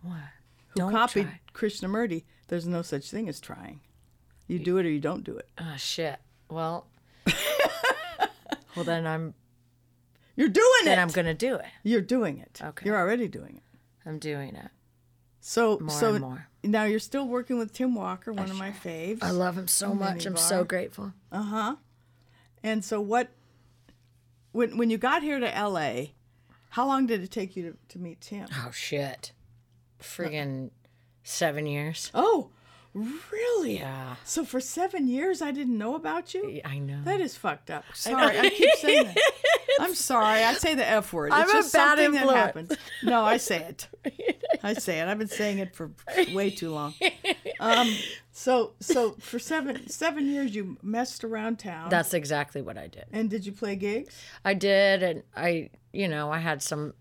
What? 0.00 0.39
Who 0.70 0.80
Don't 0.80 0.92
copied 0.92 1.24
try. 1.26 1.40
Krishnamurti. 1.54 2.24
There's 2.48 2.66
no 2.66 2.82
such 2.82 3.10
thing 3.10 3.28
as 3.28 3.40
trying. 3.40 3.80
You 4.46 4.58
do 4.58 4.78
it 4.78 4.86
or 4.86 4.90
you 4.90 4.98
don't 5.00 5.22
do 5.22 5.36
it. 5.36 5.48
Oh 5.58 5.74
shit. 5.76 6.18
Well. 6.48 6.86
well 8.76 8.84
then 8.84 9.06
I'm 9.06 9.34
You're 10.36 10.48
doing 10.48 10.66
then 10.84 10.98
it. 10.98 11.02
I'm 11.02 11.08
gonna 11.08 11.34
do 11.34 11.54
it. 11.56 11.66
You're 11.84 12.00
doing 12.00 12.38
it. 12.38 12.60
Okay. 12.62 12.86
You're 12.86 12.98
already 12.98 13.28
doing 13.28 13.56
it. 13.56 14.08
I'm 14.08 14.18
doing 14.18 14.56
it. 14.56 14.70
So 15.40 15.78
More 15.78 15.90
so 15.90 16.10
and 16.14 16.20
more. 16.20 16.48
now 16.64 16.84
you're 16.84 16.98
still 16.98 17.26
working 17.26 17.58
with 17.58 17.72
Tim 17.72 17.94
Walker, 17.94 18.32
one 18.32 18.50
of 18.50 18.56
my 18.58 18.70
faves. 18.72 19.22
I 19.22 19.30
love 19.30 19.56
him 19.56 19.68
so 19.68 19.94
much. 19.94 20.26
I'm 20.26 20.36
so 20.36 20.64
grateful. 20.64 21.12
Uh 21.30 21.42
huh. 21.42 21.76
And 22.62 22.84
so 22.84 23.00
what 23.00 23.28
when 24.52 24.76
when 24.76 24.90
you 24.90 24.98
got 24.98 25.22
here 25.22 25.38
to 25.38 25.46
LA, 25.46 26.06
how 26.70 26.86
long 26.86 27.06
did 27.06 27.22
it 27.22 27.30
take 27.30 27.56
you 27.56 27.70
to, 27.70 27.76
to 27.90 27.98
meet 27.98 28.20
Tim? 28.20 28.46
Oh 28.52 28.70
shit. 28.72 29.32
Friggin' 30.00 30.70
seven 31.22 31.66
years. 31.66 32.10
Oh, 32.14 32.50
really? 32.94 33.76
Yeah. 33.78 34.16
So 34.24 34.44
for 34.44 34.60
seven 34.60 35.06
years 35.08 35.40
I 35.42 35.50
didn't 35.52 35.78
know 35.78 35.94
about 35.94 36.34
you? 36.34 36.60
I 36.64 36.78
know. 36.78 37.00
That 37.04 37.20
is 37.20 37.36
fucked 37.36 37.70
up. 37.70 37.84
Sorry, 37.94 38.38
I, 38.38 38.48
keep 38.50 38.74
saying 38.76 39.04
that. 39.04 39.16
I'm 39.78 39.94
sorry. 39.94 40.42
I 40.42 40.52
say 40.54 40.74
the 40.74 40.86
F 40.86 41.12
word. 41.12 41.28
It's 41.28 41.36
I'm 41.36 41.48
a 41.48 41.52
just 41.52 41.72
bad 41.72 41.98
something 41.98 42.12
that 42.12 42.22
influence. 42.22 42.36
happens. 42.36 42.76
No, 43.02 43.22
I 43.22 43.36
say 43.38 43.58
it. 43.62 43.88
I 44.62 44.74
say 44.74 45.00
it. 45.00 45.08
I've 45.08 45.18
been 45.18 45.28
saying 45.28 45.58
it 45.58 45.74
for 45.74 45.90
way 46.34 46.50
too 46.50 46.70
long. 46.70 46.92
Um, 47.60 47.94
so 48.32 48.72
so 48.80 49.12
for 49.20 49.38
seven 49.38 49.88
seven 49.88 50.26
years 50.26 50.54
you 50.54 50.76
messed 50.82 51.24
around 51.24 51.60
town. 51.60 51.88
That's 51.88 52.12
exactly 52.12 52.60
what 52.60 52.76
I 52.76 52.88
did. 52.88 53.04
and 53.12 53.30
did 53.30 53.46
you 53.46 53.52
play 53.52 53.76
gigs? 53.76 54.14
I 54.44 54.52
did, 54.54 55.02
and 55.02 55.22
I, 55.36 55.70
you 55.92 56.08
know, 56.08 56.30
I 56.30 56.38
had 56.38 56.62
some 56.62 56.92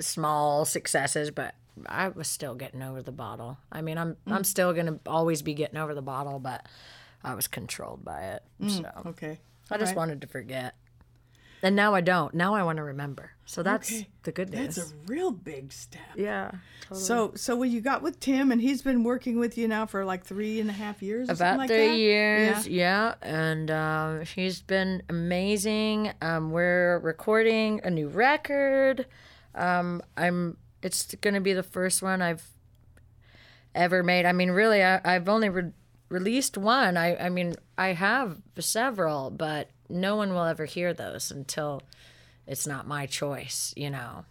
small 0.00 0.64
successes, 0.64 1.30
but 1.30 1.54
I 1.86 2.08
was 2.08 2.28
still 2.28 2.54
getting 2.54 2.82
over 2.82 3.02
the 3.02 3.12
bottle. 3.12 3.58
I 3.70 3.80
mean, 3.82 3.98
I'm 3.98 4.16
I'm 4.26 4.44
still 4.44 4.72
gonna 4.72 4.98
always 5.06 5.42
be 5.42 5.54
getting 5.54 5.78
over 5.78 5.94
the 5.94 6.02
bottle, 6.02 6.38
but 6.38 6.66
I 7.24 7.34
was 7.34 7.46
controlled 7.48 8.04
by 8.04 8.22
it. 8.22 8.42
So 8.68 8.84
Okay. 9.06 9.38
I 9.70 9.74
just 9.76 9.82
Alright. 9.90 9.96
wanted 9.96 10.20
to 10.22 10.26
forget, 10.26 10.74
and 11.62 11.74
now 11.76 11.94
I 11.94 12.00
don't. 12.00 12.32
Now 12.34 12.54
I 12.54 12.62
want 12.62 12.76
to 12.78 12.82
remember. 12.84 13.32
So 13.44 13.62
that's 13.62 13.90
Okay. 13.90 14.08
the 14.24 14.32
good 14.32 14.50
news. 14.50 14.76
That's 14.76 14.92
a 14.92 14.94
real 15.06 15.30
big 15.30 15.72
step. 15.72 16.02
yeah, 16.16 16.50
So 16.92 17.32
so 17.34 17.56
when 17.56 17.70
you 17.70 17.80
got 17.80 18.02
with 18.02 18.20
Tim 18.20 18.52
and 18.52 18.60
he's 18.60 18.82
been 18.82 19.04
working 19.04 19.38
with 19.38 19.56
you 19.58 19.66
now 19.68 19.86
for 19.86 20.04
like 20.04 20.24
three 20.24 20.60
and 20.60 20.68
a 20.70 20.72
half 20.74 21.02
years. 21.02 21.28
About 21.30 21.56
like 21.58 21.68
three 21.68 21.88
that? 21.88 21.96
years. 21.96 22.66
Yeah. 22.68 23.14
Yeah, 23.22 23.46
and 23.48 23.70
um, 23.70 24.24
she's 24.24 24.60
been 24.62 25.02
amazing. 25.08 26.12
Um, 26.22 26.50
we're 26.50 26.98
recording 27.00 27.80
a 27.84 27.90
new 27.90 28.08
record. 28.08 29.06
Um, 29.54 30.02
I'm. 30.16 30.56
It's 30.82 31.14
gonna 31.16 31.40
be 31.40 31.52
the 31.52 31.62
first 31.62 32.02
one 32.02 32.22
I've 32.22 32.46
ever 33.74 34.02
made. 34.02 34.26
I 34.26 34.32
mean, 34.32 34.50
really, 34.50 34.82
I, 34.82 35.00
I've 35.04 35.28
only 35.28 35.48
re- 35.48 35.72
released 36.08 36.56
one. 36.56 36.96
I, 36.96 37.16
I 37.16 37.28
mean, 37.28 37.54
I 37.76 37.88
have 37.88 38.38
several, 38.58 39.30
but 39.30 39.68
no 39.88 40.16
one 40.16 40.32
will 40.32 40.44
ever 40.44 40.64
hear 40.64 40.92
those 40.94 41.30
until 41.30 41.82
it's 42.46 42.66
not 42.66 42.86
my 42.86 43.06
choice. 43.06 43.74
You 43.76 43.90
know. 43.90 44.24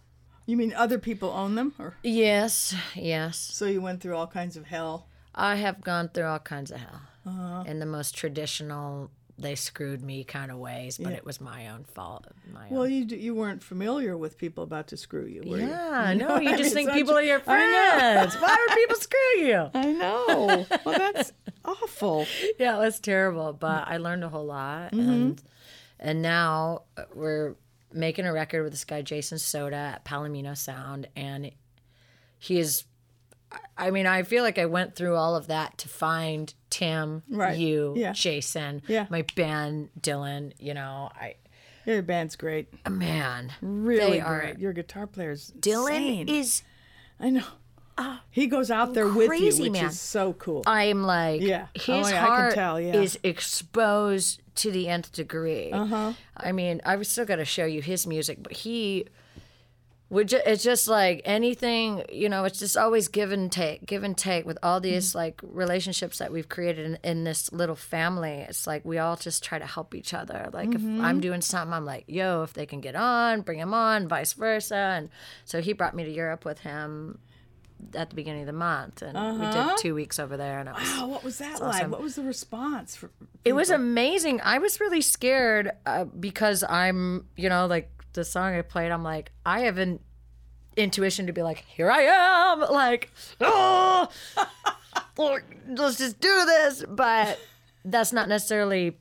You 0.46 0.56
mean 0.56 0.72
other 0.72 0.98
people 0.98 1.30
own 1.30 1.54
them, 1.56 1.74
or 1.78 1.96
Yes. 2.02 2.74
Yes. 2.94 3.36
so 3.36 3.66
you 3.66 3.82
went 3.82 4.00
through 4.00 4.16
all 4.16 4.26
kinds 4.26 4.56
of 4.56 4.66
hell? 4.66 5.06
I 5.34 5.56
have 5.56 5.82
gone 5.82 6.08
through 6.08 6.24
all 6.24 6.38
kinds 6.38 6.70
of 6.70 6.78
hell 6.80 7.02
Uh-huh. 7.26 7.64
in 7.66 7.80
the 7.80 7.86
most 7.86 8.16
traditional, 8.16 9.10
they 9.38 9.54
screwed 9.54 10.02
me 10.02 10.24
kind 10.24 10.50
of 10.50 10.58
ways, 10.58 10.98
but 10.98 11.12
it 11.12 11.24
was 11.24 11.40
my 11.40 11.68
own 11.68 11.84
fault. 11.84 12.26
My 12.52 12.66
Well, 12.70 12.82
own. 12.82 12.90
you 12.92 13.04
d- 13.04 13.16
you 13.16 13.34
weren't 13.34 13.62
familiar 13.62 14.16
with 14.16 14.36
people 14.36 14.64
about 14.64 14.88
to 14.88 14.96
screw 14.96 15.26
you, 15.26 15.42
were 15.46 15.58
you? 15.58 15.68
Yeah, 15.68 16.14
no, 16.16 16.40
you 16.40 16.50
I 16.50 16.56
just 16.58 16.74
mean, 16.74 16.86
think 16.86 16.92
people 16.98 17.16
are 17.16 17.22
your 17.22 17.38
friends. 17.50 18.34
Why 18.34 18.66
would 18.68 18.76
people 18.76 18.96
screw 18.96 19.38
you? 19.46 19.70
I 19.74 19.92
know. 19.92 20.66
Well, 20.84 20.98
that's 20.98 21.32
awful. 21.64 22.26
Yeah, 22.58 22.76
it 22.76 22.80
was 22.80 22.98
terrible, 22.98 23.52
but 23.52 23.86
I 23.86 23.98
learned 23.98 24.24
a 24.24 24.28
whole 24.28 24.46
lot, 24.46 24.92
Mm-hmm. 24.92 25.00
and 25.10 25.42
and 26.00 26.22
now 26.22 26.82
uh, 26.96 27.04
we're 27.14 27.54
making 27.92 28.24
a 28.26 28.32
record 28.32 28.62
with 28.64 28.72
this 28.72 28.84
guy 28.84 29.02
Jason 29.02 29.38
Soda 29.38 29.76
at 29.76 30.04
Palomino 30.04 30.56
Sound, 30.56 31.08
and 31.16 31.50
he 32.38 32.58
is. 32.58 32.84
I 33.76 33.90
mean, 33.90 34.06
I 34.06 34.22
feel 34.24 34.42
like 34.42 34.58
I 34.58 34.66
went 34.66 34.94
through 34.94 35.14
all 35.16 35.34
of 35.36 35.46
that 35.46 35.78
to 35.78 35.88
find 35.88 36.52
Tim, 36.70 37.22
Right. 37.28 37.56
you, 37.56 37.94
Yeah. 37.96 38.12
Jason, 38.12 38.82
Yeah. 38.88 39.06
my 39.08 39.22
band, 39.36 39.88
Dylan. 40.00 40.52
You 40.58 40.74
know, 40.74 41.10
I 41.14 41.36
Your 41.86 42.02
band's 42.02 42.36
great, 42.36 42.68
man, 42.88 43.52
really 43.62 44.18
they 44.18 44.20
are. 44.20 44.40
great. 44.40 44.58
Your 44.58 44.72
guitar 44.74 45.06
player's 45.06 45.50
Dylan 45.58 45.88
insane. 46.20 46.28
is. 46.28 46.62
I 47.20 47.30
know. 47.30 47.44
he 48.30 48.46
goes 48.46 48.70
out 48.70 48.94
there 48.94 49.08
with 49.08 49.32
you, 49.40 49.46
which 49.62 49.72
man. 49.72 49.86
is 49.86 49.98
so 50.00 50.32
cool. 50.34 50.62
I'm 50.66 51.02
like, 51.02 51.40
Yeah. 51.40 51.66
his 51.74 51.88
Oh, 51.88 51.92
yeah, 52.10 52.22
I 52.22 52.26
can 52.26 52.26
heart 52.28 52.54
tell, 52.54 52.80
yeah. 52.80 52.94
is 52.94 53.18
exposed 53.24 54.40
to 54.56 54.70
the 54.70 54.88
nth 54.88 55.12
degree. 55.12 55.72
Uh-huh. 55.72 56.12
I 56.36 56.52
mean, 56.52 56.80
I've 56.84 57.06
still 57.06 57.24
got 57.24 57.36
to 57.36 57.44
show 57.44 57.64
you 57.64 57.82
his 57.82 58.06
music, 58.06 58.42
but 58.42 58.52
he 58.52 59.06
would. 60.10 60.28
Ju- 60.28 60.40
it's 60.46 60.62
just 60.64 60.88
like 60.88 61.20
anything, 61.24 62.04
you 62.10 62.28
know. 62.28 62.44
It's 62.44 62.58
just 62.58 62.76
always 62.76 63.08
give 63.08 63.30
and 63.32 63.50
take, 63.52 63.84
give 63.86 64.04
and 64.04 64.16
take 64.16 64.46
with 64.46 64.58
all 64.62 64.80
these 64.80 65.10
Mm-hmm. 65.10 65.18
like 65.18 65.40
relationships 65.42 66.18
that 66.18 66.32
we've 66.32 66.48
created 66.48 66.86
in, 66.86 66.98
in 67.04 67.24
this 67.24 67.52
little 67.52 67.76
family. 67.76 68.44
It's 68.48 68.66
like 68.66 68.84
we 68.84 68.98
all 68.98 69.16
just 69.16 69.42
try 69.44 69.58
to 69.58 69.66
help 69.66 69.94
each 69.94 70.14
other. 70.14 70.48
Like 70.52 70.70
Mm-hmm. 70.70 70.98
if 70.98 71.04
I'm 71.04 71.20
doing 71.20 71.40
something, 71.40 71.72
I'm 71.74 71.84
like, 71.84 72.04
yo, 72.08 72.42
if 72.42 72.52
they 72.54 72.66
can 72.66 72.80
get 72.80 72.96
on, 72.96 73.42
bring 73.42 73.58
them 73.58 73.74
on, 73.74 74.08
vice 74.08 74.32
versa. 74.32 74.74
And 74.76 75.10
so 75.44 75.60
he 75.60 75.72
brought 75.72 75.94
me 75.94 76.04
to 76.04 76.10
Europe 76.10 76.44
with 76.44 76.60
him 76.60 77.18
at 77.94 78.10
the 78.10 78.16
beginning 78.16 78.40
of 78.40 78.46
the 78.48 78.52
month, 78.52 79.02
and 79.02 79.14
we 79.38 79.46
Uh-huh. 79.46 79.68
did 79.68 79.76
two 79.78 79.94
weeks 79.94 80.18
over 80.18 80.36
there, 80.36 80.58
and 80.58 80.68
it 80.68 80.74
was 80.74 80.88
wow, 80.98 81.06
what 81.06 81.22
was 81.22 81.38
that 81.38 81.60
like? 81.60 81.76
awesome. 81.76 81.92
What 81.92 82.02
was 82.02 82.16
the 82.16 82.24
response? 82.24 82.96
For, 82.96 83.08
it 83.44 83.52
was 83.52 83.70
amazing. 83.70 84.40
I 84.42 84.58
was 84.58 84.80
really 84.80 85.00
scared 85.00 85.70
uh, 85.86 86.02
because 86.06 86.64
I'm, 86.68 87.26
you 87.36 87.48
know, 87.48 87.66
like 87.66 87.88
the 88.18 88.24
song 88.24 88.54
I 88.54 88.62
played, 88.62 88.90
I'm 88.90 89.02
like, 89.02 89.30
I 89.46 89.60
have 89.60 89.78
an 89.78 90.00
intuition 90.76 91.26
to 91.26 91.32
be 91.32 91.42
like, 91.42 91.64
here 91.66 91.90
I 91.90 92.02
am, 92.02 92.60
like, 92.60 93.10
oh, 93.40 94.08
let's 95.16 95.98
just 95.98 96.20
do 96.20 96.44
this. 96.44 96.84
But 96.88 97.38
that's 97.84 98.12
not 98.12 98.28
necessarily, 98.28 98.98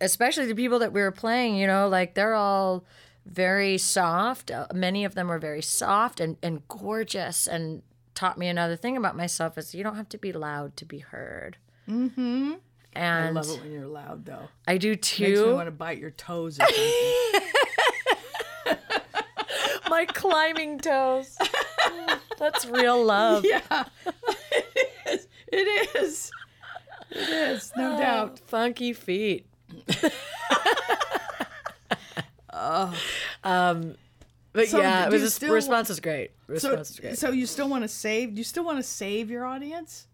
especially 0.00 0.46
the 0.46 0.54
people 0.54 0.78
that 0.78 0.92
we 0.92 1.00
were 1.00 1.12
playing, 1.12 1.56
you 1.56 1.66
know, 1.66 1.88
like 1.88 2.14
they're 2.14 2.34
all 2.34 2.84
very 3.26 3.78
soft. 3.78 4.50
Uh, 4.50 4.66
many 4.72 5.04
of 5.04 5.14
them 5.14 5.28
were 5.28 5.38
very 5.38 5.62
soft 5.62 6.20
and, 6.20 6.36
and 6.42 6.66
gorgeous 6.68 7.46
and 7.46 7.82
taught 8.14 8.38
me 8.38 8.48
another 8.48 8.76
thing 8.76 8.96
about 8.96 9.16
myself 9.16 9.58
is 9.58 9.74
you 9.74 9.82
don't 9.82 9.96
have 9.96 10.08
to 10.08 10.18
be 10.18 10.32
loud 10.32 10.76
to 10.76 10.84
be 10.84 10.98
heard. 10.98 11.56
Mm-hmm. 11.88 12.54
And 12.94 13.28
I 13.28 13.30
love 13.30 13.48
it 13.48 13.60
when 13.60 13.72
you're 13.72 13.86
loud, 13.86 14.24
though. 14.24 14.48
I 14.66 14.78
do 14.78 14.96
too. 14.96 15.24
Makes 15.24 15.40
me 15.40 15.52
want 15.52 15.66
to 15.66 15.72
bite 15.72 15.98
your 15.98 16.10
toes. 16.10 16.58
My 19.88 20.04
climbing 20.06 20.78
toes. 20.80 21.36
That's 22.38 22.66
real 22.66 23.04
love. 23.04 23.44
yeah, 23.44 23.84
it 24.52 24.88
is. 25.06 25.26
It 25.50 25.96
is. 25.96 26.30
It 27.10 27.28
is, 27.30 27.72
no 27.74 27.96
doubt. 27.96 28.38
Funky 28.40 28.92
feet. 28.92 29.46
Um, 33.44 33.94
but 34.52 34.68
So 34.68 34.80
yeah, 34.80 35.06
it 35.06 35.12
was 35.12 35.34
still- 35.34 35.54
response 35.54 35.90
is 35.90 36.00
great. 36.00 36.32
So, 36.48 36.52
Response 36.52 36.88
was 36.90 37.00
great. 37.00 37.18
so 37.18 37.30
you 37.30 37.46
still 37.46 37.68
want 37.68 37.84
to 37.84 37.88
save? 37.88 38.34
Do 38.34 38.38
you 38.38 38.44
still 38.44 38.64
want 38.64 38.78
to 38.78 38.82
save 38.82 39.30
your 39.30 39.44
audience? 39.44 40.06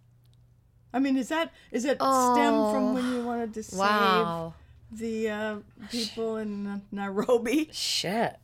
I 0.92 0.98
mean, 1.00 1.16
is 1.16 1.28
that 1.28 1.52
is 1.72 1.84
it 1.84 1.96
stem 1.96 2.52
from 2.70 2.94
when 2.94 3.12
you 3.12 3.24
wanted 3.24 3.54
to 3.54 3.62
save 3.62 3.78
wow. 3.80 4.54
the 4.92 5.28
uh, 5.30 5.56
people 5.90 6.36
in 6.36 6.82
Nairobi? 6.92 7.68
Shit. 7.72 8.36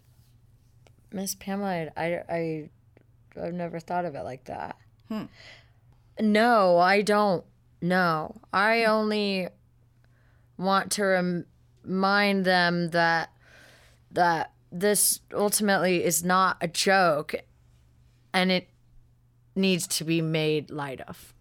Miss 1.12 1.34
Pamela, 1.34 1.88
I, 1.96 2.20
I, 2.28 2.70
I've 3.40 3.54
never 3.54 3.80
thought 3.80 4.04
of 4.04 4.14
it 4.14 4.22
like 4.22 4.44
that. 4.44 4.76
Hmm. 5.08 5.24
No, 6.20 6.78
I 6.78 7.02
don't. 7.02 7.44
No. 7.82 8.36
I 8.52 8.84
only 8.84 9.48
want 10.56 10.92
to 10.92 11.04
rem- 11.04 11.46
remind 11.84 12.44
them 12.44 12.90
that 12.90 13.30
that 14.12 14.52
this 14.72 15.20
ultimately 15.32 16.04
is 16.04 16.22
not 16.24 16.56
a 16.60 16.68
joke 16.68 17.34
and 18.32 18.50
it 18.52 18.68
needs 19.56 19.86
to 19.86 20.04
be 20.04 20.20
made 20.20 20.70
light 20.70 21.00
of. 21.02 21.32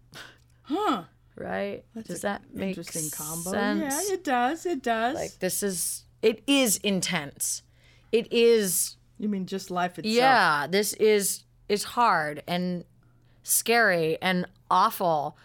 Huh? 0.62 1.04
Right? 1.36 1.84
Does 2.06 2.22
that 2.22 2.42
make 2.54 2.76
Interesting 2.76 3.10
combo. 3.10 3.50
sense? 3.50 4.08
Yeah, 4.08 4.14
it 4.14 4.24
does. 4.24 4.66
It 4.66 4.82
does. 4.82 5.14
like 5.14 5.38
this 5.38 5.62
is 5.62 6.04
it 6.22 6.42
is 6.46 6.76
intense. 6.78 7.62
It 8.12 8.32
is 8.32 8.96
you 9.20 9.28
mean 9.28 9.46
just 9.46 9.70
life 9.70 9.98
itself? 9.98 10.14
yeah, 10.14 10.66
this 10.66 10.94
is 10.94 11.44
is 11.68 11.84
hard 11.84 12.42
and 12.48 12.84
scary 13.42 14.18
and 14.20 14.46
awful. 14.70 15.36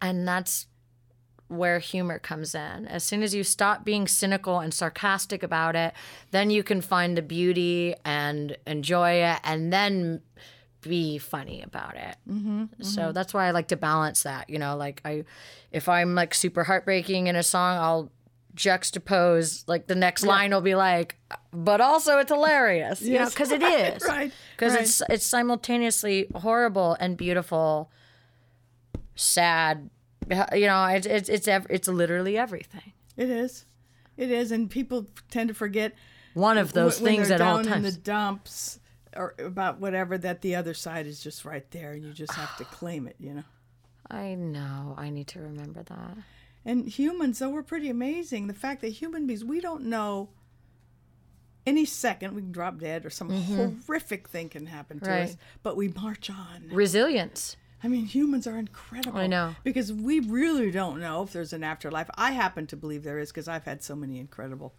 And 0.00 0.26
that's 0.26 0.66
where 1.48 1.78
humor 1.78 2.18
comes 2.18 2.54
in. 2.54 2.86
As 2.86 3.02
soon 3.02 3.22
as 3.22 3.34
you 3.34 3.44
stop 3.44 3.84
being 3.84 4.06
cynical 4.06 4.60
and 4.60 4.72
sarcastic 4.72 5.42
about 5.42 5.76
it, 5.76 5.92
then 6.30 6.50
you 6.50 6.62
can 6.62 6.80
find 6.80 7.16
the 7.16 7.22
beauty 7.22 7.94
and 8.04 8.56
enjoy 8.66 9.22
it 9.22 9.40
and 9.44 9.72
then 9.72 10.22
be 10.82 11.18
funny 11.18 11.62
about 11.62 11.96
it. 11.96 12.16
Mm-hmm, 12.28 12.82
so 12.82 13.02
mm-hmm. 13.02 13.12
that's 13.12 13.34
why 13.34 13.46
I 13.46 13.50
like 13.50 13.68
to 13.68 13.76
balance 13.76 14.22
that, 14.22 14.48
you 14.50 14.58
know, 14.58 14.76
like 14.76 15.00
I 15.04 15.24
if 15.72 15.88
I'm 15.88 16.14
like 16.14 16.34
super 16.34 16.64
heartbreaking 16.64 17.26
in 17.26 17.36
a 17.36 17.42
song, 17.42 17.78
I'll 17.78 18.12
juxtapose 18.56 19.62
like 19.68 19.86
the 19.86 19.94
next 19.94 20.24
line 20.24 20.50
will 20.50 20.60
be 20.62 20.74
like 20.74 21.16
but 21.52 21.80
also 21.80 22.18
it's 22.18 22.32
hilarious, 22.32 23.02
you 23.02 23.18
know, 23.18 23.28
cuz 23.30 23.50
it 23.52 23.62
is. 23.80 24.02
Right, 24.04 24.32
Cuz 24.56 24.72
right. 24.72 24.82
it's 24.82 25.02
it's 25.08 25.26
simultaneously 25.26 26.26
horrible 26.34 26.96
and 26.98 27.16
beautiful, 27.16 27.90
sad, 29.14 29.90
you 30.52 30.66
know, 30.66 30.84
it's 30.86 31.06
it's 31.06 31.28
it's, 31.28 31.48
ev- 31.48 31.66
it's 31.70 31.88
literally 31.88 32.36
everything. 32.36 32.92
It 33.16 33.30
is. 33.30 33.64
It 34.16 34.30
is, 34.30 34.50
and 34.50 34.70
people 34.70 35.06
tend 35.30 35.48
to 35.48 35.54
forget 35.54 35.94
One 36.34 36.58
of 36.58 36.72
those 36.72 37.00
when 37.00 37.12
things 37.12 37.30
at 37.30 37.40
all 37.40 37.62
down 37.62 37.72
in 37.72 37.82
the 37.82 37.92
dumps 37.92 38.80
or 39.14 39.34
about 39.38 39.78
whatever 39.80 40.16
that 40.18 40.40
the 40.42 40.54
other 40.54 40.74
side 40.74 41.06
is 41.06 41.20
just 41.22 41.44
right 41.44 41.70
there, 41.70 41.92
and 41.92 42.02
you 42.04 42.12
just 42.12 42.32
have 42.34 42.56
to 42.58 42.64
claim 42.64 43.06
it. 43.06 43.16
You 43.18 43.34
know. 43.34 43.44
I 44.10 44.34
know. 44.34 44.94
I 44.96 45.10
need 45.10 45.28
to 45.28 45.40
remember 45.40 45.82
that. 45.82 46.16
And 46.66 46.88
humans, 46.88 47.38
though, 47.38 47.48
we're 47.48 47.62
pretty 47.62 47.88
amazing. 47.88 48.48
The 48.48 48.54
fact 48.54 48.80
that 48.80 48.88
human 48.88 49.26
beings, 49.26 49.44
we 49.44 49.60
don't 49.60 49.84
know 49.84 50.30
any 51.64 51.84
second 51.84 52.34
we 52.34 52.42
can 52.42 52.52
drop 52.52 52.78
dead 52.78 53.06
or 53.06 53.10
some 53.10 53.30
horrific 53.30 54.28
thing 54.28 54.48
can 54.48 54.66
happen 54.66 55.00
to 55.00 55.10
us, 55.10 55.30
Mm-hmm. 55.30 55.40
But 55.62 55.76
we 55.76 55.88
march 55.88 56.28
on. 56.28 56.68
Resilience. 56.70 57.56
I 57.84 57.88
mean, 57.88 58.06
humans 58.06 58.46
are 58.46 58.58
incredible. 58.58 59.18
I 59.18 59.28
know. 59.28 59.54
Because 59.62 59.92
we 59.92 60.20
really 60.20 60.70
don't 60.72 61.00
know 61.00 61.22
if 61.22 61.32
there's 61.32 61.52
an 61.52 61.62
afterlife. 61.62 62.10
I 62.16 62.32
happen 62.32 62.66
to 62.68 62.76
believe 62.76 63.04
there 63.04 63.18
is 63.18 63.30
because 63.30 63.46
I've 63.48 63.64
had 63.64 63.82
so 63.82 63.94
many 63.94 64.18
incredible 64.18 64.74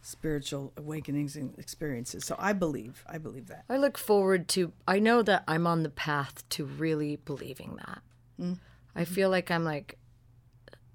spiritual 0.00 0.72
awakenings 0.76 1.36
and 1.36 1.58
experiences. 1.58 2.24
So 2.24 2.36
I 2.38 2.54
believe, 2.54 3.04
I 3.06 3.18
believe 3.18 3.48
that. 3.48 3.64
I 3.68 3.76
look 3.76 3.98
forward 3.98 4.48
to. 4.48 4.72
I 4.86 4.98
know 4.98 5.22
that 5.22 5.44
I'm 5.46 5.66
on 5.66 5.82
the 5.82 5.90
path 5.90 6.48
to 6.50 6.64
really 6.64 7.16
believing 7.16 7.76
that. 7.84 8.00
Mm. 8.40 8.58
I 8.94 9.04
feel 9.04 9.28
like 9.28 9.50
I'm 9.50 9.64
like 9.64 9.98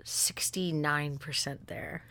69% 0.06 1.58
there. 1.68 2.04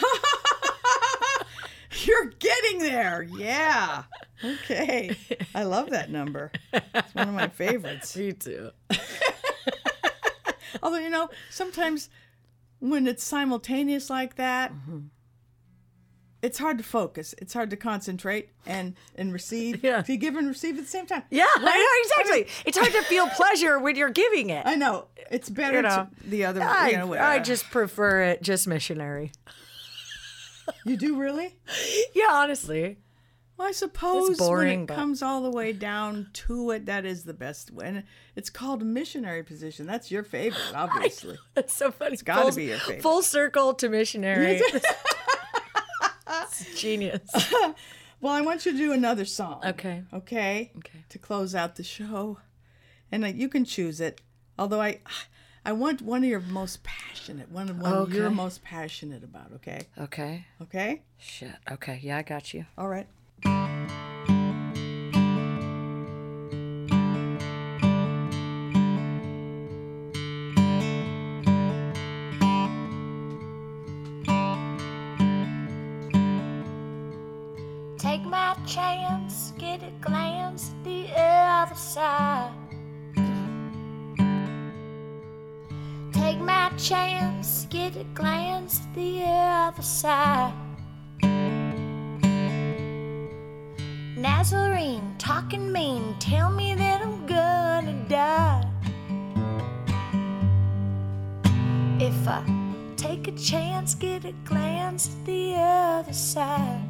You're 2.04 2.26
getting 2.26 2.80
there. 2.80 3.22
Yeah. 3.22 4.02
Okay. 4.44 5.16
I 5.54 5.62
love 5.62 5.90
that 5.90 6.10
number. 6.10 6.50
It's 6.72 7.14
one 7.14 7.28
of 7.28 7.34
my 7.34 7.48
favorites. 7.48 8.16
Me 8.16 8.32
too. 8.32 8.70
Although, 10.82 10.98
you 10.98 11.10
know, 11.10 11.28
sometimes 11.50 12.10
when 12.80 13.06
it's 13.06 13.22
simultaneous 13.24 14.10
like 14.10 14.36
that, 14.36 14.72
Mm-hmm. 14.72 14.98
It's 16.44 16.58
hard 16.58 16.76
to 16.78 16.84
focus. 16.84 17.34
It's 17.38 17.54
hard 17.54 17.70
to 17.70 17.76
concentrate 17.76 18.50
and 18.66 18.94
and 19.16 19.32
receive. 19.32 19.82
Yeah. 19.82 20.00
If 20.00 20.08
you 20.08 20.16
give 20.16 20.36
and 20.36 20.46
receive 20.46 20.76
at 20.76 20.84
the 20.84 20.90
same 20.90 21.06
time. 21.06 21.22
Yeah, 21.30 21.46
I 21.56 22.18
know 22.18 22.22
exactly. 22.22 22.52
It's 22.66 22.76
hard 22.76 22.92
to 22.92 23.02
feel 23.02 23.26
pleasure 23.28 23.78
when 23.78 23.96
you're 23.96 24.10
giving 24.10 24.50
it. 24.50 24.66
I 24.66 24.74
know. 24.76 25.06
It's 25.30 25.48
better 25.48 25.76
You 25.76 25.82
know, 25.82 26.08
to 26.22 26.28
the 26.28 26.44
other 26.44 26.62
I, 26.62 26.90
you 26.90 26.98
know, 26.98 27.14
I 27.14 27.38
just 27.38 27.70
prefer 27.70 28.22
it 28.22 28.42
just 28.42 28.66
missionary. 28.68 29.32
You 30.84 30.96
do 30.96 31.16
really? 31.18 31.56
Yeah, 32.14 32.28
honestly. 32.30 32.98
Well, 33.56 33.68
I 33.68 33.72
suppose 33.72 34.36
boring, 34.36 34.68
when 34.68 34.80
it 34.80 34.86
but- 34.88 34.94
comes 34.96 35.22
all 35.22 35.42
the 35.42 35.50
way 35.50 35.72
down 35.72 36.28
to 36.32 36.72
it, 36.72 36.86
that 36.86 37.04
is 37.06 37.22
the 37.24 37.34
best 37.34 37.70
way. 37.70 37.86
And 37.86 38.02
it's 38.34 38.50
called 38.50 38.84
missionary 38.84 39.44
position. 39.44 39.86
That's 39.86 40.10
your 40.10 40.24
favorite, 40.24 40.60
obviously. 40.74 41.38
That's 41.54 41.72
so 41.74 41.90
funny. 41.92 42.14
It's 42.14 42.22
gotta 42.22 42.54
be 42.54 42.64
your 42.64 42.78
favorite. 42.78 43.02
Full 43.02 43.22
circle 43.22 43.74
to 43.74 43.88
missionary. 43.88 44.60
It's 46.42 46.74
genius. 46.80 47.30
Well, 48.20 48.32
I 48.32 48.40
want 48.40 48.64
you 48.64 48.72
to 48.72 48.78
do 48.78 48.92
another 48.92 49.26
song. 49.26 49.60
Okay. 49.62 50.02
Okay. 50.10 50.72
Okay. 50.78 51.04
To 51.10 51.18
close 51.18 51.54
out 51.54 51.76
the 51.76 51.82
show, 51.84 52.38
and 53.12 53.22
uh, 53.22 53.26
you 53.26 53.50
can 53.50 53.66
choose 53.66 54.00
it. 54.00 54.22
Although 54.58 54.80
I, 54.80 55.00
I 55.66 55.72
want 55.72 56.00
one 56.00 56.24
of 56.24 56.30
your 56.30 56.40
most 56.40 56.82
passionate, 56.84 57.50
one 57.50 57.68
of 57.68 57.78
one 57.78 58.10
you're 58.10 58.30
most 58.30 58.62
passionate 58.64 59.24
about. 59.24 59.52
Okay. 59.56 59.82
Okay. 59.98 60.46
Okay. 60.62 61.02
Shit. 61.18 61.52
Okay. 61.70 62.00
Yeah, 62.02 62.16
I 62.16 62.22
got 62.22 62.54
you. 62.54 62.64
All 62.78 62.88
right. 62.88 63.06
Chance, 86.84 87.66
get 87.70 87.96
a 87.96 88.04
glance 88.12 88.80
at 88.80 88.94
the 88.94 89.22
other 89.24 89.80
side. 89.80 90.52
Nazarene, 94.18 95.14
talking 95.16 95.72
mean, 95.72 96.14
tell 96.18 96.50
me 96.50 96.74
that 96.74 97.00
I'm 97.00 97.24
gonna 97.24 98.04
die. 98.06 98.68
If 101.98 102.28
I 102.28 102.44
take 102.96 103.28
a 103.28 103.32
chance, 103.32 103.94
get 103.94 104.26
a 104.26 104.32
glance 104.44 105.08
at 105.08 105.24
the 105.24 105.54
other 105.54 106.12
side. 106.12 106.84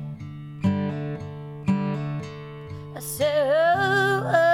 I 2.96 4.53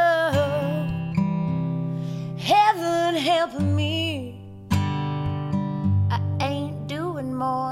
more 7.41 7.70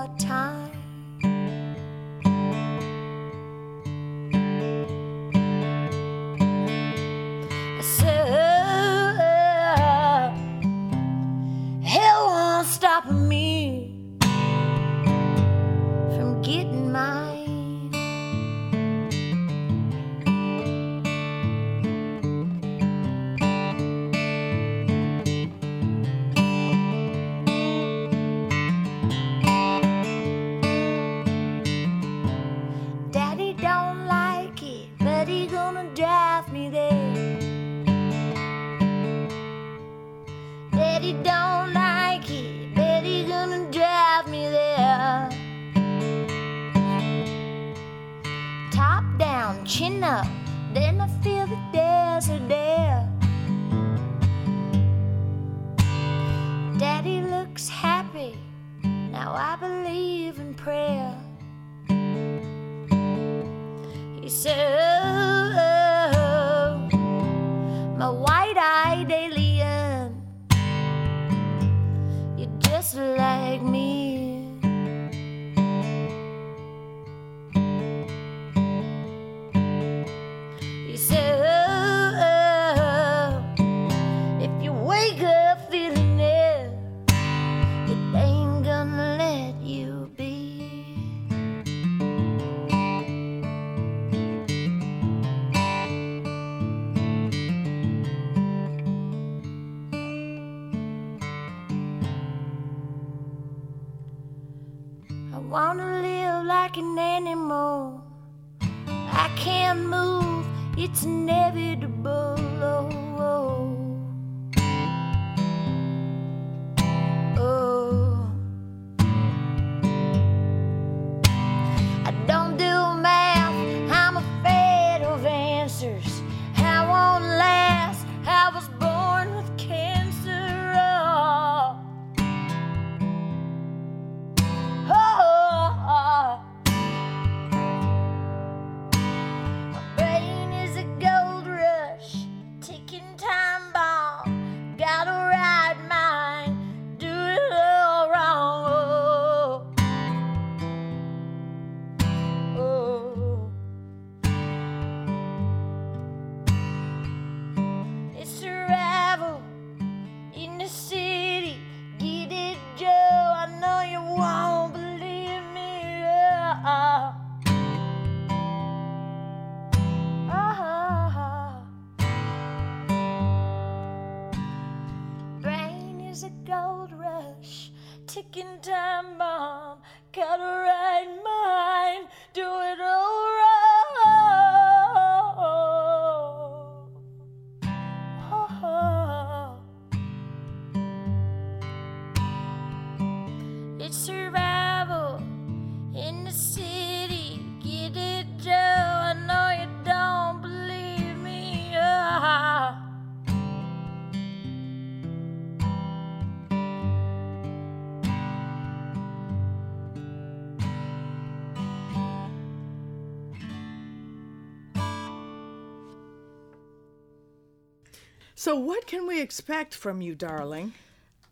So, 218.48 218.56
what 218.56 218.86
can 218.86 219.06
we 219.06 219.20
expect 219.20 219.74
from 219.74 220.00
you, 220.00 220.14
darling? 220.14 220.72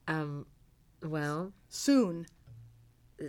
Um, 0.07 0.45
well, 1.03 1.55
Soon. 1.71 2.27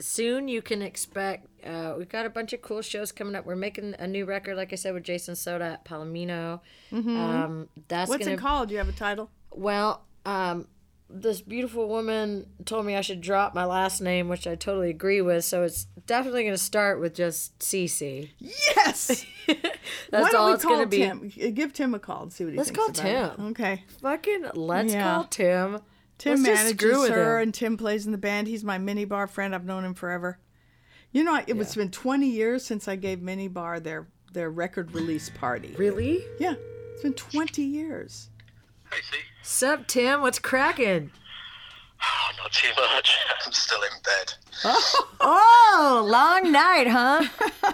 soon 0.02 0.50
you 0.50 0.62
can 0.62 0.82
expect. 0.82 1.48
Uh, 1.66 1.96
we've 1.98 2.10
got 2.10 2.26
a 2.26 2.30
bunch 2.30 2.52
of 2.52 2.62
cool 2.62 2.82
shows 2.82 3.14
coming 3.14 3.34
up. 3.34 3.46
We're 3.46 3.56
making 3.56 3.96
a 3.98 4.06
new 4.06 4.26
record, 4.26 4.58
like 4.58 4.74
I 4.74 4.76
said, 4.76 4.94
with 4.94 5.04
Jason 5.04 5.38
Soda 5.38 5.64
at 5.64 5.86
Palomino. 5.86 6.60
Um, 6.92 7.70
that's 7.88 8.10
What's 8.10 8.26
gonna. 8.26 8.36
it 8.36 8.40
called? 8.42 8.68
Do 8.68 8.74
you 8.74 8.80
have 8.80 8.90
a 8.90 8.92
title? 8.92 9.30
Well, 9.52 10.04
um, 10.26 10.68
this 11.10 11.42
beautiful 11.42 11.88
woman 11.88 12.48
told 12.66 12.86
me 12.86 12.96
I 12.96 13.02
should 13.02 13.22
drop 13.22 13.54
my 13.56 13.66
last 13.66 14.02
name, 14.02 14.28
which 14.28 14.46
I 14.48 14.56
totally 14.56 14.90
agree 14.90 15.22
with. 15.22 15.46
So 15.46 15.64
it's 15.64 15.86
definitely 16.06 16.44
going 16.44 16.54
to 16.54 16.58
start 16.62 17.00
with 17.00 17.14
just 17.16 17.62
Sie 17.64 17.88
Sie. 17.88 18.34
Yes. 18.40 19.26
That's 19.48 19.64
Why 20.12 20.20
don't 20.32 20.36
all 20.36 20.48
we 20.48 20.54
it's 20.56 20.64
call 20.64 20.74
going 20.76 20.86
to 20.86 20.90
be. 20.90 20.98
Tim? 20.98 21.32
Uh, 21.48 21.52
Give 21.54 21.72
Tim 21.74 21.94
a 21.94 22.00
call 22.00 22.24
and 22.24 22.34
see 22.34 22.44
what 22.44 22.52
he 22.54 22.58
Let's 22.58 22.70
thinks 22.72 23.00
call 23.00 23.10
about 23.12 23.32
it. 23.34 23.36
Tim. 23.38 23.46
Okay. 23.48 23.84
Fucking 24.02 24.50
let's 24.56 24.94
Yeah. 24.94 25.04
call 25.04 25.24
Tim. 25.26 25.80
Tim 26.18 26.44
Let's 26.44 26.60
manages 26.60 26.80
screw 26.80 27.02
with 27.02 27.12
her, 27.12 27.38
him. 27.38 27.44
and 27.44 27.54
Tim 27.54 27.78
plays 27.78 28.06
in 28.06 28.12
the 28.12 28.18
band. 28.18 28.48
He's 28.48 28.64
my 28.64 28.78
mini 28.80 29.06
bar 29.06 29.28
friend. 29.28 29.54
I've 29.54 29.66
known 29.66 29.86
him 29.86 29.94
forever. 29.94 30.40
You 31.12 31.24
know, 31.24 31.40
it 31.48 31.56
was 31.56 31.74
been 31.76 31.92
20 31.92 32.28
years 32.28 32.66
since 32.66 32.88
I 32.88 32.96
gave 32.96 33.20
Minibar 33.20 33.82
their 33.82 34.08
their 34.34 34.50
record 34.50 34.94
release 34.94 35.30
party. 35.30 35.74
Really? 35.78 36.24
Yeah, 36.40 36.56
it's 36.94 37.04
been 37.04 37.14
20 37.14 37.62
years. 37.62 38.30
Hey, 38.92 38.98
see? 39.12 39.18
Sup, 39.48 39.88
Tim? 39.88 40.20
What's 40.22 40.40
cracking? 40.40 41.10
Oh, 42.04 42.30
not 42.38 42.52
too 42.52 42.68
much. 42.76 43.18
I'm 43.46 43.52
still 43.54 43.82
in 43.82 44.02
bed. 44.04 44.34
Oh, 45.22 46.06
long 46.06 46.52
night, 46.52 46.88
huh? 46.88 47.24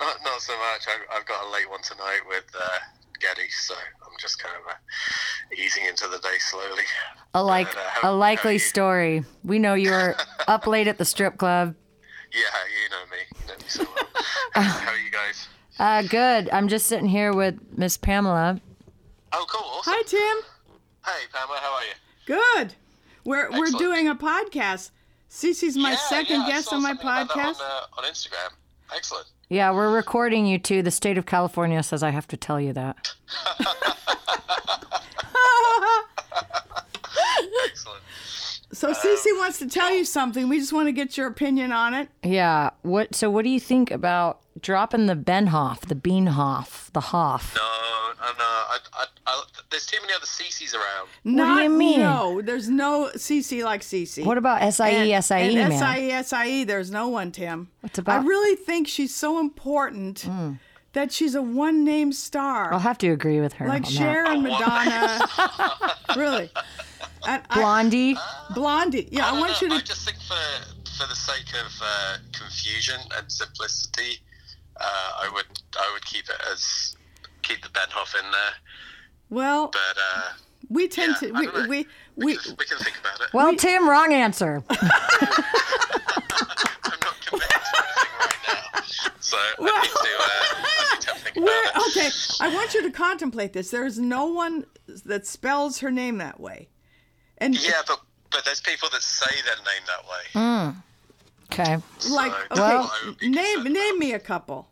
Not, 0.00 0.16
not 0.22 0.42
so 0.42 0.52
much. 0.52 0.86
I, 0.86 1.16
I've 1.16 1.24
got 1.24 1.46
a 1.46 1.50
late 1.50 1.70
one 1.70 1.80
tonight 1.80 2.20
with 2.28 2.44
uh, 2.60 2.68
Geddy, 3.20 3.48
so 3.48 3.74
I'm 3.74 4.12
just 4.20 4.38
kind 4.42 4.54
of 4.56 4.70
uh, 4.70 5.54
easing 5.56 5.86
into 5.86 6.08
the 6.08 6.18
day 6.18 6.36
slowly. 6.40 6.82
A 7.32 7.42
like 7.42 7.68
But, 7.68 7.76
uh, 7.78 7.80
a 7.80 7.84
how- 7.90 8.00
how 8.08 8.14
likely 8.16 8.58
story. 8.58 9.24
We 9.44 9.58
know 9.58 9.72
you 9.72 9.92
were 9.92 10.14
up 10.48 10.66
late 10.66 10.88
at 10.88 10.98
the 10.98 11.06
strip 11.06 11.38
club. 11.38 11.74
Yeah, 12.34 12.40
you 12.82 12.90
know 12.90 13.06
me. 13.10 13.16
You 13.40 13.46
know 13.48 13.54
me 13.56 13.64
so 13.68 13.84
well. 13.94 14.22
how, 14.52 14.62
how 14.62 14.90
are 14.90 14.98
you 14.98 15.10
guys? 15.10 15.48
Uh, 15.78 16.02
good. 16.02 16.50
I'm 16.52 16.68
just 16.68 16.86
sitting 16.86 17.08
here 17.08 17.32
with 17.32 17.58
Miss 17.78 17.96
Pamela. 17.96 18.60
Oh, 19.36 19.44
cool. 19.48 19.62
Awesome. 19.78 19.92
Hi, 19.94 20.02
Tim. 20.06 20.44
Hey, 21.04 21.26
Pamela, 21.32 21.58
how 21.60 21.72
are 21.74 21.82
you? 21.82 21.94
Good. 22.24 22.74
We're 23.24 23.50
we're 23.50 23.70
doing 23.78 24.06
a 24.06 24.14
podcast. 24.14 24.90
Sie 25.28 25.52
Sie's 25.52 25.76
my 25.76 25.90
Yeah, 25.90 25.96
second 25.96 26.40
yeah, 26.42 26.46
guest 26.48 26.72
on 26.72 26.82
my 26.82 26.90
something 26.90 27.06
about 27.08 27.28
that 27.28 27.36
podcast. 27.36 27.60
On, 27.60 27.66
uh, 27.66 27.98
on 27.98 28.04
Instagram. 28.04 28.52
Excellent. 28.94 29.26
Yeah, 29.48 29.72
we're 29.72 29.92
recording 29.92 30.46
you 30.46 30.58
too. 30.58 30.82
The 30.82 30.90
state 30.92 31.18
of 31.18 31.26
California 31.26 31.82
says 31.82 32.02
I 32.04 32.10
have 32.10 32.28
to 32.28 32.36
tell 32.36 32.60
you 32.60 32.72
that. 32.74 33.14
Excellent. 37.66 38.02
So 38.74 38.92
Sie 38.92 39.16
Sie 39.16 39.32
wants 39.34 39.58
to 39.60 39.66
tell 39.68 39.94
you 39.94 40.04
something. 40.04 40.48
We 40.48 40.58
just 40.58 40.72
want 40.72 40.88
to 40.88 40.92
get 40.92 41.16
your 41.16 41.26
opinion 41.28 41.72
on 41.72 41.94
it. 41.94 42.08
Yeah. 42.22 42.70
What? 42.82 43.14
So, 43.14 43.30
what 43.30 43.44
do 43.44 43.50
you 43.50 43.60
think 43.60 43.90
about 43.90 44.40
dropping 44.60 45.06
the 45.06 45.14
Benhoff, 45.16 45.80
the 45.82 45.94
Beanhoff, 45.94 46.90
the 46.92 47.00
Hoff? 47.00 47.54
No, 47.54 47.62
no, 47.62 48.32
no. 48.36 48.44
I, 48.44 48.78
I, 48.94 49.04
I, 49.26 49.42
there's 49.70 49.86
too 49.86 49.98
many 50.02 50.12
other 50.12 50.26
CCs 50.26 50.74
around. 50.74 51.08
Not, 51.24 51.56
do 51.58 51.62
you 51.62 51.70
mean? 51.70 52.00
No, 52.00 52.42
there's 52.42 52.68
no 52.68 53.10
Cece 53.14 53.62
like 53.64 53.82
Sie 53.82 54.04
Sie. 54.04 54.22
What 54.24 54.38
about 54.38 54.60
SIE, 54.74 54.88
and, 55.12 55.24
SIE, 55.24 55.36
and 55.38 55.68
man? 55.70 55.78
SIE, 55.78 56.22
SIE, 56.22 56.64
there's 56.64 56.90
no 56.90 57.08
one, 57.08 57.30
Tim. 57.32 57.70
What's 57.80 57.98
about- 57.98 58.20
Mm. 58.22 58.24
I 58.24 58.28
really 58.28 58.56
think 58.56 58.86
she's 58.88 59.14
so 59.14 59.38
important 59.40 60.26
that 60.94 61.10
she's 61.12 61.34
a 61.34 61.42
one 61.42 61.84
name 61.84 62.12
star. 62.12 62.72
I'll 62.72 62.78
have 62.80 62.98
to 62.98 63.08
agree 63.08 63.40
with 63.40 63.54
her. 63.54 63.66
like 63.68 63.84
on 63.84 63.90
Cher 63.90 64.24
and 64.26 64.42
Madonna. 64.44 65.26
really. 66.16 66.50
And 67.26 67.42
I- 67.50 67.54
Blondie. 67.58 68.16
Blondie. 68.54 69.08
Yeah, 69.10 69.26
I, 69.26 69.30
don't 69.30 69.40
want 69.40 69.62
know. 69.62 69.68
you 69.68 69.74
I 69.74 69.78
to. 69.80 69.84
just 69.84 70.04
think 70.06 70.18
for 70.18 70.34
for 70.98 71.06
the 71.08 71.14
sake 71.16 71.52
of 71.64 71.72
uh, 71.82 72.16
confusion 72.32 73.00
and 73.16 73.30
simplicity, 73.30 74.20
uh, 74.80 74.84
I 75.22 75.28
would 75.32 75.46
I 75.78 75.90
would 75.92 76.04
keep 76.04 76.28
it 76.28 76.36
as 76.52 76.96
keep 77.42 77.62
the 77.62 77.68
Benhoff 77.70 78.14
in 78.18 78.30
there. 78.30 78.52
Well, 79.30 79.68
But 79.72 79.96
uh, 79.98 80.32
we 80.68 80.86
tend 80.88 81.16
yeah, 81.20 81.28
to. 81.28 81.34
I 81.34 81.40
We, 81.40 81.46
don't 81.46 81.54
know. 81.54 81.68
we, 81.68 81.86
we, 82.16 82.24
we, 82.26 82.36
can, 82.36 82.56
we 82.58 82.64
can 82.64 82.78
think 82.78 82.96
about 83.00 83.20
it. 83.20 83.32
Well, 83.32 83.54
Tim, 83.56 83.88
wrong 83.88 84.12
answer. 84.12 84.62
I'm 84.70 84.78
not 87.00 87.20
committed 87.26 87.50
right 88.20 88.36
now, 88.46 88.80
so 89.20 89.36
I 89.36 89.80
need 89.82 89.90
to 89.90 90.10
uh, 90.20 90.26
I 90.56 90.94
need 90.94 91.00
to 91.02 91.08
have 91.08 91.16
a 91.16 91.20
think 91.20 91.36
about 91.36 91.48
it. 91.48 91.96
okay, 91.96 92.10
I 92.40 92.54
want 92.54 92.74
you 92.74 92.82
to 92.82 92.90
contemplate 92.90 93.52
this. 93.52 93.70
There 93.70 93.86
is 93.86 93.98
no 93.98 94.26
one 94.26 94.64
that 95.06 95.26
spells 95.26 95.78
her 95.80 95.90
name 95.90 96.18
that 96.18 96.38
way. 96.38 96.68
And 97.44 97.54
Yeah, 97.62 97.82
but 97.86 98.00
but 98.30 98.44
there's 98.44 98.60
people 98.60 98.88
that 98.92 99.02
say 99.02 99.34
their 99.44 99.56
name 99.56 99.84
that 99.86 100.04
way. 100.08 100.74
Okay. 101.52 101.82
like, 102.10 102.32
okay, 102.32 102.60
Well- 102.60 102.90
I 102.92 103.06
would 103.06 103.18
be 103.18 103.28
name 103.28 103.64
name 103.64 103.98
me 103.98 104.12
a 104.12 104.18
couple. 104.18 104.68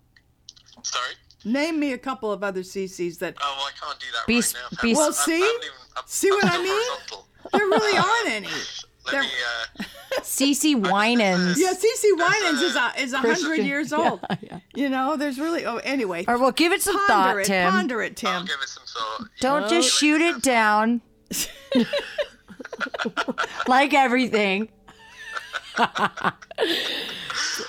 Sorry. 0.82 1.14
Name 1.44 1.78
me 1.80 1.92
a 1.92 1.98
couple 1.98 2.30
of 2.32 2.42
other 2.44 2.62
CCs 2.62 3.18
that 3.18 3.36
Oh, 3.40 3.54
well, 3.56 3.66
I 3.66 3.72
can't 3.86 3.98
do 4.00 4.06
that 4.12 4.26
Be- 4.26 4.36
right 4.36 4.54
now. 4.54 4.68
be- 4.70 4.76
Pamela. 4.76 4.96
Well, 4.96 5.04
I'm- 5.04 5.12
see? 5.12 5.32
I'm 5.36 5.40
even- 5.42 5.70
I'm- 5.96 6.04
See 6.06 6.28
I'm 6.28 6.34
what 6.34 6.44
I 6.46 6.58
mean? 6.62 6.82
there 7.52 7.66
really 7.66 7.98
aren't 7.98 8.28
any. 8.30 8.48
Let 9.04 9.12
They're- 9.12 9.22
me. 9.22 9.28
Uh, 9.80 9.84
CeCe 10.22 10.76
Winans. 10.92 11.58
Yeah, 11.60 11.72
CeCe 11.72 12.16
Winans 12.16 12.60
is 12.62 12.76
a 12.76 12.92
is 12.98 13.12
a 13.12 13.18
hundred 13.18 13.64
years 13.64 13.92
old. 14.00 14.20
Yeah, 14.30 14.36
yeah. 14.42 14.58
You 14.74 14.88
know, 14.88 15.16
there's 15.16 15.38
really. 15.40 15.64
Oh, 15.66 15.78
anyway. 15.78 16.24
All 16.26 16.34
right, 16.34 16.40
well, 16.40 16.52
give 16.52 16.72
it 16.72 16.82
some 16.82 16.94
ponder 17.06 17.12
thought, 17.12 17.36
it. 17.38 17.44
Tim. 17.46 17.70
Ponder 17.72 18.02
it, 18.02 18.24
I'll 18.24 18.38
Tim. 18.40 18.46
give 18.46 18.60
it 18.62 18.68
some 18.68 18.84
thought. 18.86 19.28
Don't 19.40 19.68
just 19.68 19.88
shoot 19.90 20.20
it 20.20 20.42
down. 20.42 21.00
like 23.68 23.94
everything. 23.94 24.68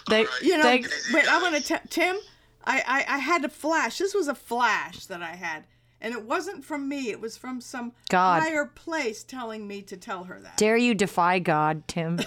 Thank, 0.09 0.30
You 0.41 0.57
know, 0.57 0.64
thank, 0.64 0.89
wait, 1.14 1.26
I 1.28 1.41
want 1.41 1.55
to 1.55 1.61
tell 1.61 1.80
Tim. 1.89 2.18
I, 2.66 2.84
I 2.88 3.16
I 3.16 3.18
had 3.20 3.43
a 3.45 3.49
flash. 3.49 3.97
This 3.97 4.14
was 4.14 4.28
a 4.28 4.36
flash 4.36 5.05
that 5.07 5.22
I 5.22 5.36
had, 5.36 5.66
and 6.01 6.14
it 6.14 6.24
wasn't 6.24 6.64
from 6.64 6.88
me. 6.88 7.09
It 7.09 7.20
was 7.20 7.38
from 7.38 7.59
some 7.61 7.93
God. 8.09 8.41
higher 8.41 8.66
place 8.66 9.24
telling 9.24 9.68
me 9.68 9.82
to 9.84 9.97
tell 9.97 10.26
her 10.26 10.39
that. 10.41 10.57
dare 10.57 10.78
you 10.78 10.93
defy 10.95 11.39
God, 11.39 11.88
Tim? 11.88 12.20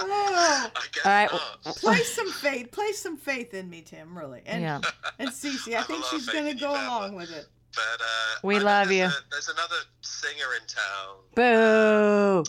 I 0.00 0.70
guess 0.92 1.04
All 1.04 1.12
right. 1.12 1.30
not. 1.64 1.76
place 1.76 2.14
some 2.14 2.30
faith. 2.32 2.70
Place 2.70 2.98
some 3.00 3.16
faith 3.16 3.52
in 3.54 3.68
me, 3.68 3.82
Tim. 3.82 4.16
Really, 4.16 4.42
and 4.46 4.62
Yeah. 4.62 4.80
and 5.18 5.32
Sie 5.32 5.56
Sie. 5.56 5.76
I 5.76 5.82
think 5.82 6.02
lot 6.02 6.10
she's 6.10 6.26
gonna 6.28 6.54
go 6.54 6.70
along 6.70 7.14
with 7.16 7.30
it. 7.32 7.48
But 7.74 8.00
uh, 8.00 8.40
We 8.42 8.56
I 8.56 8.58
love 8.60 8.88
there's 8.88 8.98
you. 8.98 9.04
A, 9.06 9.30
there's 9.30 9.48
another 9.48 9.76
singer 10.00 10.46
in 10.60 10.66
town. 10.66 11.16
Boo. 11.34 12.44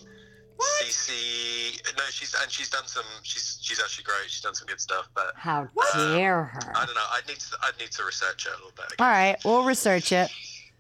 Cece. 0.84 1.82
No, 1.98 2.04
she's 2.10 2.36
and 2.42 2.52
she's 2.52 2.70
done 2.70 2.86
some. 2.88 3.04
She's 3.24 3.60
she's 3.62 3.80
actually 3.82 4.04
great. 4.06 4.30
She's 4.30 4.42
done 4.42 4.56
some 4.56 4.68
good 4.68 4.82
stuff. 4.82 5.08
But 5.16 5.34
How 5.36 5.68
dare 5.94 6.44
her? 6.46 6.74
I 6.76 6.86
don't 6.86 6.96
know. 6.96 7.02
I'd 7.12 7.28
need 7.28 7.40
to. 7.40 7.58
I'd 7.64 7.80
need 7.80 7.92
to 7.92 8.04
research 8.04 8.46
it 8.46 8.52
a 8.52 8.56
little 8.56 8.72
bit. 8.76 8.86
All 9.00 9.08
right, 9.08 9.38
we'll 9.46 9.64
research 9.64 10.12
it. 10.12 10.30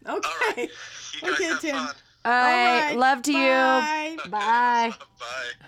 Okay. 0.08 0.30
right. 0.58 0.70
You 1.14 1.22
guys 1.30 1.34
Okay, 1.34 1.44
have 1.46 1.62
Tim. 1.62 1.76
fun. 1.76 1.96
All 2.26 2.32
right, 2.32 2.82
right, 2.90 2.98
love 2.98 3.22
to 3.24 3.34
Bye. 3.34 4.18
you. 4.26 4.30
Bye. 4.32 4.94
Bye. 5.20 5.66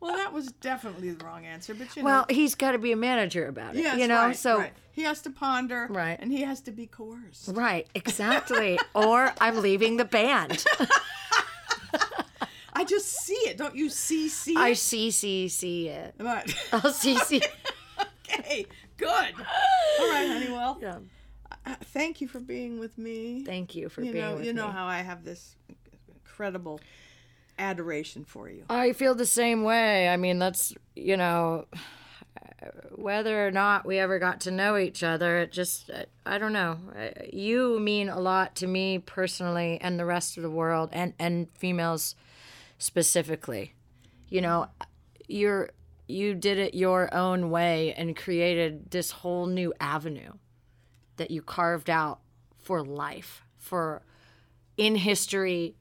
Well, 0.00 0.16
that 0.16 0.32
was 0.32 0.50
definitely 0.52 1.10
the 1.12 1.24
wrong 1.24 1.44
answer, 1.46 1.74
but 1.74 1.94
you 1.96 2.02
know. 2.02 2.06
Well, 2.06 2.26
he's 2.30 2.54
got 2.54 2.72
to 2.72 2.78
be 2.78 2.90
a 2.92 2.96
manager 2.96 3.46
about 3.46 3.76
it. 3.76 3.82
yes, 3.82 3.98
you 3.98 4.08
know, 4.08 4.26
right, 4.26 4.36
so 4.36 4.58
right. 4.58 4.72
He 5.00 5.06
has 5.06 5.22
to 5.22 5.30
ponder, 5.30 5.86
Right. 5.90 6.18
and 6.20 6.30
he 6.30 6.42
has 6.42 6.60
to 6.62 6.70
be 6.70 6.86
coerced. 6.86 7.48
right, 7.54 7.86
exactly. 7.94 8.78
or 8.94 9.32
I'm 9.40 9.60
leaving 9.62 9.96
the 9.96 10.04
band. 10.04 10.64
I 12.72 12.84
just 12.84 13.08
see 13.08 13.34
it. 13.48 13.58
Don't 13.58 13.74
you 13.74 13.88
see? 13.90 14.28
See 14.28 14.54
I 14.56 14.72
see, 14.74 15.10
see, 15.10 15.48
see 15.48 15.88
it. 15.88 16.14
Right. 16.18 16.54
I'll 16.72 16.92
see, 16.92 17.16
see. 17.18 17.42
okay. 18.28 18.64
Good. 18.96 19.08
All 20.00 20.08
right, 20.10 20.28
Honeywell. 20.28 20.78
Yeah. 20.80 20.98
Uh, 21.66 21.74
thank 21.86 22.20
you 22.20 22.28
for 22.28 22.40
being 22.40 22.78
with 22.78 22.96
me. 22.96 23.44
Thank 23.44 23.74
you 23.74 23.88
for 23.88 24.02
you 24.02 24.12
being 24.12 24.24
know, 24.24 24.36
with 24.36 24.46
you 24.46 24.52
know 24.52 24.68
me. 24.68 24.72
how 24.72 24.86
I 24.86 24.98
have 24.98 25.24
this 25.24 25.56
incredible 26.08 26.80
adoration 27.58 28.24
for 28.24 28.48
you. 28.48 28.64
I 28.70 28.92
feel 28.92 29.14
the 29.14 29.26
same 29.26 29.62
way. 29.64 30.08
I 30.08 30.16
mean, 30.16 30.38
that's, 30.38 30.72
you 30.96 31.16
know, 31.18 31.66
whether 32.94 33.46
or 33.46 33.50
not 33.50 33.86
we 33.86 33.98
ever 33.98 34.18
got 34.18 34.40
to 34.42 34.50
know 34.50 34.76
each 34.76 35.02
other, 35.02 35.38
it 35.38 35.52
just, 35.52 35.90
I 36.26 36.38
don't 36.38 36.52
know. 36.52 36.78
You 37.32 37.80
mean 37.80 38.08
a 38.08 38.20
lot 38.20 38.54
to 38.56 38.66
me 38.66 38.98
personally 38.98 39.78
and 39.80 39.98
the 39.98 40.04
rest 40.04 40.36
of 40.36 40.42
the 40.42 40.50
world 40.50 40.90
and, 40.92 41.14
and 41.18 41.48
females 41.56 42.14
specifically. 42.78 43.74
You 44.28 44.42
know, 44.42 44.66
you're, 45.28 45.70
you 46.06 46.34
did 46.34 46.58
it 46.58 46.74
your 46.74 47.12
own 47.14 47.50
way 47.50 47.94
and 47.94 48.16
created 48.16 48.90
this 48.90 49.10
whole 49.10 49.46
new 49.46 49.72
avenue 49.80 50.32
that 51.16 51.30
you 51.30 51.42
carved 51.42 51.90
out 51.90 52.20
for 52.58 52.84
life, 52.84 53.44
for 53.56 54.02
in 54.76 54.96
history 54.96 55.74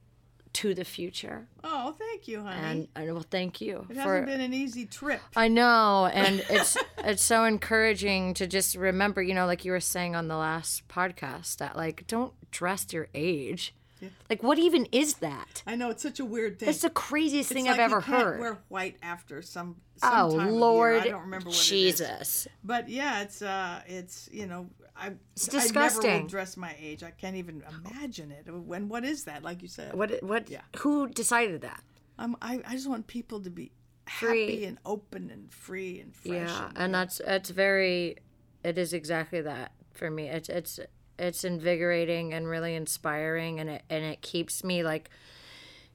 to 0.54 0.74
the 0.74 0.86
future. 0.86 1.48
Oh, 1.64 1.96
thank 1.98 2.28
you, 2.28 2.42
honey. 2.42 2.58
And, 2.62 2.88
and 2.96 3.14
well, 3.14 3.26
thank 3.30 3.62
you 3.62 3.86
it 3.90 3.94
for. 3.96 4.00
hasn't 4.02 4.26
been 4.28 4.42
an 4.42 4.54
easy 4.54 4.86
trip. 4.86 5.22
I 5.36 5.48
know, 5.48 6.08
and 6.08 6.44
it's 6.50 6.78
it's 7.00 7.24
so 7.24 7.44
encouraging 7.46 8.34
to 8.36 8.48
just 8.48 8.76
remember, 8.76 9.22
you 9.22 9.34
know, 9.34 9.46
like 9.46 9.66
you 9.66 9.72
were 9.72 9.80
saying 9.80 10.16
on 10.16 10.28
the 10.28 10.38
last 10.38 10.88
podcast, 10.88 11.58
that 11.58 11.76
like 11.78 12.08
don't 12.08 12.34
dress 12.52 12.88
your 12.92 13.08
age. 13.14 13.74
Yeah. 14.02 14.10
Like, 14.30 14.42
what 14.44 14.58
even 14.58 14.88
is 14.94 15.16
that? 15.16 15.62
I 15.68 15.76
know 15.76 15.90
it's 15.90 16.02
such 16.02 16.22
a 16.22 16.26
weird 16.26 16.58
thing. 16.58 16.70
It's 16.70 16.82
the 16.82 16.90
craziest 16.90 17.52
It's 17.52 17.56
thing 17.56 17.66
like 17.66 17.74
I've 17.74 17.80
ever 17.82 17.98
you 17.98 18.02
can't 18.04 18.24
heard. 18.24 18.40
Wear 18.40 18.58
white 18.70 18.96
after 19.04 19.42
some. 19.42 19.76
oh 20.02 20.30
some 20.30 20.40
year. 20.40 20.52
Lord, 20.54 21.02
I 21.02 21.08
don't 21.10 21.22
remember 21.24 21.48
what 21.50 21.56
it 21.56 21.60
is. 21.60 21.68
Jesus! 21.68 22.48
But 22.64 22.88
yeah, 22.88 23.24
it's 23.24 23.42
uh, 23.42 23.82
it's 23.88 24.30
you 24.32 24.48
know, 24.48 24.70
I 25.00 25.12
It's 25.36 25.50
I 25.50 25.54
never 25.58 25.64
disgusting. 25.64 26.22
will 26.22 26.28
dress 26.28 26.58
my 26.58 26.76
age. 26.80 27.04
I 27.04 27.12
can't 27.12 27.36
even 27.38 27.64
imagine 27.86 28.32
it. 28.32 28.50
When 28.52 28.90
what 28.90 29.04
is 29.06 29.24
that? 29.26 29.44
Like 29.44 29.62
you 29.62 29.68
said, 29.68 29.94
What? 29.96 30.22
What? 30.24 30.50
Yeah. 30.50 30.62
Who 30.80 31.08
decided 31.10 31.62
that? 31.62 31.82
I'm, 32.18 32.36
I 32.42 32.62
I 32.68 32.74
just 32.74 32.90
want 32.90 33.08
people 33.08 33.40
to 33.42 33.50
be 33.50 33.72
Free. 34.08 34.42
happy 34.42 34.66
and 34.66 34.78
open 34.86 35.30
and 35.30 35.52
free 35.54 36.00
and 36.02 36.14
fresh. 36.16 36.34
Yeah, 36.36 36.68
and- 36.70 36.78
and 36.78 36.94
that's 36.94 37.20
it's 37.26 37.50
very, 37.50 38.18
it 38.64 38.78
is 38.78 38.92
exactly 38.94 39.42
that 39.42 39.72
for 39.94 40.10
me. 40.12 40.28
It's 40.28 40.50
it's 40.50 40.80
it's 41.18 41.44
invigorating 41.44 42.34
and 42.34 42.48
really 42.48 42.76
inspiring, 42.76 43.60
and 43.60 43.70
it 43.70 43.84
and 43.90 44.04
it 44.04 44.22
keeps 44.22 44.64
me 44.64 44.84
like, 44.84 45.10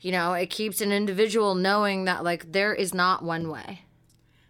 you 0.01 0.13
know, 0.13 0.33
it 0.35 0.49
keeps 0.49 0.81
an 0.81 0.93
individual 0.93 1.55
knowing 1.55 2.05
that 2.07 2.25
like 2.25 2.53
there 2.53 2.73
is 2.75 2.95
not 2.95 3.23
one 3.23 3.51
way, 3.51 3.83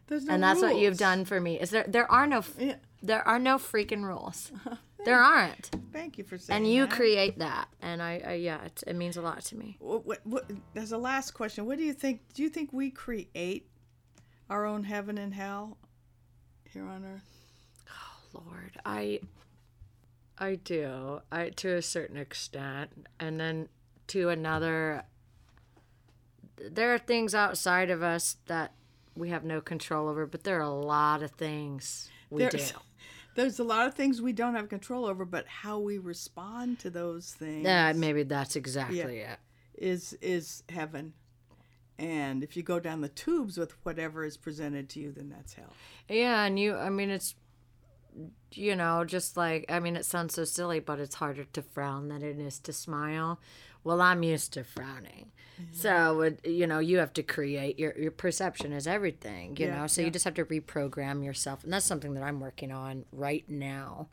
There's 0.09 0.25
no 0.27 0.35
and 0.35 0.43
that's 0.43 0.61
what 0.61 0.77
you've 0.79 0.99
done 0.99 1.25
for 1.25 1.41
me. 1.41 1.59
Is 1.61 1.71
there 1.71 1.87
there 1.89 2.11
are 2.11 2.27
no 2.27 2.39
f- 2.39 2.55
Yeah. 2.59 2.77
There 3.05 3.27
are 3.27 3.39
no 3.39 3.59
freaking 3.59 4.03
rules. 4.03 4.51
there 5.05 5.19
aren't, 5.21 5.71
Thank 5.93 6.17
you 6.19 6.25
for 6.25 6.39
saying. 6.39 6.57
and 6.65 6.73
you 6.73 6.87
that. 6.87 6.95
create 6.97 7.39
that, 7.39 7.69
and 7.83 8.03
I, 8.03 8.23
I 8.27 8.33
yeah, 8.35 8.65
it, 8.65 8.83
it 8.87 8.97
means 8.97 9.17
a 9.17 9.23
lot 9.23 9.43
to 9.47 9.57
me. 9.57 9.77
What, 9.79 10.07
what, 10.07 10.27
what, 10.27 10.51
as 10.75 10.93
a 10.93 10.99
last 10.99 11.33
question, 11.33 11.67
what 11.67 11.79
do 11.79 11.85
you 11.85 11.93
think? 11.93 12.21
Do 12.35 12.43
you 12.43 12.49
think 12.49 12.73
we 12.73 12.91
create 12.91 13.69
our 14.51 14.65
own 14.67 14.85
heaven 14.85 15.19
and 15.19 15.35
hell 15.35 15.77
here 16.65 16.87
on 16.87 17.05
earth? 17.05 17.29
Oh 17.91 18.43
Lord, 18.47 18.73
I 18.85 19.21
I 20.39 20.57
do. 20.57 21.21
I 21.31 21.51
to 21.51 21.77
a 21.77 21.83
certain 21.83 22.17
extent. 22.17 23.07
And 23.21 23.39
then 23.39 23.69
to 24.09 24.29
another 24.31 25.05
there 26.57 26.95
are 26.95 26.99
things 26.99 27.35
outside 27.35 27.91
of 27.91 28.03
us 28.03 28.37
that 28.47 28.73
we 29.17 29.29
have 29.31 29.45
no 29.45 29.61
control 29.61 30.09
over, 30.09 30.27
but 30.27 30.45
there 30.45 30.59
are 30.59 30.63
a 30.63 30.69
lot 30.71 31.23
of 31.23 31.31
things 31.33 32.09
we 32.31 32.41
There's- 32.43 32.73
do. 32.73 32.79
There's 33.35 33.59
a 33.59 33.65
lot 33.65 33.87
of 33.87 33.95
things 33.95 34.23
we 34.23 34.33
don't 34.33 34.55
have 34.55 34.69
control 34.69 35.05
over, 35.07 35.25
but 35.25 35.47
how 35.47 35.79
we 35.79 35.99
respond 35.99 36.79
to 36.81 36.91
those 36.91 37.33
things 37.33 37.65
Yeah, 37.65 37.93
maybe 37.93 38.23
that's 38.23 38.57
exactly 38.57 39.19
it. 39.21 39.39
is 39.77 40.13
is 40.21 40.63
heaven. 40.69 41.15
And 41.99 42.43
if 42.43 42.57
you 42.57 42.63
go 42.65 42.81
down 42.81 43.01
the 43.03 43.09
tubes 43.09 43.57
with 43.57 43.73
whatever 43.85 44.25
is 44.25 44.37
presented 44.37 44.89
to 44.91 45.01
you, 45.01 45.13
then 45.13 45.29
that's 45.29 45.55
hell. 45.55 45.73
Yeah, 46.09 46.45
and 46.45 46.59
you 46.59 46.77
I 46.77 46.91
mean 46.91 47.11
it's 47.11 47.35
you 48.53 48.77
know, 48.77 49.05
just 49.05 49.37
like 49.37 49.65
I 49.69 49.81
mean 49.81 49.97
it 49.97 50.05
sounds 50.05 50.35
so 50.35 50.45
silly, 50.45 50.81
but 50.81 51.01
it's 51.01 51.17
harder 51.17 51.45
to 51.45 51.63
frown 51.63 52.09
than 52.09 52.23
it 52.23 52.39
is 52.39 52.59
to 52.61 52.73
smile. 52.73 53.41
Well, 53.83 54.01
I'm 54.01 54.23
used 54.23 54.53
to 54.55 54.65
frowning. 54.65 55.33
So, 55.73 56.21
it- 56.23 56.45
you 56.47 56.67
know, 56.67 56.79
you 56.79 56.99
have 56.99 57.13
to 57.15 57.23
create 57.23 57.79
your 57.79 57.97
your 57.99 58.11
perception 58.11 58.73
is 58.73 58.87
everything, 58.87 59.57
you 59.57 59.67
Yeah, 59.67 59.81
know. 59.81 59.87
So 59.87 60.03
you 60.03 60.11
just 60.11 60.25
have 60.25 60.35
to 60.35 60.45
reprogram 60.45 61.25
yourself. 61.25 61.65
And 61.65 61.73
that's 61.73 61.87
something 61.87 62.15
that 62.15 62.23
I'm 62.23 62.41
working 62.41 62.73
on 62.73 63.05
right 63.13 63.45
now. 63.49 64.09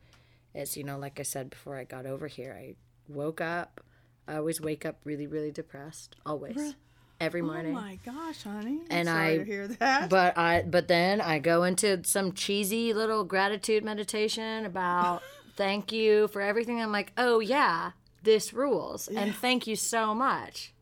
Is, 0.54 0.76
you 0.76 0.84
know, 0.84 0.98
like 1.00 1.20
I 1.20 1.24
said 1.24 1.50
before 1.50 1.78
I 1.78 1.84
got 1.86 2.06
over 2.06 2.28
here, 2.28 2.54
I 2.60 2.76
woke 3.08 3.42
up 3.42 3.82
I 4.28 4.36
always 4.38 4.62
wake 4.62 4.86
up 4.86 5.00
really 5.04 5.28
really 5.28 5.52
depressed, 5.52 6.16
always. 6.26 6.76
Every 7.20 7.42
oh 7.42 7.46
morning. 7.46 7.76
Oh 7.78 7.82
my 7.82 8.00
gosh, 8.06 8.44
honey! 8.44 8.80
I'm 8.82 8.88
And 8.90 9.08
sorry 9.08 9.34
I- 9.34 9.38
to 9.38 9.44
hear 9.44 9.68
that. 9.68 10.10
But 10.10 10.38
I 10.38 10.62
but 10.64 10.88
then 10.88 11.22
I 11.22 11.40
go 11.40 11.64
into 11.64 12.02
some 12.04 12.34
cheesy 12.34 12.94
little 12.94 13.24
gratitude 13.24 13.84
meditation 13.84 14.66
about 14.66 15.22
thank 15.56 15.92
you 15.92 16.28
for 16.30 16.42
everything. 16.42 16.82
I'm 16.82 16.92
like, 16.92 17.14
"Oh 17.18 17.40
yeah, 17.40 17.92
this 18.24 18.54
rules." 18.54 19.08
And 19.08 19.36
thank 19.36 19.68
you 19.68 19.76
so 19.76 20.14
much. 20.16 20.74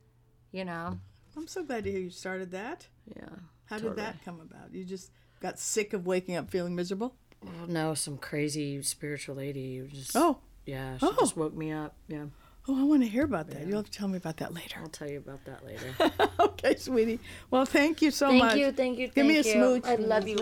You 0.51 0.65
know. 0.65 0.99
I'm 1.37 1.47
so 1.47 1.63
glad 1.63 1.83
to 1.85 1.91
hear 1.91 1.99
you 1.99 2.09
started 2.09 2.51
that. 2.51 2.87
Yeah. 3.15 3.29
How 3.65 3.77
did 3.79 3.95
that 3.97 4.23
come 4.25 4.39
about? 4.41 4.73
You 4.73 4.83
just 4.83 5.11
got 5.41 5.59
sick 5.59 5.93
of 5.93 6.05
waking 6.05 6.35
up 6.35 6.49
feeling 6.49 6.75
miserable? 6.75 7.15
Well, 7.43 7.67
no, 7.67 7.93
some 7.93 8.17
crazy 8.17 8.81
spiritual 8.81 9.35
lady 9.35 9.87
just 9.93 10.11
Oh, 10.15 10.39
yeah, 10.65 10.97
she 10.97 11.05
Oh. 11.05 11.15
just 11.19 11.37
woke 11.37 11.55
me 11.55 11.71
up. 11.71 11.95
Yeah. 12.07 12.25
oh, 12.67 12.79
I 12.79 12.83
want 12.83 13.03
to 13.03 13.07
hear 13.07 13.23
about 13.23 13.47
that. 13.51 13.65
You'll 13.67 13.77
have 13.77 13.85
to 13.85 13.91
tell 13.91 14.07
me 14.07 14.17
about 14.17 14.37
that 14.37 14.53
later. 14.53 14.77
I'll 14.81 14.89
tell 14.89 15.09
you 15.09 15.19
about 15.19 15.45
that 15.45 15.63
later. 15.65 15.93
okay, 16.39 16.75
sweetie. 16.75 17.19
Well, 17.51 17.65
thank 17.65 18.01
you 18.01 18.11
so 18.11 18.27
thank 18.29 18.43
much. 18.43 18.51
Thank 18.53 18.61
you, 18.65 18.71
thank 18.71 18.97
you, 18.97 19.07
Give 19.09 19.25
me 19.25 19.35
a 19.35 19.43
you. 19.43 19.53
smooch. 19.53 19.85
I 19.85 19.95
love 19.95 20.27
you. 20.27 20.35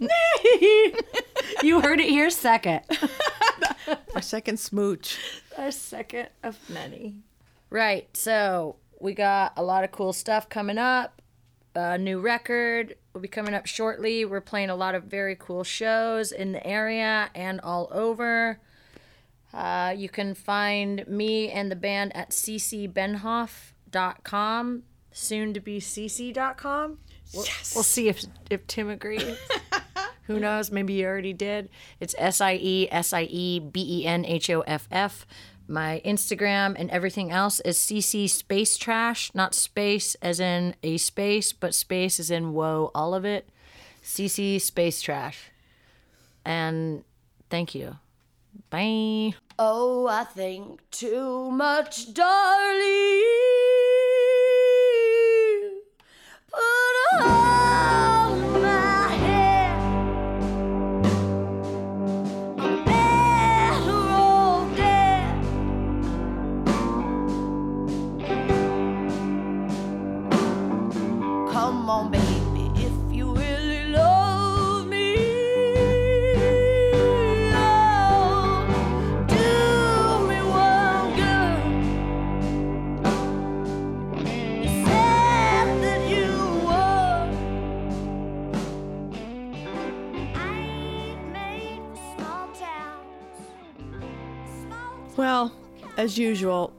you 1.62 1.80
heard 1.80 2.00
it 2.00 2.08
here 2.08 2.30
second. 2.30 2.80
A 4.14 4.20
second 4.22 4.58
smooch. 4.60 5.18
a 5.56 5.72
second 5.72 6.28
of 6.42 6.58
many. 6.68 7.16
Right. 7.72 8.14
So 8.14 8.76
we 9.00 9.14
got 9.14 9.54
a 9.56 9.62
lot 9.62 9.82
of 9.82 9.92
cool 9.92 10.12
stuff 10.12 10.50
coming 10.50 10.76
up. 10.76 11.22
A 11.74 11.96
new 11.96 12.20
record 12.20 12.96
will 13.14 13.22
be 13.22 13.28
coming 13.28 13.54
up 13.54 13.64
shortly. 13.64 14.26
We're 14.26 14.42
playing 14.42 14.68
a 14.68 14.76
lot 14.76 14.94
of 14.94 15.04
very 15.04 15.36
cool 15.36 15.64
shows 15.64 16.32
in 16.32 16.52
the 16.52 16.66
area 16.66 17.30
and 17.34 17.62
all 17.62 17.88
over. 17.90 18.60
Uh, 19.54 19.94
you 19.96 20.10
can 20.10 20.34
find 20.34 21.08
me 21.08 21.50
and 21.50 21.72
the 21.72 21.76
band 21.76 22.14
at 22.14 22.28
siesiebenhoff.com, 22.28 24.82
soon 25.10 25.54
to 25.54 25.60
be 25.60 25.80
siesie.com. 25.80 26.98
We'll, 27.32 27.46
we'll 27.74 27.84
see 27.84 28.08
if, 28.08 28.22
if 28.50 28.66
Tim 28.66 28.90
agrees. 28.90 29.38
Who 30.24 30.38
knows? 30.38 30.70
Maybe 30.70 30.92
you 30.92 31.06
already 31.06 31.32
did. 31.32 31.70
It's 32.00 32.14
S 32.18 32.42
I 32.42 32.52
E 32.54 32.88
S 32.90 33.14
I 33.14 33.22
E 33.22 33.60
B 33.60 34.02
E 34.02 34.06
N 34.06 34.26
H 34.26 34.50
O 34.50 34.60
F 34.60 34.86
F 34.90 35.26
My 35.68 36.02
Instagram 36.04 36.74
and 36.78 36.90
everything 36.90 37.30
else 37.30 37.60
is 37.60 37.78
CC 37.78 38.28
Space 38.28 38.76
Trash, 38.76 39.30
not 39.34 39.54
space 39.54 40.14
as 40.16 40.40
in 40.40 40.74
a 40.82 40.96
space, 40.98 41.52
but 41.52 41.74
space 41.74 42.20
as 42.20 42.30
in 42.30 42.52
whoa, 42.52 42.90
all 42.94 43.14
of 43.14 43.24
it. 43.24 43.48
CC 44.02 44.60
Space 44.60 45.00
Trash. 45.00 45.50
And 46.44 47.04
thank 47.48 47.74
you. 47.74 47.96
Bye. 48.70 49.34
Oh, 49.58 50.06
I 50.08 50.24
think 50.24 50.80
too 50.90 51.50
much, 51.50 52.12
darling. 52.12 53.22
Put 56.50 57.20
on 57.20 57.51
as 95.96 96.18
usual, 96.18 96.72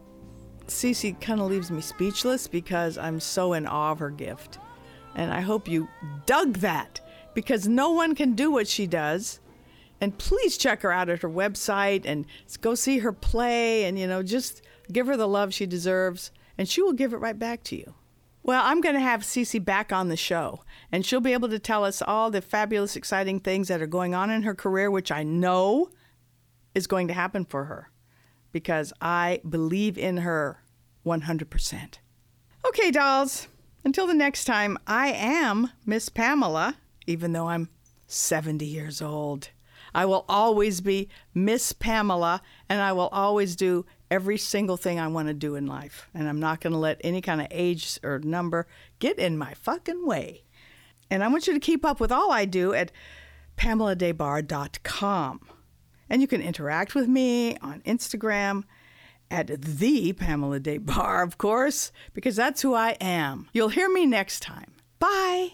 Sie 0.68 0.94
Sie 0.94 1.14
kind 1.14 1.42
of 1.42 1.48
leaves 1.48 1.70
me 1.70 1.82
speechless 1.82 2.48
because 2.48 2.98
I'm 2.98 3.20
so 3.20 3.54
in 3.54 3.68
awe 3.68 3.92
of 3.92 4.00
her 4.00 4.10
gift. 4.10 4.60
And 5.16 5.32
I 5.32 5.42
hope 5.42 5.68
you 5.68 5.88
dug 6.26 6.58
that 6.58 7.02
because 7.34 7.68
no 7.68 7.92
one 7.92 8.16
can 8.16 8.34
do 8.34 8.52
what 8.52 8.68
she 8.68 8.88
does. 8.88 9.40
And 10.02 10.18
please 10.18 10.58
check 10.58 10.82
her 10.82 10.92
out 10.92 11.10
at 11.10 11.22
her 11.22 11.30
website 11.30 12.04
and 12.06 12.26
go 12.62 12.76
see 12.76 13.00
her 13.00 13.14
play 13.14 13.86
and, 13.86 13.98
you 13.98 14.08
know, 14.08 14.24
just 14.24 14.62
give 14.92 15.08
her 15.08 15.16
the 15.16 15.28
love 15.28 15.54
she 15.54 15.66
deserves 15.66 16.32
and 16.58 16.68
she 16.68 16.82
will 16.82 16.94
give 16.94 17.14
it 17.14 17.18
right 17.18 17.38
back 17.38 17.64
to 17.66 17.76
you. 17.76 17.94
Well, 18.42 18.62
I'm 18.66 18.82
going 18.82 18.96
to 18.96 19.02
have 19.02 19.24
Sie 19.24 19.46
Sie 19.46 19.60
back 19.60 19.94
on 19.94 20.10
the 20.10 20.18
show, 20.18 20.64
and 20.92 21.06
she'll 21.06 21.22
be 21.22 21.32
able 21.32 21.48
to 21.48 21.60
tell 21.60 21.86
us 21.86 22.02
all 22.02 22.30
the 22.30 22.42
fabulous, 22.42 22.98
exciting 22.98 23.40
things 23.40 23.70
that 23.70 23.82
are 23.82 23.88
going 23.88 24.14
on 24.14 24.30
in 24.30 24.44
her 24.44 24.54
career, 24.54 24.92
which 24.92 25.14
I 25.14 25.24
know 25.24 25.90
is 26.76 26.86
going 26.86 27.08
to 27.08 27.14
happen 27.14 27.46
for 27.46 27.66
her 27.66 27.93
because 28.54 28.94
I 29.02 29.42
believe 29.48 29.98
in 29.98 30.18
her 30.18 30.64
100%. 31.06 31.96
Okay, 32.66 32.92
dolls, 32.92 33.50
until 33.84 34.08
the 34.08 34.14
next 34.14 34.46
time, 34.46 34.78
I 34.88 35.10
am 35.10 35.72
Miss 35.86 36.08
Pamela, 36.08 36.78
even 37.06 37.34
though 37.34 37.50
I'm 37.50 37.68
70 38.08 38.66
years 38.66 39.02
old. 39.02 39.50
I 39.94 40.06
will 40.06 40.24
always 40.30 40.80
be 40.80 41.10
Miss 41.34 41.74
Pamela, 41.74 42.42
and 42.70 42.82
I 42.82 42.94
will 42.94 43.10
always 43.10 43.58
do 43.58 43.86
every 44.10 44.38
single 44.38 44.78
thing 44.78 45.00
I 45.00 45.08
want 45.08 45.28
to 45.28 45.34
do 45.34 45.56
in 45.56 45.68
life. 45.68 46.08
And 46.14 46.30
I'm 46.30 46.40
not 46.40 46.62
going 46.62 46.74
to 46.74 46.80
let 46.80 47.02
any 47.04 47.22
kind 47.22 47.42
of 47.42 47.48
age 47.52 48.00
or 48.02 48.20
number 48.20 48.68
get 49.00 49.20
in 49.20 49.38
my 49.38 49.54
fucking 49.54 50.06
way. 50.06 50.44
And 51.10 51.24
I 51.24 51.28
want 51.28 51.48
you 51.48 51.54
to 51.54 51.60
keep 51.60 51.84
up 51.84 52.00
with 52.00 52.12
all 52.12 52.32
I 52.32 52.46
do 52.46 52.74
at 52.74 52.92
PamelaDesBarres.com. 53.58 55.42
And 56.14 56.22
you 56.22 56.28
can 56.28 56.44
interact 56.44 56.94
with 56.94 57.08
me 57.08 57.58
on 57.58 57.82
Instagram 57.88 58.66
at 59.32 59.48
the 59.48 60.14
Pamela 60.14 60.60
Des 60.60 60.78
Barres, 60.78 61.26
of 61.26 61.40
course, 61.40 61.92
because 62.14 62.36
that's 62.36 62.62
who 62.62 62.76
I 62.76 62.92
am. 63.02 63.50
You'll 63.52 63.70
hear 63.70 63.90
me 63.90 64.06
next 64.06 64.42
time. 64.42 64.76
Bye. 65.00 65.54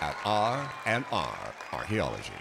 at 0.00 0.16
R&R 0.24 1.54
Archaeology. 1.72 2.32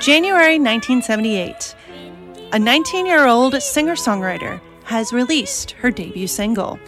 January 0.00 0.58
1978. 0.58 1.74
a 2.52 2.58
19 2.58 3.06
year 3.06 3.26
old 3.26 3.62
singer 3.62 3.94
songwriter, 3.94 4.60
has 4.84 5.12
released 5.12 5.72
her 5.72 5.90
debut 5.90 6.26
single. 6.26 6.78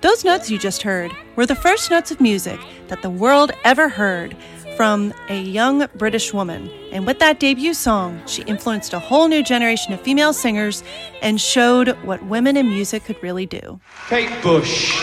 Those 0.00 0.24
notes 0.24 0.50
you 0.50 0.58
just 0.58 0.82
heard 0.82 1.12
were 1.36 1.46
the 1.46 1.54
first 1.54 1.90
notes 1.90 2.10
of 2.10 2.20
music 2.20 2.58
that 2.88 3.02
the 3.02 3.10
world 3.10 3.52
ever 3.64 3.88
heard 3.88 4.36
from 4.76 5.14
a 5.28 5.40
young 5.40 5.86
British 5.96 6.34
woman. 6.34 6.70
And 6.92 7.06
with 7.06 7.18
that 7.18 7.40
debut 7.40 7.74
song, 7.74 8.20
she 8.26 8.42
influenced 8.42 8.92
a 8.92 8.98
whole 8.98 9.26
new 9.26 9.42
generation 9.42 9.92
of 9.94 10.00
female 10.02 10.32
singers 10.32 10.84
and 11.22 11.40
showed 11.40 11.88
what 12.04 12.22
women 12.26 12.56
in 12.56 12.68
music 12.68 13.04
could 13.04 13.20
really 13.22 13.46
do. 13.46 13.80
Kate 14.08 14.30
Bush. 14.42 15.00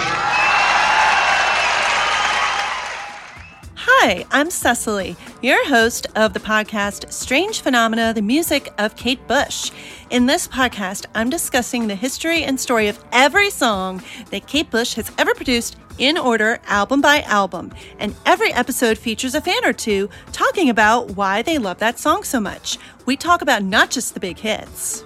Hi, 4.06 4.26
I'm 4.32 4.52
Cecily, 4.52 5.16
your 5.42 5.66
host 5.70 6.08
of 6.18 6.34
the 6.34 6.40
podcast 6.42 7.10
Strange 7.10 7.62
Phenomena 7.62 8.12
The 8.14 8.22
Music 8.22 8.74
of 8.78 8.98
Kate 8.98 9.26
Bush. 9.30 9.72
In 10.10 10.26
this 10.26 10.46
podcast, 10.46 11.06
I'm 11.16 11.30
discussing 11.30 11.88
the 11.88 11.96
history 11.96 12.44
and 12.44 12.60
story 12.60 12.90
of 12.90 13.02
every 13.14 13.50
song 13.50 14.04
that 14.30 14.46
Kate 14.46 14.70
Bush 14.70 14.96
has 14.96 15.10
ever 15.18 15.34
produced 15.34 15.78
in 16.00 16.18
order, 16.18 16.60
album 16.68 17.00
by 17.00 17.22
album. 17.22 17.72
And 17.98 18.14
every 18.26 18.52
episode 18.52 18.98
features 18.98 19.36
a 19.36 19.42
fan 19.42 19.64
or 19.64 19.72
two 19.72 20.10
talking 20.34 20.70
about 20.70 21.12
why 21.12 21.42
they 21.42 21.58
love 21.58 21.80
that 21.80 21.98
song 21.98 22.26
so 22.26 22.42
much. 22.42 22.78
We 23.06 23.16
talk 23.16 23.42
about 23.42 23.64
not 23.64 23.90
just 23.90 24.16
the 24.16 24.20
big 24.20 24.38
hits. 24.38 25.06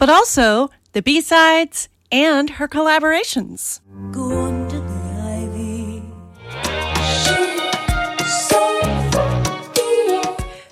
But 0.00 0.10
also 0.10 0.70
the 0.92 1.02
B 1.02 1.20
sides 1.20 1.88
and 2.10 2.50
her 2.50 2.66
collaborations. 2.66 3.80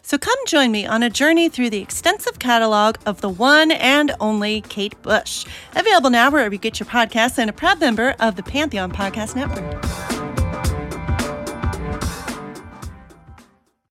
So 0.02 0.16
come 0.16 0.38
join 0.46 0.72
me 0.72 0.86
on 0.86 1.02
a 1.02 1.10
journey 1.10 1.50
through 1.50 1.68
the 1.68 1.82
extensive 1.82 2.38
catalog 2.38 2.96
of 3.04 3.20
the 3.20 3.28
one 3.28 3.70
and 3.70 4.12
only 4.20 4.62
Kate 4.62 5.00
Bush. 5.02 5.44
Available 5.76 6.08
now 6.08 6.30
wherever 6.30 6.54
you 6.54 6.58
get 6.58 6.80
your 6.80 6.88
podcasts 6.88 7.36
and 7.36 7.50
a 7.50 7.52
proud 7.52 7.78
member 7.78 8.16
of 8.18 8.36
the 8.36 8.42
Pantheon 8.42 8.90
Podcast 8.90 9.36
Network. 9.36 10.27